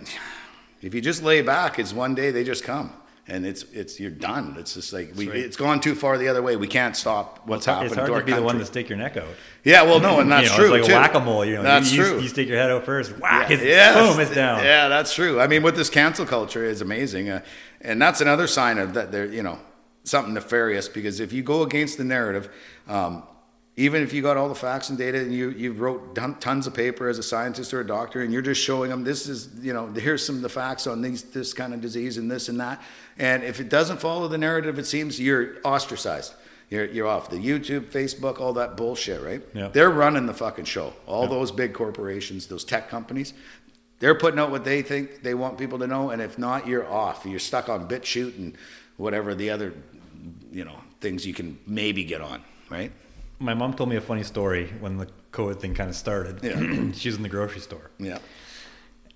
if 0.81 0.95
you 0.95 1.03
just 1.03 1.23
lay 1.23 1.43
back, 1.43 1.79
it's 1.79 1.93
one 1.93 2.15
day 2.15 2.31
they 2.31 2.45
just 2.45 2.65
come. 2.65 2.93
And 3.29 3.45
it's 3.45 3.65
it's 3.73 3.99
you're 3.99 4.11
done. 4.11 4.55
It's 4.57 4.75
just 4.75 4.93
like 4.93 5.12
we, 5.17 5.29
right. 5.29 5.37
it's 5.39 5.57
gone 5.57 5.81
too 5.81 5.97
far 5.97 6.17
the 6.17 6.29
other 6.29 6.43
way. 6.43 6.55
We 6.55 6.69
can't 6.69 6.97
stop 6.97 7.43
what's 7.45 7.67
happening 7.67 7.87
It's 7.89 7.97
hard 7.97 8.09
to 8.09 8.21
to 8.21 8.25
be 8.25 8.33
the 8.33 8.41
one 8.41 8.53
country. 8.53 8.61
to 8.61 8.67
stick 8.67 8.89
your 8.89 8.99
neck 8.99 9.17
out. 9.17 9.27
Yeah, 9.65 9.83
well, 9.83 9.99
no, 9.99 10.21
and 10.21 10.31
that's 10.31 10.45
you 10.45 10.51
know, 10.51 10.69
true 10.69 10.75
It's 10.75 10.89
like 10.89 10.97
a 10.97 11.01
whack 11.01 11.15
a 11.15 11.21
mole. 11.21 11.45
You 11.45 11.57
know, 11.57 11.62
that's 11.65 11.93
you, 11.93 12.05
you- 12.05 12.09
true. 12.09 12.21
You, 12.21 12.29
stick 12.29 12.47
your 12.47 12.57
head 12.57 12.71
out 12.71 12.85
first. 12.85 13.19
Whack! 13.19 13.51
Yeah, 13.51 13.57
It's, 13.57 13.65
yes. 13.65 13.95
Boom! 13.97 14.21
It's 14.21 14.31
down. 14.31 14.62
Yeah, 14.62 14.87
that's 14.87 15.12
true. 15.12 15.41
I 15.41 15.49
mean, 15.49 15.65
with 15.65 15.75
this 15.75 15.91
cancel 15.91 16.25
culture 16.25 16.65
is 16.65 16.83
amazing, 16.83 17.29
uh, 17.29 17.43
and 17.81 18.01
that's 18.01 18.21
another 18.21 18.47
sign 18.47 18.79
of 18.79 18.95
that. 18.95 19.11
There, 19.11 19.27
you 19.27 19.43
know, 19.43 19.59
something 20.05 20.35
nefarious 20.35 20.89
because 20.89 21.19
if 21.19 21.33
you 21.33 21.43
go 21.43 21.62
against 21.62 21.99
the 21.99 22.05
narrative. 22.05 22.49
Um, 22.87 23.25
even 23.79 24.03
if 24.03 24.15
you 24.15 24.23
got 24.23 24.39
all 24.39 24.49
the 24.49 24.55
facts 24.55 24.89
and 24.89 24.97
data 24.97 25.21
and 25.21 25.35
you, 25.35 25.51
you 25.51 25.73
wrote 25.73 26.15
tons 26.41 26.67
of 26.67 26.73
paper 26.73 27.09
as 27.09 27.19
a 27.19 27.23
scientist 27.23 27.75
or 27.75 27.81
a 27.81 27.87
doctor 27.87 28.23
and 28.23 28.33
you're 28.33 28.43
just 28.43 28.62
showing 28.62 28.91
them 28.91 29.05
this 29.05 29.29
is 29.29 29.51
you 29.61 29.73
know 29.73 29.87
here's 29.89 30.25
some 30.25 30.37
of 30.37 30.43
the 30.43 30.49
facts 30.49 30.87
on 30.87 31.03
these 31.03 31.23
this 31.25 31.53
kind 31.53 31.75
of 31.75 31.81
disease 31.81 32.17
and 32.17 32.31
this 32.31 32.49
and 32.49 32.59
that. 32.61 32.83
And 33.19 33.45
if 33.45 33.61
it 33.61 33.69
doesn't 33.69 34.01
follow 34.01 34.29
the 34.29 34.39
narrative 34.39 34.79
it 34.79 34.87
seems 34.87 35.21
you're 35.21 35.57
ostracized. 35.65 36.35
You're, 36.69 36.87
you're 36.87 37.07
off 37.07 37.31
the 37.31 37.37
youtube 37.37 37.93
facebook 37.93 38.41
all 38.41 38.55
that 38.55 38.77
bullshit 38.77 39.23
right? 39.23 39.41
Yeah. 39.55 39.69
they're 39.69 39.91
running 39.91 40.27
the 40.27 40.35
fucking 40.35 40.65
show. 40.65 40.95
All 41.07 41.29
those 41.29 41.53
big 41.53 41.75
corporations 41.75 42.47
those 42.47 42.65
tech 42.65 42.89
companies 42.89 43.35
they're 43.99 44.15
putting 44.15 44.39
out 44.41 44.51
what 44.51 44.65
they 44.65 44.83
think 44.83 45.23
they 45.23 45.35
want 45.35 45.59
people 45.59 45.79
to 45.79 45.87
know. 45.87 46.11
And 46.11 46.21
if 46.21 46.39
not 46.39 46.67
you're 46.67 46.87
off. 46.87 47.25
You're 47.25 47.39
stuck 47.39 47.69
on 47.71 47.89
BitChute 47.89 48.37
and 48.37 48.55
whatever 48.97 49.35
the 49.35 49.51
other 49.51 49.75
you 50.51 50.65
know 50.65 50.79
things 51.01 51.27
you 51.27 51.35
can 51.35 51.59
maybe 51.67 52.05
get 52.05 52.21
on 52.21 52.43
right 52.71 52.91
My 53.38 53.55
mom 53.55 53.75
told 53.75 53.90
me 53.90 53.96
a 53.96 54.01
funny 54.01 54.22
story 54.22 54.72
when 54.81 54.96
the 54.96 55.09
COVID 55.33 55.61
thing 55.61 55.75
kind 55.75 55.90
of 55.90 55.96
started. 55.96 56.40
Yeah. 56.42 56.92
she 56.92 57.09
was 57.09 57.16
in 57.16 57.22
the 57.22 57.29
grocery 57.29 57.61
store, 57.61 57.90
yeah 57.99 58.18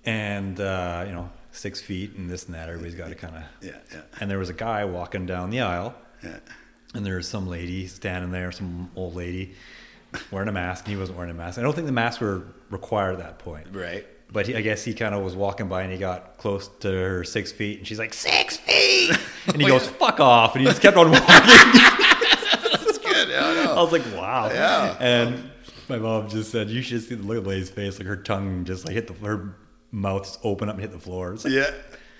and 0.03 0.59
uh, 0.59 1.03
you 1.05 1.13
know, 1.13 1.29
six 1.51 1.79
feet 1.79 2.15
and 2.15 2.27
this 2.29 2.45
and 2.45 2.55
that. 2.55 2.69
Everybody's 2.69 2.95
got 2.95 3.09
to 3.09 3.15
kind 3.15 3.35
of. 3.35 3.43
yeah 3.61 3.77
yeah 3.93 4.01
And 4.19 4.31
there 4.31 4.39
was 4.39 4.49
a 4.49 4.53
guy 4.53 4.83
walking 4.85 5.25
down 5.27 5.49
the 5.51 5.61
aisle, 5.61 5.93
yeah 6.23 6.39
and 6.95 7.05
there 7.05 7.15
was 7.17 7.27
some 7.27 7.47
lady 7.47 7.87
standing 7.87 8.31
there, 8.31 8.51
some 8.51 8.89
old 8.95 9.15
lady, 9.15 9.53
wearing 10.31 10.49
a 10.49 10.51
mask, 10.51 10.85
and 10.85 10.93
he 10.93 10.99
wasn't 10.99 11.17
wearing 11.17 11.31
a 11.31 11.35
mask. 11.35 11.57
I 11.59 11.61
don't 11.61 11.73
think 11.73 11.85
the 11.87 11.93
masks 11.93 12.19
were 12.19 12.43
required 12.69 13.13
at 13.13 13.19
that 13.19 13.39
point. 13.39 13.67
right 13.71 14.05
but 14.33 14.47
he, 14.47 14.55
I 14.55 14.61
guess 14.61 14.83
he 14.85 14.93
kind 14.93 15.13
of 15.13 15.23
was 15.23 15.35
walking 15.35 15.67
by 15.67 15.81
and 15.83 15.91
he 15.91 15.97
got 15.99 16.37
close 16.37 16.69
to 16.79 16.87
her 16.89 17.23
six 17.23 17.51
feet, 17.51 17.77
and 17.79 17.87
she's 17.87 17.99
like 17.99 18.13
six 18.13 18.57
feet, 18.57 19.11
and 19.47 19.57
he 19.61 19.65
Oh, 19.65 19.77
goes 19.77 19.85
yeah. 19.87 19.91
fuck 19.93 20.19
off, 20.19 20.55
and 20.55 20.61
he 20.63 20.67
just 20.67 20.81
kept 20.81 20.97
on 20.97 21.11
walking. 21.11 21.27
That's 23.85 24.03
good. 24.03 24.13
Yeah, 24.13 24.19
I 24.19 24.43
was 24.45 24.51
like, 24.51 24.51
wow. 24.51 24.51
Yeah. 24.51 24.97
And 24.99 25.51
my 25.89 25.97
mom 25.97 26.29
just 26.29 26.51
said, 26.51 26.69
you 26.69 26.81
should 26.81 27.01
see 27.03 27.15
the 27.15 27.23
look 27.23 27.37
of 27.37 27.47
Lay's 27.47 27.69
face, 27.69 27.99
like 27.99 28.07
her 28.07 28.17
tongue 28.17 28.65
just 28.65 28.85
like 28.85 28.93
hit 28.93 29.07
the 29.07 29.13
her 29.25 29.55
mouth 29.91 30.23
just 30.23 30.39
open 30.43 30.69
up 30.69 30.75
and 30.75 30.81
hit 30.81 30.91
the 30.91 30.99
floor. 30.99 31.35
Like, 31.35 31.45
Yeah. 31.45 31.71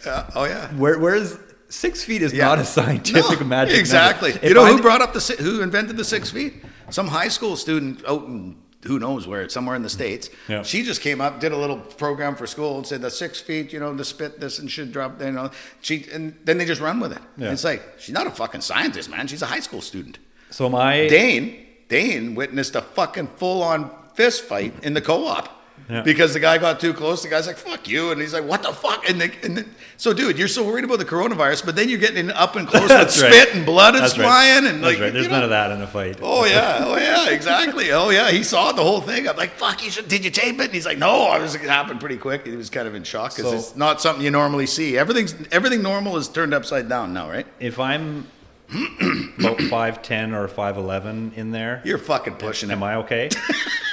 yeah. 0.06 0.30
Oh 0.36 0.44
yeah. 0.46 0.68
where 0.74 1.00
where's 1.00 1.38
six 1.70 2.04
feet 2.04 2.22
is 2.22 2.34
Yeah. 2.34 2.46
not 2.48 2.60
a 2.60 2.66
scientific 2.66 3.40
No, 3.40 3.46
magic. 3.46 3.78
Exactly. 3.80 4.34
You 4.44 4.54
know 4.54 4.64
I- 4.66 4.72
who 4.72 4.82
brought 4.82 5.02
up 5.02 5.14
the 5.14 5.36
who 5.40 5.62
invented 5.62 5.96
the 5.98 6.04
six 6.04 6.30
feet? 6.30 6.56
Some 6.90 7.08
high 7.08 7.30
school 7.30 7.56
student 7.56 8.04
out 8.06 8.24
in 8.26 8.58
who 8.84 8.98
knows 8.98 9.28
where, 9.28 9.44
it's 9.44 9.54
somewhere 9.54 9.76
in 9.76 9.84
the 9.84 9.90
states. 9.92 10.32
Yeah. 10.50 10.64
She 10.64 10.82
just 10.82 11.02
came 11.02 11.22
up, 11.22 11.40
did 11.40 11.52
a 11.52 11.56
little 11.58 11.78
program 11.78 12.36
for 12.36 12.48
school, 12.48 12.78
and 12.78 12.88
said 12.88 13.02
the 13.02 13.12
six 13.12 13.40
feet, 13.40 13.72
you 13.72 13.80
know, 13.80 13.94
the 13.94 14.04
spit 14.04 14.40
this 14.40 14.58
and 14.58 14.70
should 14.72 14.92
drop. 14.92 15.22
You 15.22 15.32
know, 15.32 15.52
she 15.82 16.08
and 16.12 16.36
then 16.46 16.58
they 16.58 16.66
just 16.66 16.82
run 16.82 17.00
with 17.00 17.12
it. 17.14 17.22
Yeah. 17.38 17.52
It's 17.52 17.64
like 17.64 17.84
she's 18.00 18.14
not 18.14 18.26
a 18.28 18.32
fucking 18.32 18.62
scientist, 18.62 19.08
man. 19.10 19.28
She's 19.28 19.44
a 19.44 19.46
high 19.46 19.60
school 19.60 19.82
student. 19.82 20.18
So 20.52 20.70
my 20.70 21.08
Dane, 21.08 21.66
Dane 21.88 22.36
witnessed 22.36 22.76
a 22.76 22.82
fucking 22.82 23.28
full 23.38 23.64
on 23.64 23.90
fist 24.14 24.44
fight 24.44 24.74
in 24.84 24.94
the 24.94 25.02
co-op. 25.02 25.50
Yeah. 25.90 26.04
Because 26.04 26.32
the 26.34 26.40
guy 26.40 26.58
got 26.58 26.80
too 26.80 26.94
close, 26.94 27.22
the 27.24 27.28
guy's 27.28 27.48
like 27.48 27.58
"fuck 27.58 27.86
you," 27.88 28.12
and 28.12 28.22
he's 28.22 28.34
like 28.34 28.46
"what 28.46 28.62
the 28.64 28.72
fuck?" 28.72 29.10
And, 29.10 29.20
the, 29.20 29.32
and 29.44 29.66
so, 29.98 30.14
dude, 30.14 30.38
you're 30.38 30.48
so 30.48 30.64
worried 30.64 30.86
about 30.86 31.00
the 31.00 31.06
coronavirus, 31.06 31.66
but 31.66 31.76
then 31.76 31.90
you're 31.90 32.00
getting 32.00 32.30
up 32.30 32.56
and 32.56 32.66
close 32.72 32.84
with 32.84 32.92
right. 32.92 33.10
spit 33.12 33.56
and 33.56 33.66
blood 33.66 33.96
is 33.96 34.02
That's 34.02 34.18
right. 34.18 34.24
flying, 34.24 34.58
and 34.68 34.82
That's 34.82 34.94
like 34.94 35.00
right. 35.02 35.12
There's 35.12 35.28
none 35.28 35.40
know- 35.40 35.46
of 35.46 35.50
that 35.50 35.72
in 35.72 35.82
a 35.82 35.88
fight. 35.88 36.20
Oh 36.22 36.46
yeah, 36.46 36.78
oh 36.86 36.96
yeah, 36.98 37.30
exactly. 37.32 37.92
Oh 37.92 38.10
yeah, 38.10 38.30
he 38.32 38.44
saw 38.44 38.72
the 38.72 38.84
whole 38.84 39.02
thing. 39.02 39.28
I'm 39.28 39.36
like, 39.36 39.52
"Fuck, 39.58 39.84
you 39.84 39.90
should." 39.92 40.08
Did 40.08 40.24
you 40.24 40.32
tape 40.32 40.60
it? 40.60 40.66
And 40.66 40.74
he's 40.74 40.86
like, 40.86 41.00
"No, 41.00 41.24
I 41.24 41.40
was." 41.40 41.56
It 41.56 41.62
happened 41.62 42.00
pretty 42.00 42.18
quick. 42.18 42.46
He 42.46 42.56
was 42.56 42.70
kind 42.70 42.88
of 42.88 42.96
in 42.96 43.04
shock 43.04 43.36
because 43.36 43.52
So- 43.52 43.58
it's 43.58 43.76
not 43.76 44.02
something 44.02 44.24
you 44.24 44.32
normally 44.32 44.68
see. 44.68 44.98
Everything's 44.98 45.36
everything 45.52 45.82
normal 45.82 46.16
is 46.16 46.30
turned 46.30 46.54
upside 46.54 46.88
down 46.88 47.12
now, 47.12 47.30
right? 47.30 47.48
If 47.60 47.80
I'm 47.80 48.28
about 49.40 49.62
five 49.64 50.02
ten 50.02 50.34
or 50.34 50.48
five 50.48 50.78
eleven 50.78 51.34
in 51.36 51.52
there, 51.52 51.82
You're 51.84 51.98
fucking 51.98 52.36
pushing 52.36 52.70
it 52.70 52.74
am 52.74 52.84
I 52.84 52.96
okay? 52.96 53.30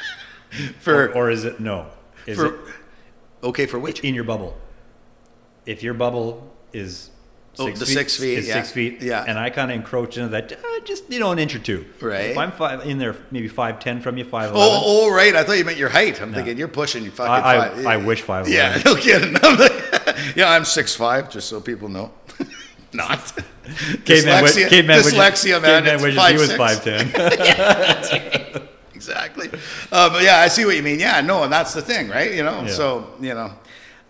for 0.80 1.06
or, 1.06 1.14
or 1.14 1.30
is 1.30 1.44
it 1.44 1.60
no? 1.60 1.86
Is 2.26 2.36
for 2.38 2.46
it 2.46 2.60
okay 3.42 3.66
for 3.66 3.78
which 3.78 4.00
in 4.00 4.14
your 4.14 4.24
bubble? 4.24 4.56
If 5.66 5.82
your 5.82 5.94
bubble 5.94 6.54
is 6.72 7.10
Oh, 7.60 7.66
six 7.66 7.80
the 7.80 7.86
feet, 7.86 7.94
six 7.94 8.16
feet, 8.16 8.38
is 8.38 8.46
yeah. 8.46 8.54
six 8.54 8.70
feet, 8.70 9.02
Yeah. 9.02 9.24
and 9.26 9.36
I 9.36 9.50
kind 9.50 9.72
of 9.72 9.76
encroach 9.76 10.16
into 10.16 10.28
that, 10.28 10.52
uh, 10.52 10.80
just 10.84 11.10
you 11.10 11.18
know, 11.18 11.32
an 11.32 11.40
inch 11.40 11.56
or 11.56 11.58
two. 11.58 11.86
Right. 12.00 12.30
If 12.30 12.38
I'm 12.38 12.52
five 12.52 12.86
in 12.86 12.98
there, 12.98 13.16
maybe 13.32 13.48
five 13.48 13.80
ten 13.80 14.00
from 14.00 14.16
you, 14.16 14.24
five. 14.24 14.52
Oh, 14.54 14.82
oh, 14.84 15.10
right. 15.10 15.34
I 15.34 15.42
thought 15.42 15.58
you 15.58 15.64
meant 15.64 15.76
your 15.76 15.88
height. 15.88 16.22
I'm 16.22 16.32
thinking 16.32 16.56
you're 16.56 16.68
pushing 16.68 17.02
you 17.02 17.10
fucking 17.10 17.32
I, 17.32 17.68
five. 17.68 17.86
I, 17.86 17.94
I 17.94 17.96
wish 17.96 18.22
five. 18.22 18.48
Yeah, 18.48 18.80
no 18.84 18.94
kidding. 18.94 19.34
I'm 19.42 19.58
like, 19.58 20.36
yeah, 20.36 20.50
I'm 20.52 20.64
six 20.64 20.94
five, 20.94 21.30
just 21.30 21.48
so 21.48 21.60
people 21.60 21.88
know. 21.88 22.12
Not. 22.92 23.32
Caveman, 24.04 24.42
wi- 24.44 24.48
dyslexia, 24.48 24.68
caveman 24.70 24.96
wishes- 24.96 25.12
dyslexia, 25.14 25.60
man. 25.62 25.84
Caveman 25.84 25.94
it's 25.94 26.02
wishes 26.02 26.18
five, 26.18 26.32
he 26.32 26.38
was 26.38 26.48
six. 26.48 26.58
five 26.58 26.82
ten. 26.84 28.68
Exactly. 28.94 29.48
Uh, 29.92 30.10
but 30.10 30.24
yeah, 30.24 30.38
I 30.38 30.48
see 30.48 30.64
what 30.64 30.74
you 30.76 30.82
mean. 30.82 30.98
Yeah, 30.98 31.20
no, 31.20 31.44
and 31.44 31.52
that's 31.52 31.72
the 31.72 31.80
thing, 31.82 32.08
right? 32.08 32.34
You 32.34 32.42
know, 32.42 32.62
Yeah. 32.62 32.72
so 32.72 33.10
you 33.20 33.32
know, 33.32 33.52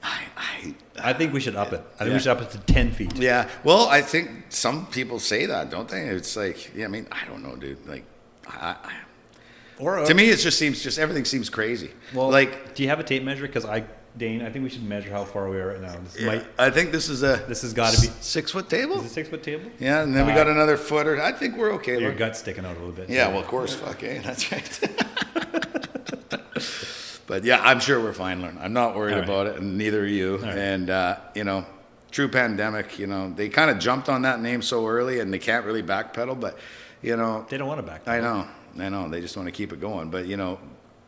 I, 0.03 0.23
I, 0.37 0.75
I 1.03 1.13
think 1.13 1.35
we 1.35 1.41
should 1.41 1.57
up 1.57 1.73
it. 1.75 1.83
I 1.97 1.99
think 1.99 2.09
Yeah. 2.09 2.15
we 2.15 2.21
should 2.21 2.31
up 2.33 2.41
it 2.41 2.51
to 2.53 2.59
ten 2.61 2.91
feet. 2.93 3.15
yeah. 3.17 3.49
Well, 3.65 3.87
I 3.89 4.01
think 4.01 4.31
some 4.49 4.87
people 4.87 5.19
say 5.19 5.45
that, 5.47 5.69
don't 5.71 5.89
they? 5.89 6.09
It's 6.09 6.35
like, 6.37 6.75
yeah, 6.75 6.87
I 6.87 6.89
mean, 6.89 7.07
I 7.13 7.27
don't 7.27 7.43
know, 7.43 7.55
dude. 7.57 7.87
Like, 7.87 8.05
I, 8.47 8.77
I, 8.83 8.93
Or 9.79 10.07
to 10.07 10.15
me, 10.15 10.31
it 10.31 10.39
just 10.39 10.59
seems 10.59 10.83
just 10.83 10.99
everything 10.99 11.27
seems 11.27 11.51
crazy. 11.51 11.91
well, 12.15 12.31
like, 12.31 12.75
do 12.75 12.83
you 12.83 12.89
have 12.89 12.99
a 12.99 13.05
tape 13.05 13.23
measure? 13.25 13.47
Because 13.47 13.67
I, 13.67 13.85
Dane, 14.17 14.43
I 14.43 14.51
think 14.51 14.65
we 14.65 14.71
should 14.71 14.83
measure 14.83 15.11
how 15.11 15.25
far 15.25 15.49
we 15.49 15.59
are 15.59 15.69
right 15.69 15.81
now. 15.81 15.95
This 16.03 16.21
might. 16.23 16.45
I 16.59 16.71
think 16.71 16.91
this 16.91 17.09
is 17.09 17.23
a 17.23 17.37
This 17.47 17.63
has 17.63 17.73
gotta 17.73 18.01
be- 18.01 18.09
six 18.21 18.51
foot 18.51 18.69
table. 18.69 18.99
Is 18.99 19.07
it 19.07 19.11
six 19.11 19.29
foot 19.29 19.43
table? 19.43 19.71
Yeah, 19.79 20.03
and 20.03 20.15
then 20.15 20.27
we 20.27 20.33
Uh, 20.33 20.37
got 20.37 20.49
another 20.49 20.77
footer. 20.77 21.21
I 21.21 21.33
think 21.33 21.57
we're 21.57 21.73
okay. 21.75 22.01
Your 22.01 22.11
look. 22.11 22.19
gut's 22.19 22.39
sticking 22.41 22.65
out 22.65 22.73
a 22.77 22.81
little 22.81 22.93
bit. 22.93 23.09
Yeah, 23.11 23.29
well, 23.29 23.41
of 23.41 23.47
course, 23.47 23.75
fuck, 23.75 24.03
eh? 24.03 24.21
That's 24.25 24.51
right. 24.51 24.81
but 27.27 27.45
yeah, 27.45 27.61
I'm 27.63 27.81
sure 27.81 28.01
we're 28.01 28.13
fine, 28.13 28.41
Lorne. 28.41 28.59
I'm 28.61 28.73
not 28.73 28.97
worried 28.97 29.15
right. 29.15 29.25
about 29.25 29.47
it, 29.47 29.57
and 29.57 29.77
neither 29.79 30.03
are 30.03 30.07
you. 30.07 30.37
right. 30.39 30.57
And, 30.57 30.91
uh, 30.91 31.17
you 31.35 31.45
know, 31.45 31.67
true 32.11 32.29
pandemic, 32.29 32.99
you 32.99 33.07
know, 33.07 33.33
they 33.37 33.49
kind 33.49 33.71
of 33.71 33.79
jumped 33.79 34.09
on 34.09 34.23
that 34.23 34.41
name 34.41 34.63
so 34.63 34.87
early 34.87 35.21
and 35.21 35.33
they 35.33 35.39
can't 35.39 35.67
really 35.67 35.83
backpedal, 35.83 36.41
but, 36.41 36.59
you 37.03 37.17
know, 37.17 37.47
They 37.51 37.59
don't 37.59 37.69
want 37.69 37.81
to 37.81 37.87
back. 37.87 38.09
I 38.09 38.21
know, 38.21 38.47
I 38.79 38.89
know, 38.89 39.09
they 39.09 39.21
just 39.21 39.37
want 39.37 39.47
to 39.47 39.53
keep 39.53 39.73
it 39.73 39.81
going. 39.81 40.09
But, 40.11 40.27
you 40.27 40.37
know, 40.39 40.59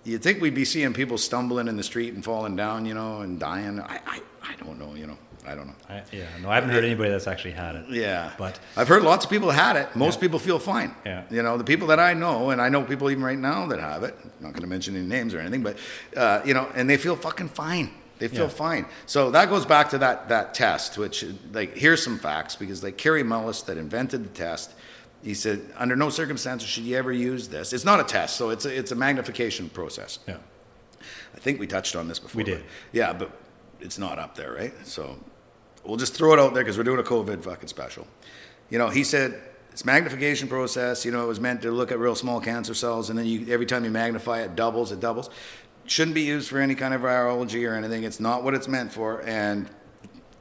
you'd 0.04 0.22
think 0.22 0.40
we'd 0.40 0.54
be 0.54 0.64
seeing 0.64 0.92
people 0.92 1.18
stumbling 1.18 1.68
in 1.68 1.76
the 1.76 1.82
street 1.82 2.14
and 2.14 2.24
falling 2.24 2.56
down, 2.56 2.86
you 2.86 2.94
know, 2.94 3.20
and 3.20 3.38
dying. 3.38 3.80
I, 3.80 4.00
I, 4.06 4.20
I 4.42 4.54
don't 4.64 4.78
know, 4.78 4.94
you 4.94 5.06
know, 5.06 5.18
I 5.46 5.54
don't 5.54 5.66
know. 5.66 5.74
I, 5.88 6.02
yeah, 6.12 6.24
no, 6.42 6.50
I 6.50 6.54
haven't 6.54 6.70
heard 6.70 6.84
anybody 6.84 7.10
that's 7.10 7.26
actually 7.26 7.52
had 7.52 7.74
it. 7.76 7.84
Yeah, 7.90 8.30
But- 8.38 8.58
I've 8.76 8.88
heard 8.88 9.02
lots 9.02 9.24
of 9.24 9.30
people 9.30 9.50
had 9.50 9.76
it. 9.76 9.94
Most 9.94 10.16
Yeah. 10.16 10.20
people 10.22 10.38
feel 10.38 10.58
fine. 10.58 10.94
Yeah. 11.04 11.24
you 11.30 11.42
know 11.42 11.56
the 11.58 11.64
people 11.64 11.88
that 11.88 12.00
I 12.00 12.14
know, 12.14 12.50
and 12.50 12.60
I 12.60 12.68
know 12.68 12.82
people 12.82 13.10
even 13.10 13.22
right 13.24 13.38
now 13.38 13.66
that 13.68 13.78
have 13.80 14.02
it. 14.04 14.14
I'm 14.22 14.30
not 14.40 14.52
going 14.52 14.62
to 14.62 14.68
mention 14.68 14.96
any 14.96 15.06
names 15.06 15.34
or 15.34 15.40
anything, 15.40 15.62
but 15.62 15.76
uh, 16.16 16.40
you 16.44 16.54
know, 16.54 16.68
and 16.74 16.88
they 16.88 16.96
feel 16.96 17.16
fucking 17.16 17.48
fine. 17.50 17.90
They 18.18 18.28
feel 18.28 18.42
Yeah. 18.42 18.48
fine. 18.48 18.86
So 19.06 19.30
that 19.30 19.48
goes 19.48 19.64
back 19.64 19.88
to 19.90 19.98
that 19.98 20.28
that 20.28 20.52
test, 20.54 20.98
which 20.98 21.24
like 21.52 21.74
here's 21.76 22.02
some 22.02 22.18
facts 22.18 22.54
because 22.56 22.82
like 22.82 22.98
Kary 22.98 23.22
Mullis 23.22 23.64
that 23.66 23.78
invented 23.78 24.24
the 24.24 24.28
test. 24.28 24.72
He 25.22 25.34
said, 25.34 25.60
under 25.76 25.96
no 25.96 26.08
circumstances 26.08 26.68
should 26.68 26.84
you 26.84 26.96
ever 26.96 27.12
use 27.12 27.48
this. 27.48 27.72
It's 27.72 27.84
not 27.84 28.00
a 28.00 28.04
test, 28.04 28.36
so 28.36 28.50
it's 28.50 28.64
a, 28.64 28.74
it's 28.76 28.90
a 28.90 28.94
magnification 28.94 29.68
process. 29.68 30.18
Yeah. 30.26 30.38
I 31.34 31.38
think 31.38 31.60
we 31.60 31.66
touched 31.66 31.94
on 31.94 32.08
this 32.08 32.18
before. 32.18 32.38
We 32.38 32.44
did. 32.44 32.58
but- 32.60 32.66
yeah, 32.92 33.12
but 33.12 33.30
it's 33.80 33.98
not 33.98 34.18
up 34.18 34.34
there, 34.34 34.52
right? 34.52 34.72
So 34.86 35.18
we'll 35.84 35.98
just 35.98 36.14
throw 36.14 36.32
it 36.32 36.38
out 36.38 36.54
there 36.54 36.62
because 36.62 36.78
we're 36.78 36.84
doing 36.84 37.00
a 37.00 37.02
COVID 37.02 37.42
fucking 37.42 37.68
special. 37.68 38.06
You 38.70 38.78
know, 38.78 38.88
he 38.88 39.04
said 39.04 39.40
it's 39.72 39.84
magnification 39.84 40.48
process. 40.48 41.04
You 41.04 41.12
know, 41.12 41.22
it 41.22 41.28
was 41.28 41.40
meant 41.40 41.60
to 41.62 41.70
look 41.70 41.92
at 41.92 41.98
real 41.98 42.14
small 42.14 42.40
cancer 42.40 42.74
cells, 42.74 43.10
and 43.10 43.18
then 43.18 43.26
you 43.26 43.46
every 43.52 43.66
time 43.66 43.84
you 43.84 43.90
magnify 43.90 44.40
it, 44.40 44.56
doubles. 44.56 44.90
It 44.92 45.00
doubles. 45.00 45.28
Shouldn't 45.86 46.14
be 46.14 46.22
used 46.22 46.48
for 46.48 46.58
any 46.58 46.74
kind 46.74 46.94
of 46.94 47.00
virology 47.02 47.68
or 47.68 47.74
anything. 47.74 48.04
It's 48.04 48.20
not 48.20 48.42
what 48.42 48.54
it's 48.54 48.68
meant 48.68 48.92
for, 48.92 49.20
and. 49.22 49.68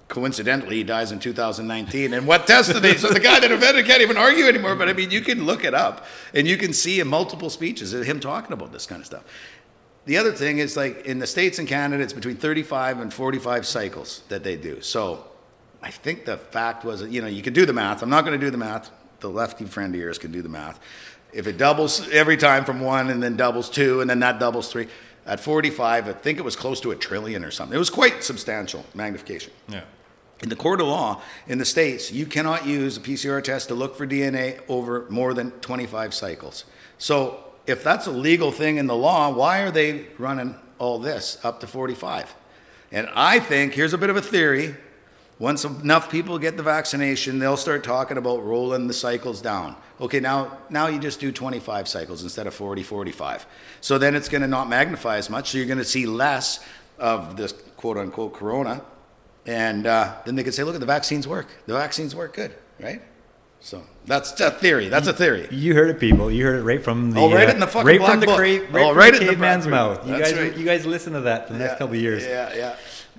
Coincidentally, 0.10 0.78
he 0.78 0.84
dies 0.84 1.12
in 1.12 1.19
2019. 1.19 2.13
And 2.13 2.28
what 2.28 2.48
he? 2.50 2.98
So 2.98 3.10
the 3.10 3.19
guy 3.19 3.39
that 3.39 3.52
invented 3.52 3.86
can't 3.86 4.02
even 4.02 4.17
argue 4.17 4.45
anymore. 4.45 4.76
But 4.76 4.89
I 4.89 4.93
mean, 4.93 5.12
you 5.12 5.22
can 5.22 5.45
look 5.45 5.63
it 5.63 5.76
up, 5.76 6.06
and 6.34 6.48
you 6.48 6.58
can 6.58 6.74
see 6.74 7.00
in 7.00 7.08
multiple 7.08 7.50
speeches 7.50 7.93
him 7.93 8.19
talking 8.19 8.52
about 8.52 8.72
this 8.72 8.86
kind 8.88 9.02
of 9.02 9.06
stuff. 9.06 9.24
The 10.06 10.17
other 10.17 10.32
thing 10.32 10.58
is 10.58 10.76
like 10.76 11.06
in 11.06 11.19
the 11.19 11.28
States 11.28 11.60
and 11.60 11.67
Canada, 11.67 12.02
it's 12.02 12.13
between 12.13 12.38
35 12.38 13.00
and 13.00 13.13
45 13.13 13.67
cycles 13.67 14.24
that 14.30 14.43
they 14.43 14.58
do. 14.58 14.82
So 14.82 15.28
I 15.84 15.91
think 15.91 16.26
the 16.26 16.38
fact 16.38 16.84
was, 16.84 17.04
you 17.04 17.22
know, 17.22 17.28
you 17.28 17.43
can 17.43 17.54
do 17.54 17.67
the 17.67 17.74
math. 17.74 18.02
I'm 18.02 18.10
not 18.10 18.26
going 18.26 18.39
to 18.39 18.43
do 18.43 18.50
the 18.50 18.58
math. 18.58 18.89
The 19.19 19.30
lefty 19.30 19.65
friend 19.65 19.93
of 19.93 20.02
yours 20.02 20.17
can 20.17 20.32
do 20.32 20.41
the 20.41 20.50
math. 20.50 20.80
If 21.32 21.45
it 21.45 21.60
doubles 21.60 22.10
every 22.10 22.38
time 22.38 22.65
from 22.65 22.80
one 22.80 23.12
and 23.12 23.22
then 23.22 23.38
doubles 23.38 23.69
two 23.69 24.02
and 24.02 24.10
then 24.10 24.19
that 24.22 24.39
doubles 24.39 24.72
three, 24.72 24.88
at 25.28 25.39
45, 25.39 26.08
I 26.08 26.13
think 26.13 26.39
it 26.39 26.43
was 26.43 26.56
close 26.56 26.82
to 26.82 26.89
a 26.89 26.95
trillion 26.95 27.45
or 27.45 27.52
something. 27.52 27.76
It 27.76 27.80
was 27.80 27.91
quite 27.91 28.24
substantial 28.24 28.84
magnification. 28.95 29.54
Yeah. 29.67 29.84
In 30.41 30.49
the 30.49 30.56
court 30.56 30.80
of 30.80 30.88
law 30.88 31.21
in 31.47 31.58
the 31.58 31.65
states, 31.65 32.12
you 32.12 32.25
cannot 32.25 32.65
use 32.65 32.95
a 32.97 33.02
PCR 33.02 33.43
test 33.43 33.67
to 33.67 33.75
look 33.75 33.95
for 33.95 34.08
DNA 34.08 34.60
over 34.69 35.06
more 35.10 35.34
than 35.34 35.52
25 35.52 36.13
cycles. 36.13 36.65
So, 36.97 37.43
if 37.67 37.84
that's 37.84 38.08
a 38.08 38.12
legal 38.12 38.52
thing 38.52 38.78
in 38.78 38.88
the 38.88 38.95
law, 38.95 39.32
why 39.32 39.60
are 39.60 39.69
they 39.69 40.08
running 40.17 40.56
all 40.80 40.97
this 40.97 41.38
up 41.43 41.60
to 41.60 41.67
45? 41.67 42.34
And 42.91 43.08
I 43.13 43.39
think 43.39 43.73
here's 43.73 43.93
a 43.93 43.97
bit 43.97 44.10
of 44.10 44.15
a 44.15 44.21
theory. 44.21 44.75
Once 45.38 45.63
enough 45.63 46.10
people 46.10 46.39
get 46.39 46.58
the 46.58 46.63
vaccination, 46.63 47.38
they'll 47.38 47.56
start 47.56 47.84
talking 47.84 48.17
about 48.17 48.43
rolling 48.43 48.88
the 48.88 48.93
cycles 48.93 49.41
down. 49.41 49.75
Okay, 50.02 50.19
now 50.19 50.58
now 50.69 50.88
you 50.88 50.99
just 50.99 51.19
do 51.19 51.32
25 51.32 51.88
cycles 51.88 52.23
instead 52.23 52.47
of 52.47 52.54
40, 52.54 52.82
45. 52.82 53.45
So 53.82 53.97
then 53.97 54.15
it's 54.15 54.30
going 54.30 54.41
to 54.41 54.47
not 54.47 54.67
magnify 54.67 55.17
as 55.17 55.30
much. 55.30 55.52
So 55.52 55.58
you're 55.58 55.67
going 55.67 55.78
to 55.78 55.86
see 55.86 56.06
less 56.06 56.65
of 56.97 57.38
this 57.38 57.54
quote 57.78 57.97
unquote 57.97 58.34
corona 58.34 58.82
and 59.45 59.88
uh, 59.88 60.15
then 60.25 60.36
they 60.36 60.43
could 60.43 60.54
say, 60.54 60.63
look, 60.63 60.75
at 60.75 60.80
the 60.80 60.86
vaccines 60.86 61.28
work. 61.28 61.47
The 61.65 61.73
vaccines 61.73 62.15
work 62.15 62.34
good, 62.36 62.54
right? 62.80 63.02
So 63.62 63.84
that's 64.06 64.39
a 64.39 64.52
theory. 64.52 64.88
That's 64.88 65.08
a 65.08 65.13
theory. 65.13 65.47
You 65.52 65.73
heard 65.75 65.89
it, 65.89 65.99
people. 65.99 66.32
You 66.32 66.45
heard 66.45 66.60
it 66.60 66.63
right 66.63 66.82
from 66.82 67.12
the 67.12 67.19
Oh, 67.19 67.34
right 67.34 67.49
uh, 67.49 67.52
in 67.54 67.60
the 67.60 67.67
fucking 67.67 67.86
right 67.88 67.99
from 68.02 68.19
the 68.21 68.25
book. 68.25 68.38
cra- 68.38 68.60
right 68.71 68.86
Oh, 68.86 68.89
from 68.89 68.97
right 68.97 69.13
the 69.13 69.19
in 69.21 69.25
the 69.28 69.34
caveman's 69.34 69.67
mouth. 69.67 70.06
You 70.08 70.13
That's 70.17 70.32
guys, 70.32 70.39
right. 70.39 70.58
you 70.58 70.63
guys 70.65 70.86
listen 70.86 71.12
to 71.13 71.21
that 71.21 71.47
for 71.47 71.54
the 71.54 71.60
next 71.60 71.73
couple 71.78 71.95
of 71.95 72.02
years. 72.02 72.23
Yeah, 72.25 72.56
yeah. 72.56 72.75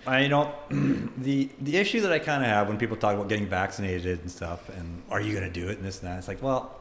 I 0.07 0.23
you 0.23 0.31
know 0.31 0.55
the 1.19 1.51
the 1.61 1.77
issue 1.77 2.01
that 2.01 2.13
I 2.13 2.19
kind 2.19 2.43
of 2.43 2.49
have 2.49 2.69
when 2.69 2.79
people 2.79 2.97
talk 2.97 3.15
about 3.15 3.29
getting 3.29 3.47
vaccinated 3.49 4.21
and 4.21 4.31
stuff, 4.31 4.71
and 4.71 5.03
are 5.11 5.21
you 5.21 5.35
going 5.35 5.45
to 5.45 5.61
do 5.61 5.69
it 5.69 5.77
and 5.77 5.85
this 5.87 6.01
and 6.01 6.09
that? 6.11 6.17
It's 6.19 6.27
like, 6.29 6.43
well, 6.43 6.80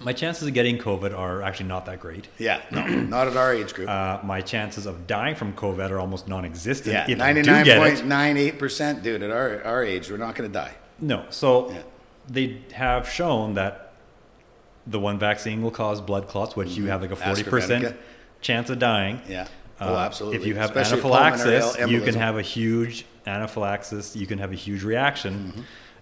my 0.00 0.12
chances 0.12 0.48
of 0.48 0.54
getting 0.54 0.78
COVID 0.78 1.16
are 1.16 1.42
actually 1.42 1.68
not 1.68 1.86
that 1.86 2.00
great. 2.00 2.26
Yeah, 2.38 2.62
no, 2.70 2.86
not 3.16 3.28
at 3.28 3.36
our 3.36 3.52
age 3.54 3.74
group. 3.74 3.88
Uh, 3.88 4.18
my 4.24 4.40
chances 4.40 4.86
of 4.86 5.06
dying 5.06 5.34
from 5.34 5.52
COVID 5.54 5.90
are 5.90 5.98
almost 5.98 6.26
non-existent. 6.28 7.08
yeah, 7.08 7.22
I 7.24 7.32
do 7.32 7.42
get 7.42 7.66
it. 7.66 8.04
99.98%, 8.04 9.02
dude, 9.02 9.22
at 9.22 9.30
our, 9.30 9.62
our 9.64 9.84
age, 9.84 10.10
we're 10.10 10.16
not 10.16 10.34
going 10.34 10.48
to 10.50 10.52
die. 10.52 10.74
No. 10.98 11.24
So 11.30 11.70
Yeah. 11.70 11.82
they 12.28 12.58
have 12.72 13.08
shown 13.08 13.54
that 13.54 13.92
the 14.86 14.98
one 14.98 15.18
vaccine 15.18 15.62
will 15.62 15.70
cause 15.70 16.00
blood 16.00 16.28
clots, 16.28 16.56
which 16.56 16.70
you 16.70 16.86
have 16.86 17.02
like 17.02 17.10
a 17.10 17.16
forty 17.16 17.42
percent 17.42 17.96
chance 18.40 18.70
of 18.70 18.78
dying. 18.78 19.20
Yeah. 19.28 19.46
Oh, 19.80 19.94
absolutely. 19.96 20.38
If 20.40 20.46
you 20.46 20.54
have 20.56 20.70
Especially 20.70 20.98
anaphylaxis, 21.00 21.78
you 21.88 22.00
can 22.02 22.14
have 22.14 22.36
a 22.36 22.42
huge 22.42 23.06
anaphylaxis. 23.26 24.14
You 24.16 24.26
can 24.26 24.38
have 24.38 24.52
a 24.52 24.56
huge 24.56 24.82
reaction, 24.82 25.52
Mm-hmm. 25.52 25.60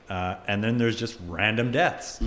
Uh, 0.09 0.37
and 0.47 0.63
then 0.63 0.79
there's 0.79 0.97
just 0.97 1.19
random 1.27 1.71
deaths. 1.71 2.19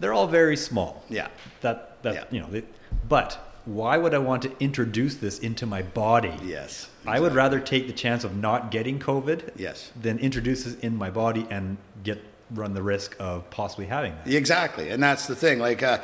They're 0.00 0.12
all 0.12 0.26
very 0.28 0.56
small. 0.56 1.02
Yeah. 1.08 1.28
That 1.60 2.02
that 2.02 2.14
Yeah. 2.14 2.24
you 2.30 2.40
know. 2.40 2.46
They, 2.50 2.62
but 3.08 3.38
why 3.64 3.98
would 3.98 4.14
I 4.14 4.18
want 4.18 4.42
to 4.42 4.52
introduce 4.60 5.16
this 5.16 5.38
into 5.40 5.66
my 5.66 5.82
body? 5.82 6.32
Yes, 6.42 6.88
I 7.06 7.20
would 7.20 7.34
rather 7.34 7.60
take 7.60 7.86
the 7.86 7.92
chance 7.92 8.24
of 8.24 8.36
not 8.36 8.70
getting 8.70 8.98
COVID. 8.98 9.50
Yes. 9.56 9.92
Than 10.00 10.18
introduce 10.18 10.64
this 10.64 10.74
in 10.76 10.96
my 10.96 11.10
body 11.10 11.46
and 11.50 11.76
get 12.02 12.22
run 12.50 12.72
the 12.72 12.82
risk 12.82 13.14
of 13.18 13.48
possibly 13.50 13.86
having 13.86 14.14
that. 14.24 14.32
Exactly, 14.32 14.88
and 14.90 15.02
that's 15.02 15.26
the 15.26 15.36
thing. 15.36 15.58
Like 15.58 15.82
uh, 15.82 15.98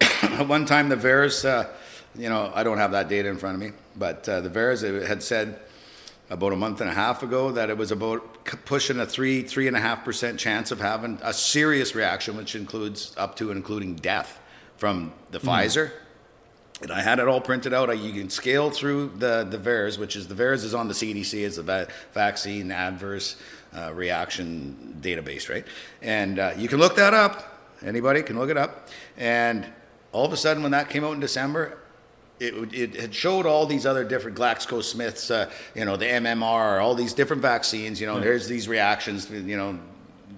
one 0.46 0.66
time, 0.66 0.88
the 0.88 0.96
VAERS, 0.96 1.44
uh, 1.44 1.68
you 2.14 2.28
know, 2.28 2.52
I 2.54 2.62
don't 2.62 2.78
have 2.78 2.92
that 2.92 3.08
data 3.08 3.28
in 3.28 3.38
front 3.38 3.54
of 3.54 3.60
me, 3.62 3.72
but 3.96 4.28
uh, 4.28 4.40
the 4.42 4.50
VAERS 4.50 5.06
had 5.06 5.22
said 5.22 5.58
about 6.30 6.52
a 6.52 6.56
month 6.56 6.80
and 6.80 6.88
a 6.88 6.94
half 6.94 7.22
ago 7.22 7.52
that 7.52 7.68
it 7.68 7.76
was 7.76 7.90
about 7.90 8.44
pushing 8.64 8.98
a 9.00 9.06
three, 9.06 9.42
three 9.42 9.68
and 9.68 9.76
a 9.76 9.80
half 9.80 10.04
percent 10.04 10.38
chance 10.38 10.70
of 10.70 10.80
having 10.80 11.18
a 11.22 11.32
serious 11.32 11.94
reaction, 11.94 12.36
which 12.36 12.54
includes 12.54 13.14
up 13.16 13.36
to 13.36 13.50
and 13.50 13.58
including 13.58 13.96
death 13.96 14.40
from 14.76 15.12
the 15.30 15.38
Pfizer. 15.38 15.90
And 16.80 16.90
I 16.90 17.00
had 17.00 17.20
it 17.20 17.28
all 17.28 17.40
printed 17.40 17.72
out. 17.72 17.96
You 17.96 18.12
can 18.12 18.30
scale 18.30 18.70
through 18.70 19.12
the 19.16 19.46
the 19.48 19.58
VAERS, 19.58 19.98
which 19.98 20.16
is 20.16 20.26
the 20.26 20.34
VAERS 20.34 20.64
is 20.64 20.74
on 20.74 20.88
the 20.88 20.94
CDC. 20.94 21.44
It's 21.44 21.56
the 21.56 21.62
va- 21.62 21.88
vaccine 22.12 22.72
adverse 22.72 23.36
uh, 23.76 23.92
reaction 23.94 24.98
database, 25.00 25.48
right? 25.48 25.64
And 26.00 26.38
uh, 26.38 26.54
you 26.56 26.68
can 26.68 26.78
look 26.78 26.96
that 26.96 27.14
up. 27.14 27.60
Anybody 27.84 28.22
can 28.22 28.38
look 28.38 28.50
it 28.50 28.56
up. 28.56 28.88
And 29.16 29.66
all 30.12 30.24
of 30.24 30.32
a 30.32 30.36
sudden, 30.36 30.62
when 30.62 30.72
that 30.72 30.90
came 30.90 31.04
out 31.04 31.12
in 31.12 31.20
December, 31.20 31.78
it, 32.42 32.74
it 32.74 33.00
had 33.00 33.14
showed 33.14 33.46
all 33.46 33.66
these 33.66 33.86
other 33.86 34.04
different 34.04 34.36
GlaxoSmiths, 34.36 35.30
uh, 35.30 35.50
you 35.74 35.84
know, 35.84 35.96
the 35.96 36.06
MMR, 36.06 36.82
all 36.82 36.94
these 36.94 37.14
different 37.14 37.42
vaccines. 37.42 38.00
You 38.00 38.06
know, 38.06 38.20
there's 38.20 38.48
these 38.48 38.68
reactions, 38.68 39.30
you 39.30 39.56
know, 39.56 39.78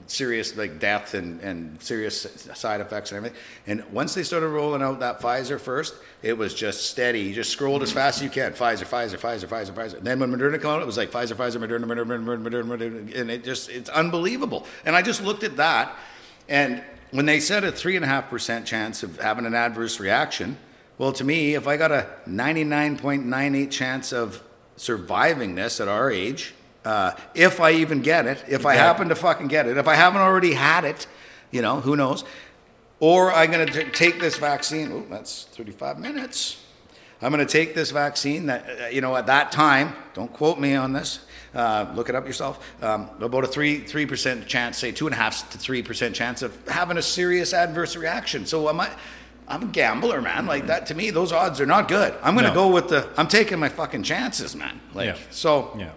serious 0.06 0.56
like 0.56 0.78
death 0.78 1.14
and, 1.14 1.40
and 1.40 1.80
serious 1.82 2.22
side 2.54 2.80
effects 2.80 3.10
and 3.10 3.18
everything. 3.18 3.38
And 3.66 3.84
once 3.90 4.14
they 4.14 4.22
started 4.22 4.48
rolling 4.48 4.82
out 4.82 5.00
that 5.00 5.20
Pfizer 5.20 5.58
first, 5.58 5.94
it 6.22 6.36
was 6.36 6.54
just 6.54 6.90
steady. 6.90 7.20
You 7.20 7.34
just 7.34 7.50
scrolled 7.50 7.82
as 7.82 7.90
fast 7.90 8.18
as 8.18 8.24
you 8.24 8.30
can. 8.30 8.52
Pfizer, 8.52 8.84
Pfizer, 8.84 9.18
Pfizer, 9.18 9.46
Pfizer, 9.46 9.72
Pfizer. 9.72 9.98
And 9.98 10.06
then 10.06 10.20
when 10.20 10.30
Moderna 10.30 10.60
came 10.60 10.70
out, 10.70 10.82
it 10.82 10.86
was 10.86 10.98
like 10.98 11.10
Pfizer, 11.10 11.34
Pfizer, 11.34 11.56
Moderna, 11.56 11.84
Moderna, 11.84 12.22
Moderna, 12.22 12.42
Moderna, 12.42 12.64
Moderna, 12.64 13.16
and 13.16 13.30
it 13.30 13.44
just 13.44 13.70
it's 13.70 13.88
unbelievable. 13.88 14.66
And 14.84 14.94
I 14.94 15.02
just 15.02 15.22
looked 15.22 15.42
at 15.42 15.56
that, 15.56 15.96
and 16.48 16.82
when 17.12 17.26
they 17.26 17.40
said 17.40 17.64
a 17.64 17.72
three 17.72 17.96
and 17.96 18.04
a 18.04 18.08
half 18.08 18.28
percent 18.28 18.66
chance 18.66 19.02
of 19.02 19.20
having 19.20 19.46
an 19.46 19.54
adverse 19.54 20.00
reaction, 20.00 20.58
well, 20.98 21.12
to 21.12 21.24
me, 21.24 21.54
if 21.54 21.66
I 21.66 21.76
got 21.76 21.92
a 21.92 22.06
ninety 22.26 22.64
nine 22.64 22.96
point 22.96 23.26
nine 23.26 23.54
eight 23.54 23.70
chance 23.70 24.12
of 24.12 24.42
surviving 24.76 25.54
this 25.54 25.80
at 25.80 25.88
our 25.88 26.10
age, 26.10 26.54
uh, 26.84 27.12
if 27.34 27.60
I 27.60 27.72
even 27.72 28.02
get 28.02 28.26
it, 28.26 28.44
if 28.48 28.66
I 28.66 28.74
happen 28.74 29.08
to 29.08 29.14
fucking 29.14 29.48
get 29.48 29.66
it, 29.66 29.76
if 29.76 29.88
I 29.88 29.94
haven't 29.94 30.20
already 30.20 30.52
had 30.52 30.84
it, 30.84 31.06
you 31.50 31.62
know, 31.62 31.80
who 31.80 31.96
knows? 31.96 32.24
Or 33.00 33.32
I'm 33.32 33.50
going 33.50 33.66
to 33.66 33.90
take 33.90 34.20
this 34.20 34.36
vaccine. 34.36 34.92
Oh, 34.92 35.04
that's 35.10 35.44
35 35.44 35.98
minutes. 35.98 36.60
I'm 37.22 37.32
going 37.32 37.44
to 37.44 37.50
take 37.50 37.74
this 37.74 37.90
vaccine 37.90 38.46
that, 38.46 38.80
uh, 38.80 38.86
you 38.88 39.00
know, 39.00 39.16
at 39.16 39.26
that 39.26 39.50
time, 39.50 39.94
don't 40.12 40.32
quote 40.32 40.58
me 40.58 40.74
on 40.74 40.92
this, 40.92 41.20
uh, 41.54 41.90
look 41.94 42.08
it 42.08 42.14
up 42.14 42.26
yourself, 42.26 42.62
um, 42.82 43.08
about 43.20 43.44
a 43.44 43.46
3, 43.46 43.82
3% 43.82 44.46
chance, 44.46 44.78
say 44.78 44.92
2.5 44.92 45.50
to 45.50 45.58
3% 45.58 46.12
chance 46.12 46.42
of 46.42 46.68
having 46.68 46.98
a 46.98 47.02
serious 47.02 47.54
adverse 47.54 47.96
reaction. 47.96 48.44
So 48.44 48.68
am 48.68 48.80
I, 48.80 48.90
I'm 49.46 49.62
a 49.62 49.66
gambler, 49.66 50.22
man. 50.22 50.46
Like 50.46 50.66
that, 50.68 50.86
to 50.86 50.94
me, 50.94 51.10
those 51.10 51.32
odds 51.32 51.60
are 51.60 51.66
not 51.66 51.88
good. 51.88 52.14
I'm 52.22 52.34
going 52.34 52.44
to 52.46 52.50
No. 52.50 52.54
go 52.54 52.68
with 52.68 52.88
the, 52.88 53.08
I'm 53.16 53.28
taking 53.28 53.58
my 53.58 53.68
fucking 53.68 54.02
chances, 54.02 54.56
man. 54.56 54.80
Like, 54.94 55.06
Yeah. 55.06 55.16
so, 55.30 55.76
Yeah. 55.78 55.90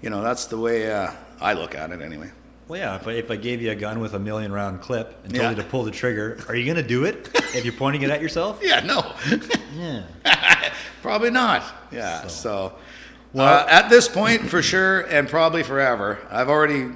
you 0.00 0.08
know, 0.10 0.22
that's 0.22 0.46
the 0.46 0.56
way 0.58 0.90
uh, 0.90 1.10
I 1.40 1.52
look 1.52 1.74
at 1.74 1.90
it 1.90 2.00
anyway. 2.00 2.30
Well, 2.66 2.80
yeah. 2.80 2.96
If 2.96 3.06
I, 3.06 3.12
if 3.12 3.30
I 3.30 3.36
gave 3.36 3.60
you 3.60 3.70
a 3.72 3.74
gun 3.74 4.00
with 4.00 4.14
a 4.14 4.18
million 4.18 4.52
round 4.52 4.80
clip 4.80 5.18
and 5.24 5.34
told 5.34 5.42
Yeah. 5.42 5.50
you 5.50 5.56
to 5.56 5.64
pull 5.64 5.82
the 5.84 5.90
trigger, 5.90 6.38
are 6.48 6.54
you 6.54 6.64
going 6.64 6.82
to 6.82 6.88
do 6.88 7.04
it 7.04 7.28
if 7.54 7.64
you're 7.64 7.74
pointing 7.74 8.02
it 8.02 8.10
at 8.10 8.22
yourself? 8.22 8.60
Yeah, 8.62 8.80
no. 8.80 9.12
Yeah. 9.76 10.02
Probably 11.02 11.30
not. 11.30 11.62
Yeah. 11.92 12.26
So, 12.28 12.72
uh, 13.34 13.66
at 13.68 13.90
this 13.90 14.08
point, 14.08 14.48
for 14.48 14.62
sure, 14.62 15.00
and 15.02 15.28
probably 15.28 15.62
forever, 15.62 16.18
I've 16.30 16.48
already 16.48 16.88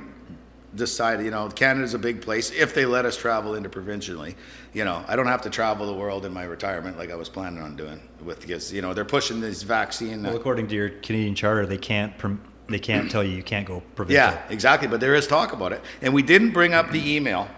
decided. 0.75 1.25
You 1.25 1.31
know, 1.31 1.49
Canada's 1.49 1.95
a 1.95 1.99
big 1.99 2.23
place. 2.23 2.51
If 2.51 2.75
they 2.75 2.87
let 2.87 3.05
us 3.05 3.17
travel 3.17 3.55
interprovincially, 3.55 4.37
you 4.73 4.85
know, 4.85 5.05
I 5.07 5.17
don't 5.17 5.27
have 5.27 5.43
to 5.43 5.51
travel 5.51 5.87
the 5.87 5.95
world 5.95 6.25
in 6.25 6.33
my 6.33 6.45
retirement 6.45 6.99
like 6.99 7.11
I 7.11 7.15
was 7.17 7.29
planning 7.29 7.63
on 7.63 7.77
doing. 7.77 8.01
With 8.23 8.41
because 8.41 8.73
you 8.73 8.83
know 8.83 8.95
they're 8.95 9.05
pushing 9.05 9.41
this 9.41 9.63
vaccine. 9.63 10.23
Well, 10.23 10.37
according 10.37 10.69
to 10.69 10.75
your 10.75 10.89
Canadian 10.91 11.35
charter, 11.35 11.67
they 11.67 11.79
can't 11.79 12.17
prom- 12.19 12.41
they 12.69 12.79
can't 12.79 13.11
tell 13.11 13.23
you 13.23 13.37
you 13.37 13.43
can't 13.43 13.67
go 13.67 13.83
provincial. 13.95 14.25
Yeah, 14.25 14.43
exactly. 14.49 14.89
But 14.89 15.01
there 15.01 15.15
is 15.15 15.27
talk 15.27 15.53
about 15.53 15.73
it. 15.73 15.83
And 16.01 16.15
we 16.15 16.23
didn't 16.23 16.53
bring 16.53 16.73
up 16.73 16.91
the 16.91 17.15
email, 17.15 17.49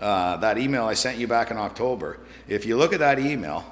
uh, 0.00 0.36
that 0.38 0.58
email 0.58 0.84
I 0.84 0.94
sent 0.94 1.18
you 1.18 1.26
back 1.26 1.50
in 1.50 1.56
October. 1.56 2.18
If 2.48 2.66
you 2.66 2.76
look 2.76 2.92
at 2.92 2.98
that 2.98 3.18
email, 3.18 3.64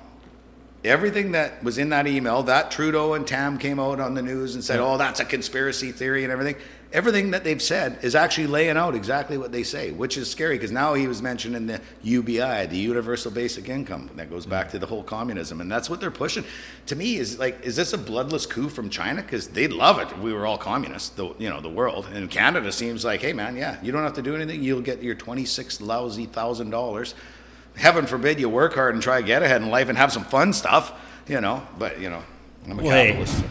everything 0.85 1.33
that 1.33 1.63
was 1.63 1.79
in 1.79 1.91
that 1.91 2.07
email, 2.07 2.43
that 2.45 2.71
Trudeau 2.71 3.15
and 3.15 3.27
Tam 3.27 3.59
came 3.59 3.79
out 3.79 4.01
on 4.01 4.15
the 4.15 4.23
news 4.23 4.55
and 4.55 4.65
said, 4.65 4.81
oh, 4.81 4.97
that's 4.97 5.21
a 5.21 5.25
conspiracy 5.25 5.93
theory 5.93 6.25
and 6.25 6.33
everything. 6.33 6.57
Everything 6.91 7.33
that 7.33 7.45
they've 7.45 7.61
said 7.61 7.99
is 8.03 8.15
actually 8.15 8.47
laying 8.47 8.79
out 8.79 8.95
exactly 8.95 9.37
what 9.37 9.53
they 9.53 9.63
say, 9.63 9.91
which 9.93 10.17
is 10.17 10.31
scary 10.31 10.55
because 10.55 10.73
now 10.73 10.95
he 10.95 11.07
was 11.07 11.21
mentioning 11.21 11.67
the 11.67 11.83
UBI, 12.03 12.65
the 12.67 12.79
Universal 12.79 13.33
Basic 13.33 13.69
Income. 13.69 14.09
That 14.17 14.31
goes 14.31 14.47
back 14.47 14.71
to 14.71 14.79
the 14.79 14.87
whole 14.87 15.03
communism. 15.03 15.61
And 15.61 15.71
that's 15.71 15.91
what 15.91 16.01
they're 16.01 16.11
pushing. 16.11 16.45
To 16.87 16.97
me, 16.97 17.17
is 17.17 17.39
like, 17.39 17.63
is 17.63 17.77
this 17.77 17.93
a 17.93 17.99
bloodless 17.99 18.47
coup 18.47 18.71
from 18.71 18.89
China? 18.89 19.21
Because 19.21 19.49
they'd 19.49 19.71
love 19.73 19.99
it 19.99 20.11
if 20.11 20.19
we 20.19 20.33
were 20.33 20.47
all 20.47 20.57
communists, 20.57 21.11
the, 21.11 21.35
you 21.39 21.51
know, 21.51 21.61
the 21.61 21.69
world. 21.69 22.07
And 22.11 22.31
Canada 22.31 22.73
seems 22.73 23.05
like, 23.05 23.21
hey, 23.21 23.35
man, 23.35 23.55
yeah, 23.55 23.77
you 23.83 23.93
don't 23.93 24.03
have 24.03 24.15
to 24.15 24.23
do 24.23 24.35
anything. 24.35 24.63
You'll 24.63 24.81
get 24.81 25.03
your 25.03 25.15
26 25.15 25.83
lousy 25.83 26.25
thousand 26.25 26.71
dollars. 26.71 27.15
Heaven 27.77 28.07
forbid 28.07 28.41
you 28.41 28.49
work 28.49 28.75
hard 28.75 28.95
and 28.95 29.03
try 29.03 29.21
to 29.21 29.27
get 29.27 29.43
ahead 29.43 29.61
in 29.61 29.69
life 29.69 29.91
and 29.91 29.99
have 29.99 30.11
some 30.11 30.25
fun 30.25 30.55
stuff, 30.55 30.93
you 31.29 31.43
know. 31.43 31.63
But, 31.79 32.01
you 32.01 32.09
know, 32.09 32.23
I'm 32.65 32.79
a 32.79 32.83
Well, 32.83 32.91
hey, 32.97 33.13
capitalist. 33.13 33.45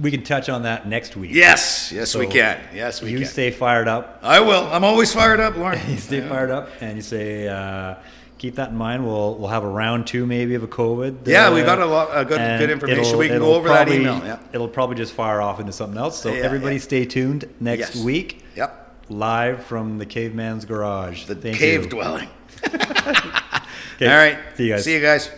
We 0.00 0.10
can 0.10 0.22
touch 0.22 0.48
on 0.48 0.62
that 0.62 0.88
next 0.88 1.16
week. 1.16 1.32
Yes, 1.34 1.92
yes, 1.92 2.14
we 2.16 2.26
can. 2.26 2.58
Yes, 2.74 3.02
we 3.02 3.10
you 3.10 3.16
can. 3.16 3.20
You 3.22 3.26
stay 3.26 3.50
fired 3.50 3.86
up. 3.88 4.18
I 4.22 4.40
will. 4.40 4.66
I'm 4.72 4.84
always 4.84 5.12
fired 5.12 5.40
up, 5.40 5.56
Lorne. 5.56 5.78
You 5.88 5.96
stay 5.98 6.20
fired 6.26 6.50
up, 6.50 6.70
and 6.80 6.96
you 6.96 7.02
say, 7.02 7.46
uh, 7.48 7.96
keep 8.38 8.54
that 8.54 8.70
in 8.70 8.76
mind. 8.76 9.04
We'll 9.04 9.34
we'll 9.36 9.48
have 9.48 9.62
a 9.64 9.68
round 9.68 10.06
two 10.06 10.24
maybe 10.26 10.54
of 10.54 10.62
a 10.62 10.68
COVID. 10.68 11.26
Yeah, 11.26 11.48
uh, 11.48 11.54
we 11.54 11.62
got 11.62 11.80
a 11.80 11.84
lot- 11.86 12.08
of 12.10 12.28
good- 12.28 12.58
good 12.58 12.70
information. 12.70 13.18
We 13.18 13.28
can 13.28 13.40
go 13.40 13.54
over 13.54 13.68
that 13.68 13.88
email, 13.90 14.18
yeah. 14.24 14.38
it'll 14.52 14.68
probably 14.68 14.96
just 14.96 15.12
fire 15.12 15.40
off 15.42 15.60
into 15.60 15.72
something 15.72 15.98
else. 15.98 16.18
So 16.22 16.32
Yeah, 16.32 16.44
everybody, 16.44 16.76
yeah. 16.76 16.80
stay 16.82 17.04
tuned 17.04 17.44
next 17.60 17.94
Yes. 17.96 18.04
week. 18.04 18.42
Yep. 18.56 18.76
Live 19.10 19.64
from 19.64 19.98
the 19.98 20.06
caveman's 20.06 20.64
garage. 20.64 21.24
The 21.26 21.34
Thank 21.34 21.56
cave 21.58 21.82
you. 21.84 21.88
dwelling. 21.90 22.28
Okay, 24.02 24.10
All 24.10 24.16
right. 24.16 24.38
See 24.56 24.64
you 24.66 24.72
guys. 24.72 24.84
See 24.84 24.94
you 24.94 25.00
guys. 25.02 25.30